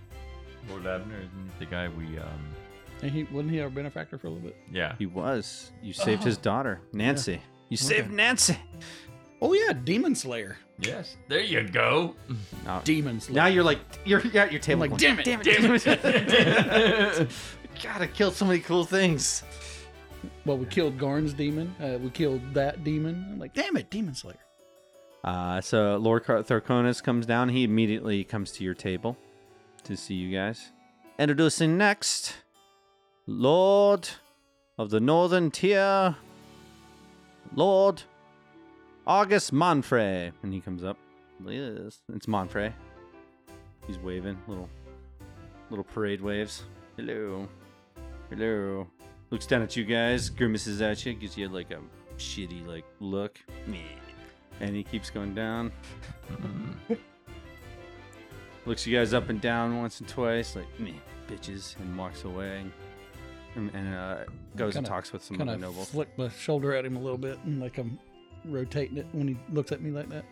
Lord 0.69 0.85
Abner 0.87 1.17
isn't 1.17 1.59
the 1.59 1.65
guy 1.65 1.87
we 1.89 2.17
um 2.17 2.49
And 3.01 3.11
he 3.11 3.23
wasn't 3.25 3.51
he 3.51 3.59
our 3.61 3.69
benefactor 3.69 4.17
for 4.17 4.27
a 4.27 4.29
little 4.31 4.47
bit? 4.47 4.55
yeah. 4.71 4.95
He 4.97 5.05
was. 5.05 5.71
You 5.81 5.93
saved 5.93 6.23
his 6.23 6.37
daughter, 6.37 6.81
Nancy. 6.93 7.41
You 7.69 7.77
saved 7.77 8.11
Nancy. 8.11 8.57
Oh 9.41 9.53
yeah, 9.53 9.73
Demon 9.73 10.15
Slayer. 10.15 10.57
Yes. 10.79 11.17
There 11.27 11.39
you 11.41 11.67
go. 11.67 12.15
Now, 12.65 12.79
Demon 12.81 13.19
Slayer. 13.19 13.35
now 13.35 13.45
you're 13.47 13.63
like 13.63 13.79
you're, 14.05 14.21
you're 14.21 14.43
at 14.43 14.51
your 14.51 14.61
table. 14.61 14.81
like, 14.81 14.89
going, 14.91 14.99
"Damn 14.99 15.19
it, 15.19 15.25
Damn 15.25 15.41
it! 15.41 15.43
Damn 15.45 15.75
it! 15.75 15.83
Damn 16.27 17.21
it. 17.21 17.29
Gotta 17.83 18.07
kill 18.07 18.31
so 18.31 18.45
many 18.45 18.59
cool 18.59 18.85
things. 18.85 19.43
well, 20.45 20.57
we 20.57 20.65
killed 20.65 20.97
Garn's 20.97 21.33
demon. 21.33 21.75
Uh, 21.81 21.97
we 21.99 22.09
killed 22.09 22.41
that 22.53 22.83
demon. 22.83 23.27
I'm 23.33 23.39
like, 23.39 23.53
damn 23.53 23.75
it, 23.77 23.89
Demon 23.89 24.15
Slayer. 24.15 24.37
Uh, 25.23 25.59
so 25.59 25.97
Lord 25.97 26.23
Car- 26.23 26.43
Tharkonis 26.43 27.03
comes 27.03 27.25
down. 27.25 27.49
He 27.49 27.63
immediately 27.63 28.23
comes 28.23 28.51
to 28.53 28.63
your 28.63 28.73
table 28.75 29.17
to 29.85 29.95
see 29.95 30.15
you 30.15 30.35
guys. 30.35 30.71
Introducing 31.17 31.77
next, 31.77 32.35
Lord 33.27 34.09
of 34.77 34.89
the 34.89 34.99
Northern 34.99 35.51
Tier, 35.51 36.15
Lord 37.55 38.01
August 39.07 39.53
Monfrey. 39.53 40.31
And 40.43 40.53
he 40.53 40.59
comes 40.59 40.83
up. 40.83 40.97
Yes, 41.47 42.01
it's 42.13 42.25
Monfrey. 42.25 42.73
He's 43.87 43.99
waving 43.99 44.37
little, 44.47 44.69
little 45.69 45.85
parade 45.85 46.21
waves. 46.21 46.63
Hello, 46.97 47.47
hello. 48.29 48.87
Looks 49.29 49.45
down 49.45 49.61
at 49.61 49.75
you 49.75 49.85
guys, 49.85 50.29
grimaces 50.29 50.81
at 50.81 51.05
you, 51.05 51.13
gives 51.13 51.37
you 51.37 51.47
like 51.49 51.71
a 51.71 51.79
shitty 52.17 52.65
like 52.65 52.85
look. 52.99 53.39
And 54.59 54.75
he 54.75 54.83
keeps 54.83 55.09
going 55.09 55.35
down. 55.35 55.71
Looks 58.65 58.85
you 58.87 58.97
guys 58.97 59.13
up 59.13 59.29
and 59.29 59.39
down 59.39 59.77
once 59.79 59.99
and 59.99 60.09
twice, 60.09 60.55
like 60.55 60.79
me 60.79 60.99
bitches, 61.29 61.75
and 61.79 61.97
walks 61.97 62.23
away. 62.23 62.63
And, 63.55 63.71
and 63.73 63.95
uh, 63.95 64.17
goes 64.55 64.75
and 64.75 64.85
Kinda- 64.85 64.89
talks 64.89 65.13
with 65.13 65.23
some 65.23 65.37
Kind 65.37 65.49
other 65.49 65.55
of 65.55 65.61
nobles. 65.61 65.89
flick 65.89 66.09
my 66.17 66.29
shoulder 66.29 66.73
at 66.73 66.83
him 66.85 66.95
a 66.95 66.99
little 66.99 67.17
bit, 67.17 67.37
and 67.45 67.61
like 67.61 67.77
I'm 67.77 67.97
rotating 68.43 68.97
it 68.97 69.07
when 69.11 69.27
he 69.27 69.37
looks 69.51 69.71
at 69.71 69.81
me 69.81 69.91
like 69.91 70.09
that. 70.09 70.25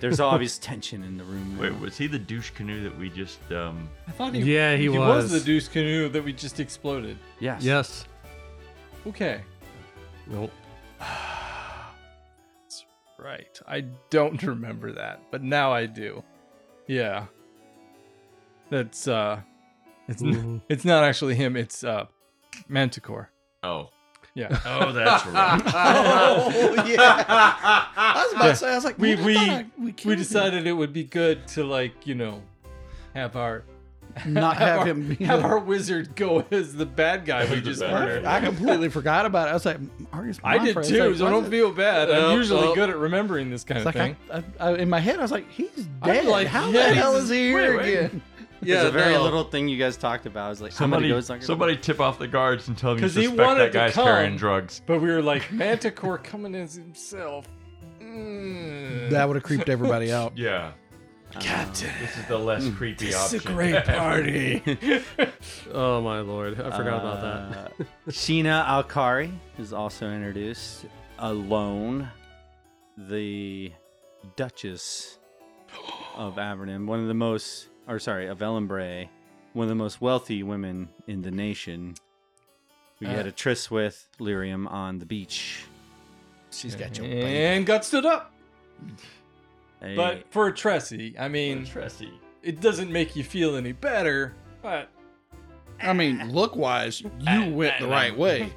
There's 0.00 0.18
obvious 0.20 0.58
tension 0.58 1.04
in 1.04 1.16
the 1.16 1.22
room. 1.24 1.56
Wait, 1.58 1.78
was 1.78 1.96
he 1.96 2.06
the 2.08 2.18
douche 2.18 2.50
canoe 2.50 2.82
that 2.82 2.98
we 2.98 3.08
just 3.10 3.38
um 3.52 3.88
I 4.08 4.10
thought 4.12 4.34
he, 4.34 4.40
Yeah, 4.54 4.76
he 4.76 4.88
was. 4.88 5.30
was. 5.30 5.32
the 5.32 5.40
douche 5.40 5.68
canoe 5.68 6.08
that 6.08 6.24
we 6.24 6.32
just 6.32 6.58
exploded. 6.58 7.16
yes. 7.38 7.62
Yes. 7.62 8.04
Okay. 9.06 9.42
Nope. 10.26 10.50
That's 10.98 12.84
right. 13.18 13.60
I 13.68 13.82
don't 14.10 14.42
remember 14.42 14.92
that, 14.92 15.22
but 15.30 15.42
now 15.42 15.72
I 15.72 15.86
do. 15.86 16.22
Yeah. 16.90 17.26
That's 18.68 19.06
uh 19.06 19.40
it's 20.08 20.22
n- 20.22 20.34
Mhm. 20.34 20.60
it's 20.68 20.84
not 20.84 21.04
actually 21.04 21.36
him, 21.36 21.56
it's 21.56 21.84
uh 21.84 22.06
Manticore. 22.68 23.30
Oh. 23.62 23.90
Yeah. 24.34 24.48
Oh, 24.66 24.90
that's 24.92 25.24
right. 25.26 25.62
oh 25.74 26.84
yeah. 26.86 27.24
I 27.28 28.24
was 28.24 28.32
about 28.32 28.44
Yeah. 28.44 28.50
to 28.50 28.56
say, 28.56 28.72
I 28.72 28.74
was 28.74 28.84
like, 28.84 28.98
We- 28.98 29.14
man, 29.14 29.22
I 29.22 29.26
we- 29.26 29.34
thought 29.34 29.48
I- 29.48 29.66
we, 29.78 29.84
we 29.86 29.92
killed 29.92 30.12
him. 30.14 30.18
decided 30.18 30.66
it 30.66 30.72
would 30.72 30.92
be 30.92 31.04
good 31.04 31.46
to 31.48 31.62
like, 31.64 32.06
you 32.08 32.14
know, 32.16 32.42
have 33.14 33.36
our 33.36 33.62
not 34.26 34.56
have 34.58 34.80
our, 34.80 34.86
him 34.86 35.14
be 35.14 35.24
have 35.24 35.40
the- 35.42 35.46
our 35.48 35.58
wizard 35.58 36.14
go 36.16 36.44
as 36.50 36.74
the 36.74 36.86
bad 36.86 37.24
guy 37.24 37.50
we 37.50 37.60
just 37.60 37.80
murdered. 37.80 38.24
I 38.24 38.40
completely 38.40 38.88
forgot 38.88 39.26
about 39.26 39.48
it. 39.48 39.50
I 39.50 39.54
was 39.54 39.64
like, 39.66 39.78
Argus 40.12 40.38
I 40.44 40.58
did 40.58 40.76
Monfrey. 40.76 40.88
too, 40.88 41.08
was 41.10 41.18
so 41.18 41.24
like, 41.24 41.32
don't 41.34 41.44
it? 41.46 41.50
feel 41.50 41.72
bad. 41.72 42.10
I'm 42.10 42.36
usually 42.36 42.60
well, 42.60 42.74
good 42.74 42.90
at 42.90 42.96
remembering 42.96 43.50
this 43.50 43.64
kind 43.64 43.78
of 43.80 43.86
like 43.86 43.94
thing. 43.94 44.16
I, 44.30 44.38
I, 44.38 44.44
I, 44.70 44.74
in 44.76 44.88
my 44.90 45.00
head, 45.00 45.18
I 45.18 45.22
was 45.22 45.30
like, 45.30 45.50
he's 45.50 45.88
I'm 46.02 46.12
dead. 46.12 46.24
like, 46.26 46.46
How 46.48 46.68
yeah, 46.70 46.88
the 46.88 46.94
hell 46.94 47.16
is 47.16 47.28
he 47.28 47.48
here 47.48 47.76
wait, 47.76 47.84
wait. 47.84 47.94
again? 47.98 48.22
There's 48.62 48.84
a 48.84 48.90
very 48.90 49.14
no. 49.14 49.22
little 49.22 49.44
thing 49.44 49.68
you 49.68 49.78
guys 49.78 49.96
talked 49.96 50.26
about. 50.26 50.46
I 50.46 50.48
was 50.50 50.60
like, 50.60 50.72
Somebody, 50.72 51.08
how 51.08 51.14
many 51.14 51.28
goes 51.30 51.46
somebody 51.46 51.76
tip 51.78 51.98
off 51.98 52.18
the 52.18 52.28
guards 52.28 52.68
and 52.68 52.76
tell 52.76 52.90
them 52.90 52.98
you 52.98 53.04
'Cause 53.08 53.14
he 53.14 53.22
suspect 53.24 53.40
wanted 53.48 53.60
that 53.62 53.72
guy's 53.72 53.92
come. 53.94 54.04
carrying 54.04 54.36
drugs. 54.36 54.82
But 54.84 55.00
we 55.00 55.08
were 55.08 55.22
like, 55.22 55.50
Manticore 55.50 56.18
coming 56.18 56.54
as 56.54 56.74
himself. 56.74 57.46
Mm. 58.02 59.10
That 59.10 59.26
would 59.28 59.36
have 59.36 59.44
creeped 59.44 59.68
everybody 59.68 60.12
out. 60.12 60.32
Yeah. 60.36 60.72
Uh, 61.34 61.38
Captain. 61.40 61.90
This 62.00 62.16
is 62.16 62.26
the 62.26 62.38
less 62.38 62.64
mm, 62.64 62.76
creepy 62.76 63.14
option. 63.14 63.20
This 63.20 63.32
is 63.32 63.40
option. 63.46 63.52
a 63.52 63.54
great 63.54 63.84
party. 63.84 64.62
Oh 65.72 66.00
my 66.00 66.20
lord, 66.20 66.60
I 66.60 66.76
forgot 66.76 67.00
about 67.00 67.20
that. 67.22 67.72
that. 67.78 67.86
Sheena 68.08 68.66
Alkari 68.66 69.32
is 69.58 69.72
also 69.72 70.10
introduced. 70.10 70.84
Alone, 71.20 72.08
the 72.98 73.72
Duchess 74.36 75.18
of 76.16 76.38
Aberdeen, 76.38 76.86
one 76.86 76.98
of 77.00 77.06
the 77.06 77.14
most, 77.14 77.68
or 77.86 77.98
sorry, 78.00 78.26
of 78.26 78.38
Ellenbray, 78.38 79.08
one 79.52 79.64
of 79.64 79.68
the 79.68 79.74
most 79.76 80.00
wealthy 80.00 80.42
women 80.42 80.88
in 81.06 81.22
the 81.22 81.30
nation. 81.30 81.94
We 83.00 83.06
Uh. 83.06 83.10
had 83.10 83.26
a 83.26 83.30
uh. 83.30 83.32
tryst 83.36 83.70
with 83.70 84.08
Lirium 84.18 84.66
on 84.68 84.98
the 84.98 85.06
beach. 85.06 85.64
She's 86.50 86.74
got 86.74 86.96
your 86.98 87.06
baby. 87.06 87.22
and 87.44 87.64
got 87.64 87.84
stood 87.84 88.04
up. 88.06 88.32
A- 89.82 89.96
But 89.96 90.24
for 90.30 90.46
a 90.48 90.52
Tressie, 90.52 91.18
I 91.18 91.28
mean, 91.28 91.64
Tressie. 91.66 92.12
it 92.42 92.60
doesn't 92.60 92.90
make 92.90 93.16
you 93.16 93.24
feel 93.24 93.56
any 93.56 93.72
better. 93.72 94.34
But 94.62 94.88
I 95.82 95.92
mean, 95.92 96.32
look 96.32 96.56
wise, 96.56 97.00
you 97.20 97.54
went 97.54 97.80
the 97.80 97.88
right 97.88 98.16
way, 98.24 98.52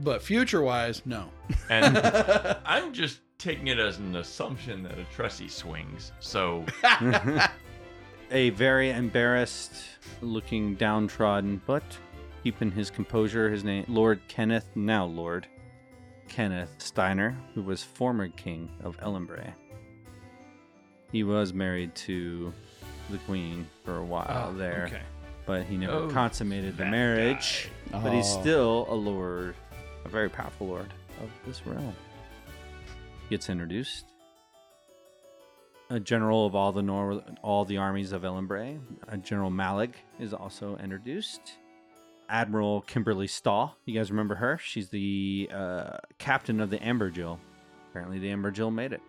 but 0.00 0.22
future 0.22 0.62
wise, 0.62 1.02
no. 1.06 1.28
And 1.70 1.98
I'm 2.64 2.92
just 2.92 3.20
taking 3.38 3.68
it 3.68 3.78
as 3.78 3.98
an 3.98 4.16
assumption 4.16 4.82
that 4.84 4.98
a 4.98 5.04
Tressie 5.16 5.50
swings. 5.50 6.12
So 6.20 6.64
a 8.30 8.50
very 8.50 8.90
embarrassed 8.90 9.74
looking 10.22 10.74
downtrodden 10.76 11.60
but 11.66 11.82
keeping 12.42 12.70
his 12.70 12.90
composure 12.90 13.50
his 13.50 13.62
name 13.64 13.84
lord 13.88 14.18
kenneth 14.28 14.66
now 14.74 15.04
lord 15.04 15.46
kenneth 16.28 16.74
steiner 16.78 17.36
who 17.54 17.62
was 17.62 17.82
former 17.82 18.28
king 18.28 18.70
of 18.82 18.96
ellenbray 19.00 19.52
he 21.14 21.22
was 21.22 21.54
married 21.54 21.94
to 21.94 22.52
the 23.08 23.18
queen 23.18 23.66
for 23.84 23.98
a 23.98 24.04
while 24.04 24.48
Oh, 24.50 24.58
there 24.58 24.86
okay. 24.88 25.02
but 25.46 25.62
he 25.62 25.76
never 25.76 25.92
Oh, 25.92 26.08
consummated 26.08 26.76
the 26.76 26.84
marriage 26.86 27.68
but 27.92 28.12
he's 28.12 28.26
Oh. 28.34 28.40
still 28.40 28.86
a 28.88 28.94
lord 28.94 29.54
a 30.04 30.08
very 30.08 30.28
powerful 30.28 30.66
lord 30.66 30.92
of 31.22 31.30
this 31.46 31.64
realm 31.64 31.94
gets 33.30 33.48
introduced 33.48 34.06
a 35.90 36.00
general 36.00 36.46
of 36.46 36.56
all 36.56 36.72
the 36.72 36.82
nor- 36.82 37.22
all 37.42 37.64
the 37.64 37.76
armies 37.76 38.10
of. 38.12 38.24
Uh, 38.24 39.16
general 39.22 39.50
Malig 39.50 39.92
is 40.18 40.32
also 40.32 40.76
introduced. 40.78 41.58
Admiral 42.28 42.80
Kimberly 42.80 43.26
Stahl. 43.26 43.76
You 43.84 43.94
guys 43.94 44.10
remember 44.10 44.36
her? 44.36 44.56
She's 44.56 44.88
the 44.88 45.48
uh, 45.52 45.98
captain 46.18 46.60
of 46.60 46.70
the 46.70 46.78
Amberjill. 46.78 47.38
Apparently, 47.90 48.18
the 48.18 48.28
Amberjill 48.28 48.72
made 48.72 48.94
it. 48.94 49.02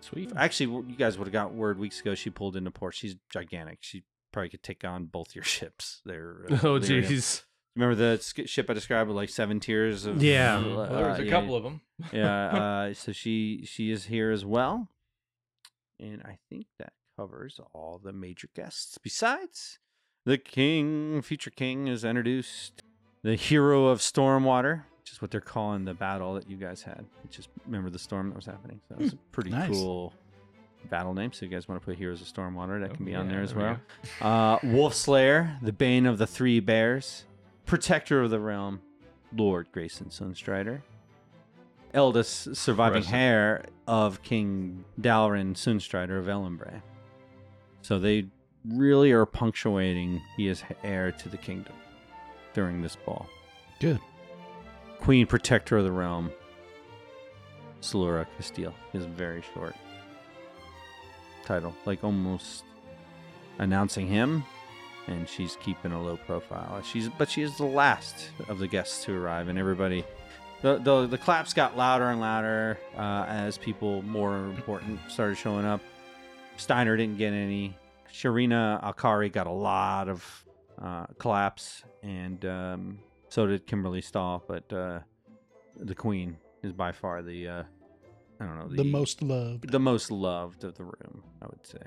Sweet. 0.00 0.32
Actually, 0.36 0.84
you 0.88 0.96
guys 0.96 1.18
would 1.18 1.26
have 1.26 1.32
got 1.32 1.52
word 1.54 1.78
weeks 1.78 2.00
ago. 2.00 2.14
She 2.14 2.30
pulled 2.30 2.56
into 2.56 2.70
port. 2.70 2.94
She's 2.94 3.16
gigantic. 3.30 3.78
She 3.80 4.04
probably 4.32 4.50
could 4.50 4.62
take 4.62 4.84
on 4.84 5.06
both 5.06 5.34
your 5.34 5.44
ships. 5.56 6.00
They're 6.04 6.46
uh, 6.50 6.54
Oh 6.62 6.78
jeez. 6.78 7.42
Remember 7.74 7.94
the 7.94 8.18
sk- 8.22 8.46
ship 8.46 8.70
I 8.70 8.72
described 8.74 9.08
with 9.08 9.16
like 9.16 9.28
seven 9.28 9.60
tiers 9.60 10.06
of 10.06 10.22
Yeah. 10.22 10.56
uh, 10.58 10.62
Well, 10.62 10.86
there 10.94 11.08
was 11.10 11.18
a 11.18 11.24
yeah, 11.24 11.30
couple 11.30 11.54
of 11.56 11.62
them. 11.62 11.80
yeah. 12.12 12.46
Uh, 12.46 12.94
so 12.94 13.12
she 13.12 13.64
she 13.66 13.90
is 13.90 14.06
here 14.06 14.30
as 14.30 14.44
well, 14.44 14.88
and 16.00 16.22
I 16.22 16.38
think 16.48 16.66
that 16.78 16.92
covers 17.18 17.60
all 17.74 18.00
the 18.02 18.12
major 18.12 18.48
guests. 18.54 18.98
Besides, 19.02 19.78
the 20.24 20.38
king, 20.38 21.20
future 21.22 21.50
king, 21.50 21.86
is 21.88 22.04
introduced. 22.04 22.82
The 23.22 23.34
hero 23.36 23.86
of 23.86 23.98
Stormwater, 24.00 24.84
which 25.06 25.12
is 25.12 25.22
what 25.22 25.30
they're 25.30 25.40
calling 25.40 25.84
the 25.84 25.94
battle 25.94 26.34
that 26.34 26.50
you 26.50 26.56
guys 26.56 26.82
had. 26.82 27.04
Just 27.30 27.48
remember 27.64 27.90
the 27.90 27.98
storm 27.98 28.28
that 28.30 28.34
was 28.34 28.44
happening. 28.44 28.80
So 28.88 28.96
it's 28.98 29.12
a 29.12 29.16
pretty 29.30 29.50
nice. 29.50 29.70
cool 29.70 30.12
battle 30.90 31.14
name. 31.14 31.32
So 31.32 31.44
you 31.46 31.50
guys 31.52 31.68
want 31.68 31.80
to 31.80 31.84
put 31.84 31.96
Heroes 31.96 32.20
of 32.20 32.26
Stormwater, 32.26 32.80
that 32.80 32.90
Oh, 32.90 32.94
can 32.96 33.04
be 33.04 33.14
on 33.14 33.28
there 33.28 33.40
as 33.40 33.54
there 33.54 33.78
we 34.20 34.24
well. 34.24 34.58
Uh, 34.64 34.66
Wolf 34.66 34.94
Slayer, 34.94 35.58
the 35.62 35.72
Bane 35.72 36.06
of 36.06 36.18
the 36.18 36.26
Three 36.26 36.58
Bears, 36.58 37.24
Protector 37.66 38.20
of 38.22 38.30
the 38.30 38.40
Realm, 38.40 38.80
Lord 39.32 39.68
Grayson 39.70 40.06
Sunstrider, 40.08 40.82
eldest 41.94 42.56
surviving 42.56 43.04
heir 43.06 43.64
of 43.86 44.20
King 44.24 44.84
Dalrin 45.00 45.52
Sunstrider 45.54 46.18
of 46.18 46.26
Ellenbray. 46.26 46.82
So 47.82 48.00
they 48.00 48.26
really 48.68 49.12
are 49.12 49.24
punctuating 49.24 50.20
he 50.36 50.48
is 50.48 50.64
heir 50.82 51.12
to 51.12 51.28
the 51.28 51.36
kingdom 51.36 51.74
during 52.54 52.82
this 52.82 52.96
ball. 52.96 53.28
Good. 53.78 54.00
Queen 55.00 55.26
Protector 55.26 55.78
of 55.78 55.84
the 55.84 55.92
Realm, 55.92 56.30
Salura 57.80 58.26
Castile 58.36 58.74
is 58.92 59.04
very 59.04 59.42
short 59.54 59.74
title, 61.44 61.74
like 61.84 62.02
almost 62.02 62.64
announcing 63.58 64.06
him, 64.06 64.44
and 65.06 65.28
she's 65.28 65.56
keeping 65.62 65.92
a 65.92 66.02
low 66.02 66.16
profile. 66.16 66.82
She's 66.82 67.08
but 67.08 67.30
she 67.30 67.42
is 67.42 67.56
the 67.56 67.64
last 67.64 68.30
of 68.48 68.58
the 68.58 68.66
guests 68.66 69.04
to 69.04 69.16
arrive, 69.16 69.48
and 69.48 69.58
everybody. 69.58 70.04
The, 70.62 70.78
the, 70.78 71.06
the 71.06 71.18
claps 71.18 71.52
got 71.52 71.76
louder 71.76 72.08
and 72.08 72.18
louder 72.18 72.78
uh, 72.96 73.26
as 73.28 73.58
people 73.58 74.00
more 74.02 74.38
important 74.38 74.98
started 75.06 75.36
showing 75.36 75.66
up. 75.66 75.82
Steiner 76.56 76.96
didn't 76.96 77.18
get 77.18 77.32
any. 77.34 77.76
Sharina 78.10 78.82
Akari 78.82 79.30
got 79.30 79.46
a 79.46 79.52
lot 79.52 80.08
of 80.08 80.44
uh, 80.82 81.06
claps, 81.18 81.84
and 82.02 82.44
um, 82.46 82.98
so 83.28 83.46
did 83.46 83.66
Kimberly 83.66 84.00
Stahl. 84.00 84.42
But 84.46 84.72
uh, 84.72 85.00
the 85.76 85.94
Queen 85.94 86.36
is 86.62 86.72
by 86.72 86.92
far 86.92 87.22
the 87.22 87.48
uh, 87.48 87.62
I 88.40 88.44
don't 88.44 88.58
know 88.58 88.68
The 88.68 88.84
most 88.84 89.22
loved. 89.22 89.70
the 89.70 89.78
most 89.80 90.10
loved 90.10 90.64
of 90.64 90.74
the 90.76 90.84
room, 90.84 91.22
I 91.42 91.46
would 91.46 91.66
say. 91.66 91.78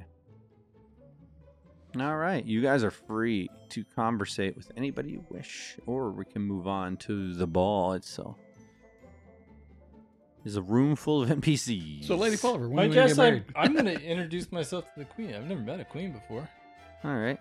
All 1.99 2.17
right, 2.17 2.45
you 2.45 2.61
guys 2.61 2.83
are 2.83 2.91
free 2.91 3.49
to 3.69 3.83
conversate 3.95 4.55
with 4.55 4.71
anybody 4.77 5.09
you 5.11 5.25
wish, 5.29 5.75
or 5.87 6.11
we 6.11 6.23
can 6.23 6.43
move 6.43 6.67
on 6.67 6.97
to 6.97 7.33
the 7.33 7.47
ball 7.47 7.93
itself. 7.93 8.37
There's 10.43 10.55
a 10.55 10.61
room 10.61 10.95
full 10.95 11.23
of 11.23 11.29
NPCs. 11.41 12.05
So, 12.05 12.15
Lady 12.15 12.37
Pulliver, 12.37 12.69
when 12.69 12.79
I 12.79 12.85
are 12.85 12.89
we 12.89 12.95
gonna 12.95 13.07
guess 13.07 13.17
get 13.17 13.25
I'm. 13.25 13.45
I'm 13.55 13.73
going 13.73 13.85
to 13.97 14.01
introduce 14.03 14.51
myself 14.51 14.85
to 14.93 14.99
the 14.99 15.05
queen. 15.05 15.33
I've 15.33 15.47
never 15.47 15.61
met 15.61 15.79
a 15.79 15.85
queen 15.85 16.11
before. 16.11 16.47
All 17.03 17.15
right. 17.15 17.39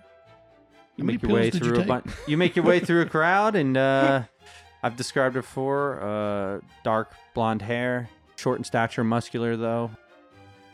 You 0.99 1.05
make 1.05 1.23
your 1.23 1.31
way 1.31 1.49
did 1.51 1.65
you 1.65 1.71
through 1.71 1.81
a 1.83 1.85
bunch. 1.85 2.07
You 2.27 2.37
make 2.37 2.57
your 2.57 2.65
way 2.65 2.81
through 2.81 3.03
a 3.03 3.07
crowd, 3.07 3.55
and 3.55 3.77
uh, 3.77 4.23
I've 4.83 4.97
described 4.97 5.37
her 5.37 5.43
for 5.43 6.03
uh, 6.03 6.61
dark 6.83 7.13
blonde 7.35 7.63
hair, 7.63 8.11
short 8.37 8.59
in 8.59 8.65
stature, 8.65 9.05
muscular 9.05 9.57
though. 9.57 9.93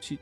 She 0.00 0.18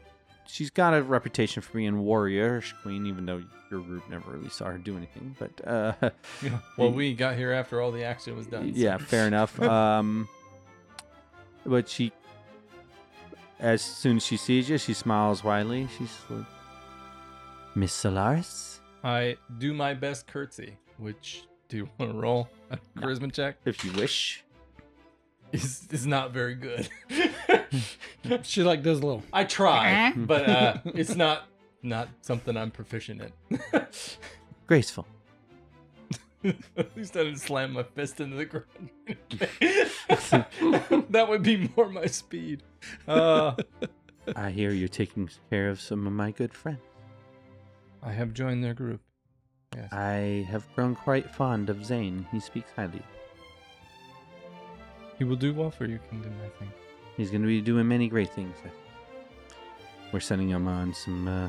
she's 0.46 0.70
got 0.70 0.92
a 0.92 1.02
reputation 1.04 1.62
for 1.62 1.72
being 1.74 2.00
warrior 2.00 2.62
queen, 2.82 3.06
even 3.06 3.26
though 3.26 3.44
your 3.70 3.80
group 3.80 4.08
never 4.10 4.32
really 4.32 4.50
saw 4.50 4.66
her 4.66 4.78
do 4.78 4.96
anything. 4.96 5.36
But 5.38 5.66
uh, 5.66 5.92
Well, 6.76 6.90
we 6.90 7.14
got 7.14 7.36
here 7.36 7.52
after 7.52 7.80
all 7.80 7.92
the 7.92 8.02
action 8.02 8.36
was 8.36 8.46
done. 8.48 8.74
so- 8.74 8.80
yeah, 8.80 8.98
fair 8.98 9.28
enough. 9.28 9.60
Um, 9.62 10.28
but 11.64 11.88
she, 11.88 12.10
as 13.60 13.82
soon 13.82 14.16
as 14.16 14.26
she 14.26 14.36
sees 14.36 14.68
you, 14.68 14.78
she 14.78 14.94
smiles 14.94 15.44
widely. 15.44 15.86
She's 15.96 16.10
like, 16.28 16.44
Miss 17.76 17.92
Solaris. 17.92 18.71
I 19.04 19.36
do 19.58 19.72
my 19.74 19.94
best 19.94 20.26
curtsy, 20.26 20.76
which 20.98 21.44
do 21.68 21.76
you 21.78 21.88
want 21.98 22.12
to 22.12 22.18
roll 22.18 22.48
a 22.70 22.78
No. 22.94 23.02
charisma 23.02 23.32
check? 23.32 23.56
If 23.64 23.84
you 23.84 23.92
wish. 23.92 24.44
Is 25.52 25.86
is 25.90 26.06
not 26.06 26.32
very 26.32 26.54
good. 26.54 26.88
She 28.42 28.62
like 28.62 28.82
does 28.82 28.98
a 29.00 29.02
little. 29.06 29.22
I 29.32 29.44
try, 29.44 30.12
but 30.16 30.48
uh, 30.48 30.76
it's 30.84 31.16
not 31.16 31.48
not 31.82 32.08
something 32.20 32.56
I'm 32.56 32.70
proficient 32.70 33.22
in. 33.50 33.60
Graceful. 34.66 35.06
At 36.44 36.96
least 36.96 37.16
I 37.16 37.24
didn't 37.24 37.38
slam 37.38 37.72
my 37.72 37.82
fist 37.82 38.20
into 38.20 38.36
the 38.36 38.44
ground. 38.44 38.90
that 41.10 41.26
would 41.28 41.42
be 41.42 41.70
more 41.76 41.88
my 41.88 42.06
speed. 42.06 42.62
Uh, 43.08 43.54
I 44.36 44.50
hear 44.50 44.70
you're 44.72 44.88
taking 44.88 45.28
care 45.50 45.68
of 45.70 45.80
some 45.80 46.06
of 46.06 46.12
my 46.12 46.30
good 46.30 46.52
friends. 46.54 46.80
I 48.02 48.12
have 48.12 48.34
joined 48.34 48.64
their 48.64 48.74
group. 48.74 49.00
Yes. 49.76 49.92
I 49.92 50.46
have 50.50 50.70
grown 50.74 50.94
quite 50.94 51.34
fond 51.34 51.70
of 51.70 51.84
Zane. 51.84 52.26
He 52.30 52.40
speaks 52.40 52.70
highly. 52.76 53.02
He 55.18 55.24
will 55.24 55.36
do 55.36 55.54
well 55.54 55.70
for 55.70 55.86
your 55.86 56.00
kingdom, 56.10 56.34
I 56.44 56.48
think. 56.58 56.72
He's 57.16 57.30
going 57.30 57.42
to 57.42 57.46
be 57.48 57.60
doing 57.60 57.86
many 57.86 58.08
great 58.08 58.32
things. 58.34 58.56
We're 60.12 60.20
sending 60.20 60.48
him 60.48 60.66
on 60.66 60.92
some 60.94 61.28
uh, 61.28 61.48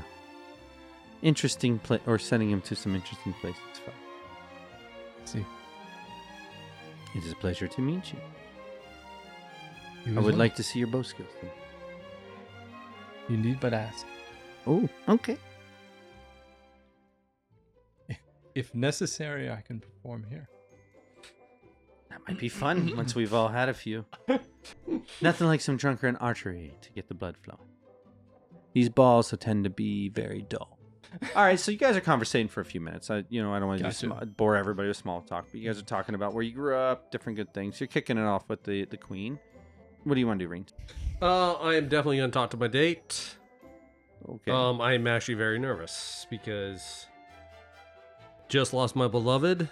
interesting 1.22 1.80
place, 1.80 2.02
or 2.06 2.20
sending 2.20 2.50
him 2.50 2.62
to 2.62 2.76
some 2.76 2.96
interesting 2.96 3.34
places. 3.42 3.62
see. 5.26 5.46
It 7.16 7.24
is 7.24 7.32
a 7.32 7.36
pleasure 7.36 7.68
to 7.68 7.82
meet 7.82 8.14
you. 8.14 8.20
You 10.06 10.18
I 10.18 10.22
would 10.22 10.34
well. 10.34 10.40
like 10.40 10.56
to 10.56 10.64
see 10.64 10.80
your 10.80 10.88
bow 10.88 11.02
skills. 11.02 11.30
then. 11.42 11.52
You 13.30 13.38
need 13.38 13.60
but 13.60 13.74
ask. 13.74 14.06
Oh, 14.68 14.88
okay. 15.08 15.38
If 18.56 18.74
necessary, 18.76 19.50
I 19.50 19.62
can 19.62 19.80
perform 19.80 20.26
here. 20.30 20.48
That 22.10 22.20
might 22.28 22.38
be 22.38 22.50
fun 22.50 22.94
once 22.98 23.16
we've 23.16 23.34
all 23.34 23.48
had 23.48 23.70
a 23.70 23.74
few. 23.74 24.06
Nothing 25.22 25.48
like 25.48 25.62
some 25.62 25.78
drunken 25.78 26.16
archery 26.18 26.74
to 26.82 26.92
get 26.92 27.08
the 27.08 27.14
blood 27.16 27.36
flowing. 27.38 27.68
These 28.74 28.90
balls 28.90 29.32
will 29.32 29.38
tend 29.38 29.64
to 29.66 29.70
be 29.70 30.10
very 30.10 30.46
dull. 30.50 30.78
All 31.36 31.44
right, 31.44 31.60
so 31.60 31.72
you 31.72 31.78
guys 31.78 31.96
are 31.96 32.02
conversating 32.02 32.48
for 32.48 32.62
a 32.62 32.66
few 32.66 32.82
minutes. 32.82 33.12
I, 33.12 33.24
you 33.30 33.44
know, 33.44 33.54
I 33.54 33.60
don't 33.60 33.68
want 33.68 33.78
to 33.80 33.84
Gotcha. 33.84 33.98
sm- 33.98 34.30
bore 34.36 34.56
everybody 34.56 34.88
with 34.88 34.98
small 34.98 35.22
talk, 35.22 35.46
but 35.52 35.60
you 35.60 35.68
guys 35.70 35.78
are 35.78 35.84
talking 35.84 36.16
about 36.16 36.34
where 36.34 36.42
you 36.42 36.54
grew 36.54 36.76
up, 36.76 37.12
different 37.12 37.36
good 37.36 37.54
things. 37.54 37.80
You're 37.80 37.86
kicking 37.88 38.18
it 38.18 38.24
off 38.24 38.50
with 38.50 38.64
the 38.64 38.86
the 38.86 38.98
queen. 38.98 39.38
What 40.06 40.16
do 40.16 40.20
you 40.20 40.26
want 40.26 40.40
to 40.40 40.46
do, 40.46 40.50
Ring? 40.50 40.66
Uh, 41.22 41.54
I 41.54 41.76
am 41.76 41.88
definitely 41.88 42.18
going 42.18 42.32
to 42.32 42.34
talk 42.34 42.50
to 42.50 42.58
my 42.58 42.68
date. 42.68 43.36
Okay. 44.28 44.52
Um, 44.52 44.82
I 44.82 44.94
am 44.94 45.06
actually 45.06 45.36
very 45.36 45.60
nervous 45.60 46.26
because 46.32 47.06
just 48.50 48.74
lost 48.74 48.96
my 48.96 49.08
beloved, 49.08 49.70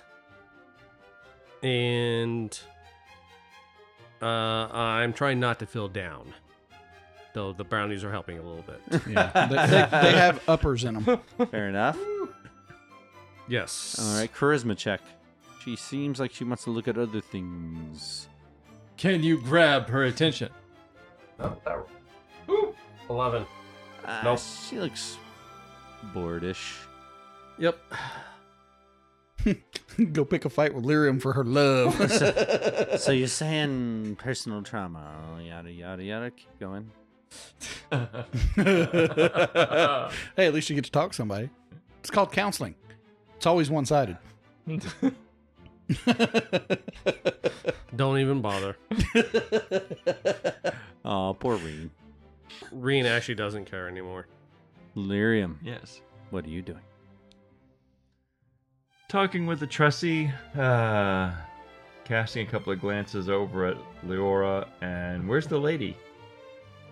and 1.64 2.60
uh, 4.22 4.26
I'm 4.26 5.14
trying 5.14 5.40
not 5.40 5.60
to 5.60 5.66
feel 5.66 5.88
down. 5.88 6.34
Though 7.34 7.54
the 7.54 7.64
brownies 7.64 8.04
are 8.04 8.12
helping 8.12 8.38
a 8.38 8.42
little 8.42 8.64
bit. 8.64 8.82
Yeah, 9.10 9.48
they, 9.50 9.56
they, 9.56 10.12
they 10.12 10.18
have 10.18 10.42
uppers 10.50 10.84
in 10.84 10.96
them. 10.96 11.20
Fair 11.50 11.70
enough. 11.70 11.98
Yes. 13.48 13.98
All 14.02 14.20
right, 14.20 14.34
charisma 14.34 14.78
check. 14.78 15.00
She 15.64 15.76
seems 15.76 16.20
like 16.20 16.34
she 16.34 16.44
wants 16.44 16.64
to 16.66 16.72
look 16.72 16.88
at 16.88 16.98
other 16.98 17.22
things. 17.22 18.28
Can 18.98 19.24
you 19.24 19.40
grab 19.42 19.88
her 19.88 20.04
attention? 20.06 20.50
No, 21.40 21.58
that, 21.66 21.78
ooh, 22.50 22.76
Eleven. 23.10 23.46
Uh, 24.06 24.22
Nope. 24.24 24.40
She 24.70 24.80
looks 24.80 25.18
boordish. 26.14 26.76
Yep. 27.60 27.80
Go 30.14 30.24
pick 30.26 30.46
a 30.46 30.50
fight 30.50 30.74
with 30.74 30.84
Lirium 30.86 31.20
for 31.22 31.34
her 31.34 31.44
love. 31.44 31.96
So 33.00 33.12
you're 33.12 33.28
saying 33.28 34.16
personal 34.18 34.62
trauma, 34.64 35.40
yada 35.44 35.72
yada 35.72 36.04
yada. 36.04 36.32
Keep 36.32 36.60
going. 36.60 36.92
hey, 37.92 38.08
at 40.38 40.54
least 40.54 40.70
you 40.70 40.76
get 40.76 40.86
to 40.86 40.92
talk 40.92 41.12
to 41.12 41.16
somebody. 41.16 41.50
It's 42.00 42.10
called 42.12 42.32
counseling. 42.32 42.76
It's 43.38 43.46
always 43.46 43.70
one 43.72 43.86
sided. 43.86 44.18
Don't 47.96 48.20
even 48.20 48.42
bother. 48.42 48.78
Oh, 51.04 51.36
poor 51.40 51.56
Rean. 51.58 51.90
Rean 52.72 53.06
actually 53.06 53.36
doesn't 53.36 53.66
care 53.66 53.88
anymore. 53.88 54.28
Lirium, 54.96 55.56
Yes. 55.64 56.02
what 56.30 56.46
are 56.46 56.50
you 56.50 56.62
doing? 56.62 56.82
Talking 59.12 59.46
with 59.46 59.60
the 59.60 59.68
Tressie, 59.68 60.32
uh, 60.58 61.36
casting 62.06 62.48
a 62.48 62.50
couple 62.50 62.72
of 62.72 62.80
glances 62.80 63.28
over 63.28 63.66
at 63.66 63.76
Leora, 64.06 64.66
and 64.80 65.28
where's 65.28 65.46
the 65.48 65.58
lady? 65.58 65.98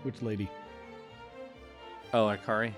Which 0.03 0.21
lady? 0.21 0.49
Oh, 2.13 2.25
Akari. 2.25 2.73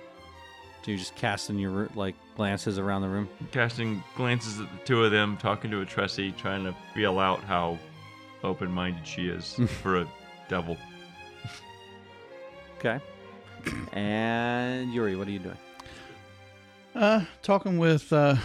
Do 0.83 0.91
you 0.91 0.97
just 0.99 1.15
casting 1.15 1.57
your 1.57 1.89
like 1.95 2.13
glances 2.37 2.77
around 2.77 3.01
the 3.01 3.09
room? 3.09 3.27
Casting 3.51 4.03
glances 4.15 4.59
at 4.59 4.71
the 4.71 4.85
two 4.85 5.03
of 5.03 5.09
them, 5.09 5.37
talking 5.37 5.71
to 5.71 5.81
a 5.81 5.87
Tressie, 5.87 6.37
trying 6.37 6.63
to 6.63 6.75
feel 6.93 7.17
out 7.17 7.43
how 7.43 7.79
open 8.43 8.71
minded 8.71 9.07
she 9.07 9.27
is 9.27 9.55
for 9.81 10.01
a 10.01 10.07
devil. 10.49 10.77
Okay. 12.77 12.99
and 13.93 14.93
Uri, 14.93 15.15
what 15.15 15.27
are 15.27 15.31
you 15.31 15.39
doing? 15.39 15.57
Uh, 16.93 17.25
talking 17.41 17.79
with 17.79 18.13
uh, 18.13 18.35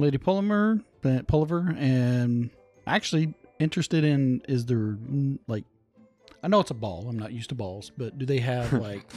Lady 0.00 0.18
Pulliver, 0.18 0.80
Pulliver, 1.26 1.74
and 1.78 2.50
actually 2.86 3.34
interested 3.58 4.04
in 4.04 4.42
is 4.48 4.66
there 4.66 4.96
like, 5.46 5.64
I 6.42 6.48
know 6.48 6.60
it's 6.60 6.70
a 6.70 6.74
ball. 6.74 7.06
I'm 7.08 7.18
not 7.18 7.32
used 7.32 7.50
to 7.50 7.54
balls, 7.54 7.90
but 7.96 8.18
do 8.18 8.24
they 8.26 8.38
have 8.38 8.72
like? 8.88 9.04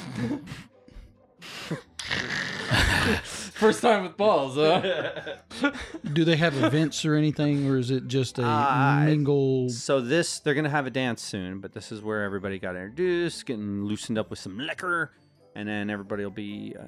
First 3.54 3.82
time 3.82 4.04
with 4.04 4.18
balls, 4.18 4.56
huh? 4.56 5.72
do 6.14 6.24
they 6.26 6.36
have 6.36 6.56
events 6.62 7.06
or 7.06 7.16
anything, 7.16 7.70
or 7.70 7.78
is 7.78 7.92
it 7.92 8.08
just 8.08 8.40
a 8.40 8.44
Uh, 8.46 9.04
mingle? 9.06 9.70
So 9.70 10.02
this, 10.02 10.40
they're 10.40 10.54
gonna 10.54 10.70
have 10.70 10.86
a 10.88 10.90
dance 10.90 11.22
soon, 11.22 11.60
but 11.60 11.74
this 11.74 11.92
is 11.92 12.02
where 12.02 12.24
everybody 12.24 12.60
got 12.60 12.76
introduced, 12.76 13.46
getting 13.46 13.84
loosened 13.84 14.18
up 14.18 14.30
with 14.30 14.40
some 14.40 14.58
liquor, 14.58 15.12
and 15.56 15.68
then 15.68 15.90
everybody 15.90 16.24
will 16.24 16.32
be 16.32 16.76
uh, 16.80 16.84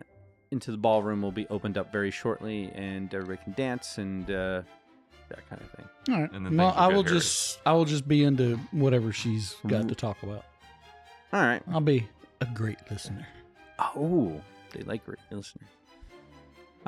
into 0.56 0.72
the 0.72 0.78
ballroom. 0.78 1.22
Will 1.22 1.32
be 1.32 1.47
opened 1.49 1.78
up 1.78 1.91
very 1.91 2.10
shortly, 2.12 2.72
and 2.74 3.14
everybody 3.14 3.43
can 3.43 3.53
dance 3.53 3.97
and 3.99 4.24
uh, 4.30 4.62
that 5.30 5.47
kind 5.49 5.62
of 5.62 5.70
thing. 5.72 5.86
All 6.16 6.22
right. 6.22 6.32
And 6.32 6.45
then 6.45 6.58
Well, 6.58 6.74
I 6.76 6.88
will 6.88 7.03
hairy. 7.03 7.16
just 7.20 7.60
I 7.66 7.74
will 7.74 7.86
just 7.86 8.08
be 8.08 8.24
into 8.24 8.58
whatever 8.72 9.12
she's 9.14 9.56
got 9.68 9.84
Mhm. 9.84 9.89
to 9.89 9.95
talk 9.95 10.24
about. 10.24 10.45
All 11.34 11.41
right. 11.41 11.62
I'll 11.72 11.82
be 11.82 12.08
a 12.41 12.45
great 12.45 12.80
listener. 12.89 13.28
Oh, 13.80 14.41
they 14.72 14.84
like 14.84 15.06
great 15.06 15.20
listeners. 15.32 15.68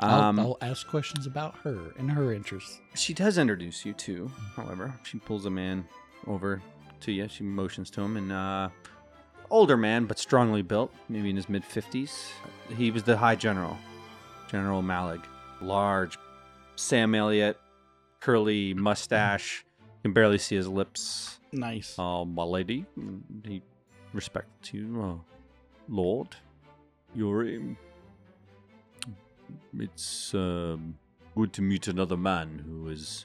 I'll, 0.00 0.20
Um, 0.22 0.38
I'll 0.38 0.58
ask 0.60 0.86
questions 0.86 1.26
about 1.26 1.56
her 1.64 1.92
and 1.98 2.10
her 2.12 2.32
interests. 2.32 2.80
she 2.94 3.12
does 3.12 3.36
introduce 3.36 3.84
you 3.84 3.92
to, 3.94 4.30
however, 4.54 4.94
she 5.02 5.18
pulls 5.18 5.44
a 5.44 5.50
man 5.50 5.84
over 6.26 6.62
to 7.00 7.10
you. 7.12 7.26
She 7.28 7.42
motions 7.42 7.90
to 7.90 8.02
him, 8.02 8.16
and 8.16 8.30
uh, 8.32 8.68
older 9.50 9.76
man, 9.76 10.06
but 10.06 10.18
strongly 10.18 10.62
built, 10.62 10.92
maybe 11.08 11.30
in 11.30 11.36
his 11.36 11.48
mid 11.48 11.64
fifties. 11.64 12.30
He 12.76 12.90
was 12.90 13.02
the 13.02 13.16
High 13.16 13.36
General, 13.36 13.76
General 14.50 14.82
Malig, 14.82 15.22
large, 15.60 16.18
Sam 16.76 17.14
Elliott, 17.14 17.58
curly 18.20 18.74
mustache. 18.74 19.64
You 19.80 20.02
can 20.02 20.12
barely 20.12 20.38
see 20.38 20.56
his 20.56 20.68
lips. 20.68 21.40
Nice. 21.52 21.98
Uh, 21.98 22.24
my 22.24 22.44
lady, 22.44 22.84
he 23.44 23.62
respects 24.12 24.72
you, 24.72 25.02
uh, 25.02 25.34
Lord. 25.88 26.36
Uri. 27.14 27.76
It's 29.78 30.34
um, 30.34 30.98
good 31.34 31.52
to 31.54 31.62
meet 31.62 31.88
another 31.88 32.16
man 32.16 32.62
who 32.66 32.88
has 32.88 33.24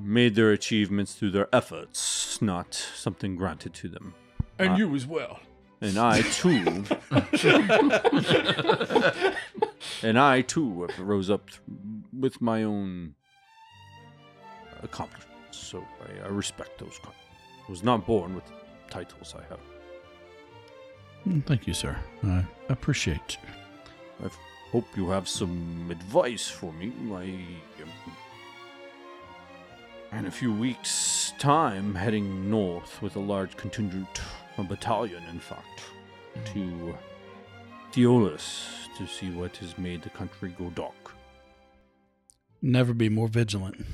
made 0.00 0.34
their 0.34 0.52
achievements 0.52 1.14
through 1.14 1.30
their 1.30 1.54
efforts, 1.54 2.40
not 2.40 2.74
something 2.74 3.36
granted 3.36 3.74
to 3.74 3.88
them. 3.88 4.14
And 4.58 4.72
Uh, 4.72 4.76
you 4.76 4.94
as 4.94 5.06
well. 5.06 5.40
And 5.82 5.98
I 5.98 6.22
too, 6.22 6.84
and 10.02 10.18
I 10.18 10.40
too 10.40 10.82
have 10.86 10.98
rose 10.98 11.28
up 11.28 11.50
with 12.18 12.40
my 12.40 12.62
own 12.62 13.14
accomplishments. 14.82 15.58
So 15.58 15.84
I, 16.08 16.24
I 16.26 16.28
respect 16.28 16.78
those. 16.78 16.98
I 17.04 17.10
was 17.70 17.82
not 17.82 18.06
born 18.06 18.34
with 18.34 18.44
titles 18.90 19.34
I 19.38 19.42
have. 19.50 19.60
Mm, 21.26 21.44
Thank 21.44 21.66
you, 21.66 21.74
sir. 21.74 21.96
I 22.24 22.44
appreciate 22.70 23.36
you. 23.42 24.26
I 24.26 24.30
hope 24.72 24.86
you 24.96 25.10
have 25.10 25.28
some 25.28 25.88
advice 25.90 26.48
for 26.48 26.72
me. 26.72 26.92
I 27.12 27.24
am 27.82 27.90
in 30.20 30.26
a 30.26 30.30
few 30.30 30.52
weeks' 30.54 31.32
time 31.38 31.94
heading 31.94 32.48
north 32.50 33.02
with 33.02 33.16
a 33.16 33.20
large 33.20 33.56
contingent, 33.56 34.20
a 34.58 34.62
battalion, 34.64 35.22
in 35.30 35.38
fact, 35.40 35.82
to 36.52 36.96
Theolis 37.92 38.66
to 38.96 39.06
see 39.06 39.30
what 39.30 39.56
has 39.58 39.76
made 39.78 40.02
the 40.02 40.10
country 40.10 40.54
go 40.58 40.70
dark. 40.70 41.12
Never 42.62 42.94
be 42.94 43.08
more 43.08 43.28
vigilant 43.28 43.84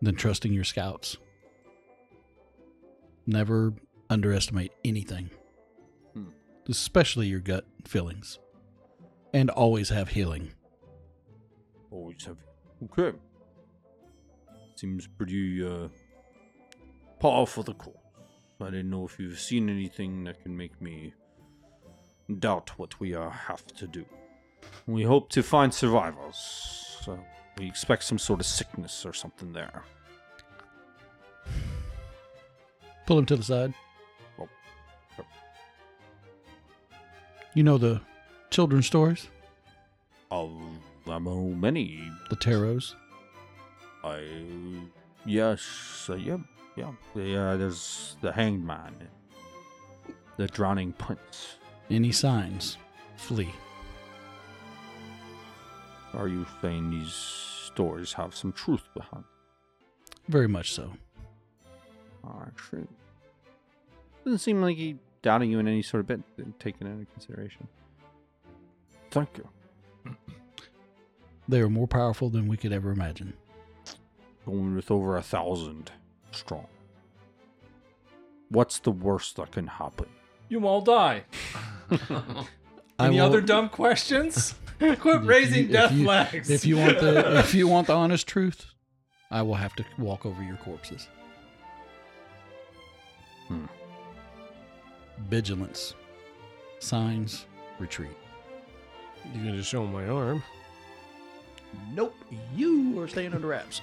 than 0.00 0.14
trusting 0.14 0.52
your 0.52 0.64
scouts. 0.64 1.16
Never 3.26 3.74
underestimate 4.08 4.72
anything, 4.84 5.30
Hmm. 6.14 6.26
especially 6.68 7.26
your 7.26 7.40
gut 7.40 7.66
feelings. 7.84 8.38
And 9.34 9.50
always 9.50 9.88
have 9.90 10.10
healing. 10.10 10.52
Always 11.90 12.24
have. 12.24 12.38
Okay. 12.84 13.16
Seems 14.76 15.06
pretty 15.06 15.66
uh, 15.66 15.88
par 17.18 17.46
for 17.46 17.64
the 17.64 17.74
course. 17.74 17.96
I 18.60 18.66
didn't 18.66 18.90
know 18.90 19.04
if 19.04 19.18
you've 19.18 19.38
seen 19.38 19.68
anything 19.68 20.24
that 20.24 20.42
can 20.42 20.56
make 20.56 20.80
me 20.80 21.12
doubt 22.38 22.70
what 22.78 22.98
we 22.98 23.14
uh, 23.14 23.28
have 23.30 23.66
to 23.66 23.86
do. 23.86 24.04
We 24.86 25.02
hope 25.02 25.28
to 25.30 25.42
find 25.42 25.72
survivors. 25.72 26.36
So 27.02 27.18
we 27.58 27.66
expect 27.66 28.04
some 28.04 28.18
sort 28.18 28.40
of 28.40 28.46
sickness 28.46 29.04
or 29.04 29.12
something 29.12 29.52
there. 29.52 29.82
Pull 33.06 33.18
him 33.18 33.26
to 33.26 33.36
the 33.36 33.42
side. 33.42 33.74
Oh, 34.40 34.48
sure. 35.14 35.26
You 37.54 37.62
know 37.62 37.78
the 37.78 38.00
children's 38.50 38.86
stories? 38.86 39.28
Of 40.30 40.50
I 41.08 41.18
know 41.18 41.42
many. 41.42 42.10
The 42.30 42.36
tarots? 42.36 42.94
I 44.02 44.24
yes, 45.24 46.06
uh, 46.08 46.14
yeah, 46.14 46.38
yeah. 46.76 46.92
The, 47.14 47.36
uh, 47.36 47.56
there's 47.56 48.16
the 48.20 48.32
hanged 48.32 48.64
man, 48.64 48.94
the 50.36 50.46
drowning 50.46 50.92
prince. 50.92 51.56
Any 51.90 52.12
signs? 52.12 52.78
Flee. 53.16 53.52
Are 56.14 56.28
you 56.28 56.46
saying 56.62 56.90
these 56.90 57.12
stories 57.12 58.12
have 58.14 58.34
some 58.34 58.52
truth 58.52 58.88
behind? 58.94 59.24
Very 60.28 60.48
much 60.48 60.72
so. 60.72 60.92
Actually, 62.42 62.86
doesn't 64.24 64.38
seem 64.38 64.60
like 64.60 64.76
he 64.76 64.96
doubting 65.22 65.50
you 65.50 65.60
in 65.60 65.68
any 65.68 65.82
sort 65.82 66.00
of 66.00 66.06
bit, 66.06 66.20
taking 66.58 66.88
into 66.88 67.06
consideration. 67.12 67.68
Thank 69.10 69.38
you. 69.38 70.14
They 71.48 71.60
are 71.60 71.70
more 71.70 71.86
powerful 71.86 72.28
than 72.28 72.48
we 72.48 72.56
could 72.56 72.72
ever 72.72 72.90
imagine. 72.90 73.34
Going 74.44 74.74
with 74.74 74.90
over 74.90 75.16
a 75.16 75.22
thousand 75.22 75.92
strong. 76.36 76.66
What's 78.48 78.78
the 78.78 78.92
worst 78.92 79.36
that 79.36 79.52
can 79.52 79.66
happen? 79.66 80.06
You 80.48 80.66
all 80.66 80.80
die. 80.80 81.24
Any 82.98 83.16
will- 83.16 83.26
other 83.26 83.40
dumb 83.40 83.68
questions? 83.68 84.54
Quit 84.78 85.24
raising 85.24 85.66
you- 85.68 85.72
death 85.72 85.90
if 85.92 85.98
you, 85.98 86.04
flags. 86.04 86.50
If 86.50 86.64
you 86.66 86.76
want 86.76 87.00
the 87.00 87.38
if 87.38 87.54
you 87.54 87.66
want 87.66 87.86
the 87.86 87.94
honest 87.94 88.26
truth, 88.28 88.66
I 89.30 89.42
will 89.42 89.54
have 89.54 89.74
to 89.76 89.84
walk 89.98 90.26
over 90.26 90.42
your 90.42 90.56
corpses. 90.56 91.08
Hmm. 93.48 93.64
Vigilance. 95.28 95.94
Signs. 96.78 97.46
Retreat. 97.78 98.10
You 99.34 99.42
can 99.42 99.56
just 99.56 99.68
show 99.70 99.82
him 99.84 99.92
my 99.92 100.06
arm. 100.06 100.42
Nope. 101.94 102.14
You 102.54 103.00
are 103.00 103.08
staying 103.08 103.34
under 103.34 103.48
wraps. 103.48 103.80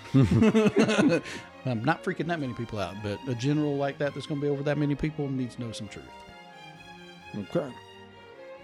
I'm 1.65 1.83
not 1.83 2.03
freaking 2.03 2.27
that 2.27 2.39
many 2.39 2.53
people 2.53 2.79
out, 2.79 2.95
but 3.03 3.19
a 3.27 3.35
general 3.35 3.77
like 3.77 3.97
that 3.99 4.13
that's 4.13 4.25
going 4.25 4.39
to 4.41 4.45
be 4.45 4.49
over 4.51 4.63
that 4.63 4.77
many 4.77 4.95
people 4.95 5.29
needs 5.29 5.55
to 5.55 5.61
know 5.61 5.71
some 5.71 5.87
truth. 5.87 6.05
Okay. 7.51 7.71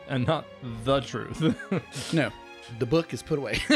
and 0.10 0.28
not 0.28 0.46
the 0.84 1.00
truth. 1.02 1.42
No, 2.14 2.30
the 2.80 2.86
book 2.86 3.14
is 3.14 3.24
put 3.24 3.40
away. 3.40 3.56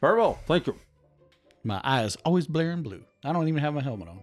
Very 0.00 0.18
well. 0.18 0.38
Thank 0.46 0.66
you. 0.66 0.76
my 1.62 1.80
eyes 1.84 2.16
always 2.24 2.46
blaring 2.46 2.82
blue. 2.82 3.04
I 3.24 3.32
don't 3.32 3.48
even 3.48 3.60
have 3.60 3.74
my 3.74 3.82
helmet 3.82 4.08
on. 4.08 4.22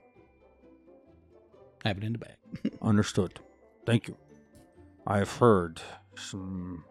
I 1.85 1.89
have 1.89 1.97
it 1.97 2.03
in 2.03 2.13
the 2.13 2.19
bag. 2.19 2.35
Understood. 2.81 3.39
Thank 3.85 4.07
you. 4.07 4.17
I 5.05 5.17
have 5.19 5.37
heard 5.37 5.81
some 6.15 6.85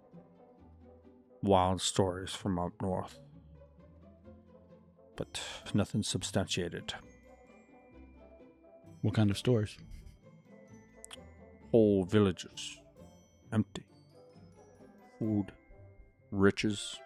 wild 1.42 1.80
stories 1.80 2.30
from 2.30 2.58
up 2.58 2.72
north, 2.82 3.18
but 5.22 5.40
nothing 5.72 6.02
substantiated. 6.02 6.94
What 9.02 9.14
kind 9.14 9.30
of 9.30 9.38
stories? 9.38 9.76
Whole 11.70 12.04
villages 12.04 12.78
empty. 13.52 13.84
food, 15.18 15.52
riches, 16.32 16.98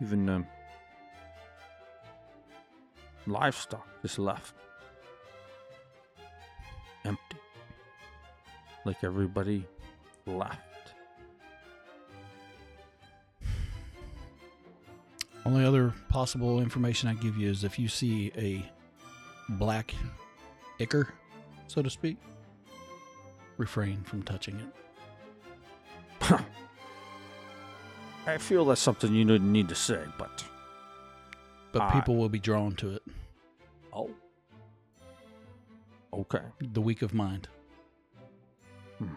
even 0.00 0.28
um, 0.30 0.46
livestock 3.26 3.86
is 4.02 4.18
left 4.18 4.54
empty. 7.04 7.40
Like 8.86 9.04
everybody 9.04 9.66
left. 10.26 10.73
Only 15.46 15.64
other 15.64 15.92
possible 16.08 16.60
information 16.60 17.08
I 17.08 17.14
give 17.14 17.36
you 17.36 17.50
is 17.50 17.64
if 17.64 17.78
you 17.78 17.88
see 17.88 18.32
a 18.36 18.64
black 19.50 19.94
ichor, 20.80 21.12
so 21.66 21.82
to 21.82 21.90
speak, 21.90 22.16
refrain 23.58 24.02
from 24.04 24.22
touching 24.22 24.58
it. 26.20 26.30
I 28.26 28.38
feel 28.38 28.64
that's 28.64 28.80
something 28.80 29.12
you 29.14 29.24
didn't 29.26 29.52
need 29.52 29.68
to 29.68 29.74
say, 29.74 30.00
but 30.16 30.42
But 31.72 31.92
people 31.92 32.16
will 32.16 32.30
be 32.30 32.38
drawn 32.38 32.74
to 32.76 32.94
it. 32.94 33.02
oh, 33.92 34.10
okay. 36.12 36.40
The 36.60 36.80
weak 36.80 37.02
of 37.02 37.12
mind. 37.12 37.48
Hmm. 38.98 39.08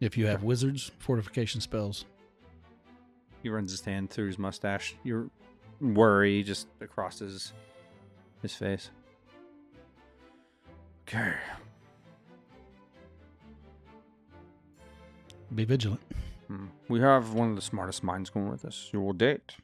If 0.00 0.16
you 0.18 0.26
have 0.26 0.42
wizards, 0.42 0.90
fortification 0.98 1.60
spells, 1.60 2.06
He 3.42 3.48
runs 3.48 3.70
his 3.70 3.80
hand 3.80 4.10
through 4.10 4.26
his 4.26 4.38
mustache. 4.38 4.94
Your 5.04 5.30
worry 5.80 6.42
just 6.42 6.68
across 6.80 7.20
his 7.20 7.52
his 8.42 8.54
face. 8.54 8.90
Okay. 11.08 11.34
be 15.54 15.64
vigilant. 15.64 16.00
Hmm. 16.46 16.66
We 16.88 17.00
have 17.00 17.34
one 17.34 17.50
of 17.50 17.56
the 17.56 17.62
smartest 17.62 18.02
minds 18.02 18.30
going 18.30 18.50
with 18.50 18.64
us. 18.64 18.90
You 18.92 19.00
will 19.00 19.12
date. 19.12 19.56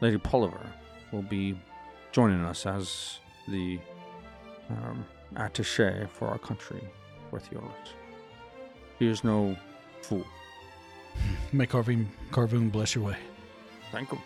Lady 0.00 0.18
Pulliver 0.18 0.72
will 1.12 1.22
be 1.22 1.58
joining 2.12 2.44
us 2.44 2.66
as 2.66 3.18
the 3.48 3.78
um, 4.70 5.04
attaché 5.34 6.08
for 6.08 6.28
our 6.28 6.38
country 6.38 6.82
with 7.30 7.50
yours. 7.50 7.94
He 8.98 9.06
is 9.06 9.24
no 9.24 9.56
fool. 10.02 10.24
May 11.52 11.66
Carvoon, 11.66 12.06
Carvoon 12.30 12.70
bless 12.70 12.94
your 12.94 13.04
way. 13.04 13.16
Thank 13.92 14.12
you. 14.12 14.18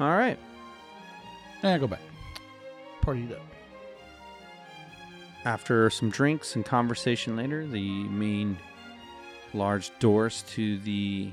All 0.00 0.16
right. 0.16 0.38
And 1.62 1.72
I 1.72 1.78
go 1.78 1.86
back. 1.86 2.00
Partied 3.02 3.32
up. 3.32 3.42
After 5.44 5.88
some 5.90 6.10
drinks 6.10 6.56
and 6.56 6.64
conversation 6.64 7.36
later, 7.36 7.66
the 7.66 8.04
main 8.04 8.58
large 9.54 9.96
doors 9.98 10.42
to 10.50 10.78
the 10.78 11.32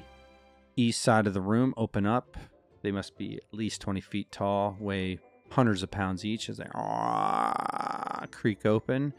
east 0.76 1.02
side 1.02 1.28
of 1.28 1.34
the 1.34 1.42
room 1.42 1.74
open 1.78 2.06
up. 2.06 2.38
They 2.82 2.92
must 2.92 3.18
be 3.18 3.38
at 3.38 3.44
least 3.52 3.82
20 3.82 4.02
feet 4.02 4.32
tall, 4.32 4.78
weigh 4.80 5.20
hundreds 5.52 5.84
of 5.84 5.92
pounds 5.92 6.24
each 6.26 6.50
as 6.50 6.58
they 6.58 6.68
ah, 6.76 8.26
creak 8.32 8.66
open. 8.66 9.14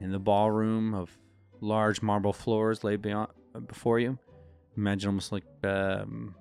In 0.00 0.12
the 0.12 0.18
ballroom 0.18 0.94
of 0.94 1.16
large 1.60 2.02
marble 2.02 2.32
floors 2.32 2.84
laid 2.84 3.02
beyond, 3.02 3.30
before 3.60 3.98
you. 3.98 4.18
Imagine 4.76 5.08
almost 5.08 5.32
like 5.32 5.44
um, 5.64 6.34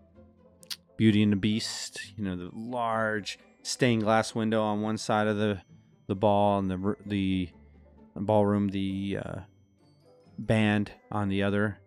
Beauty 0.97 1.23
and 1.23 1.31
the 1.31 1.37
Beast, 1.37 1.99
you 2.17 2.23
know, 2.23 2.35
the 2.35 2.49
large 2.53 3.39
stained 3.63 4.03
glass 4.03 4.35
window 4.35 4.61
on 4.61 4.81
one 4.81 4.97
side 4.97 5.27
of 5.27 5.37
the, 5.37 5.61
the 6.07 6.15
ball 6.15 6.59
and 6.59 6.69
the, 6.69 6.95
the 7.05 7.49
ballroom, 8.15 8.69
the 8.69 9.19
uh, 9.23 9.39
band 10.37 10.91
on 11.11 11.29
the 11.29 11.43
other, 11.43 11.77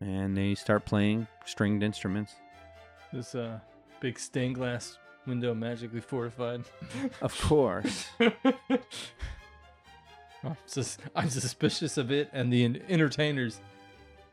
and 0.00 0.36
they 0.36 0.54
start 0.54 0.84
playing 0.84 1.26
stringed 1.44 1.82
instruments. 1.82 2.34
This 3.12 3.34
uh, 3.34 3.58
big 4.00 4.18
stained 4.18 4.56
glass 4.56 4.98
window 5.26 5.54
magically 5.54 6.00
fortified. 6.00 6.64
Of 7.20 7.38
course. 7.40 8.06
I'm, 10.44 10.56
sus- 10.66 10.98
I'm 11.14 11.28
suspicious 11.30 11.96
of 11.98 12.12
it 12.12 12.30
and 12.32 12.52
the 12.52 12.64
entertainers. 12.88 13.60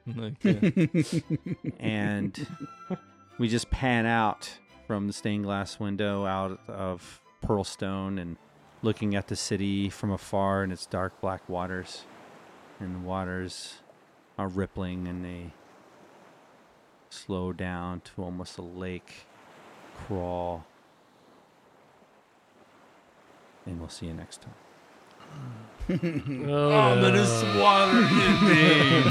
Like, 0.06 0.44
and 1.80 2.48
we 3.38 3.48
just 3.48 3.70
pan 3.70 4.06
out 4.06 4.58
from 4.86 5.08
the 5.08 5.14
stained 5.14 5.46
glass 5.46 5.80
window 5.80 6.26
out 6.26 6.60
of 6.68 7.22
Pearlstone 7.46 8.20
and 8.20 8.38
looking 8.82 9.16
at 9.16 9.28
the 9.28 9.36
city 9.36 9.90
from 9.90 10.12
afar 10.12 10.64
and 10.64 10.74
its 10.74 10.86
dark 10.86 11.20
black 11.22 11.48
waters. 11.48 12.04
And 12.80 12.96
the 12.96 13.00
waters 13.00 13.76
are 14.38 14.48
rippling 14.48 15.08
and 15.08 15.24
they 15.24 15.54
slow 17.10 17.54
down 17.54 18.02
to 18.02 18.24
almost 18.24 18.58
a 18.58 18.62
lake 18.62 19.28
crawl. 19.96 20.66
And 23.66 23.80
we'll 23.80 23.90
see 23.90 24.08
you 24.08 24.14
next 24.14 24.42
time. 24.42 24.54
Ominous 25.90 27.44
water 27.58 28.00
indeed. 28.40 29.04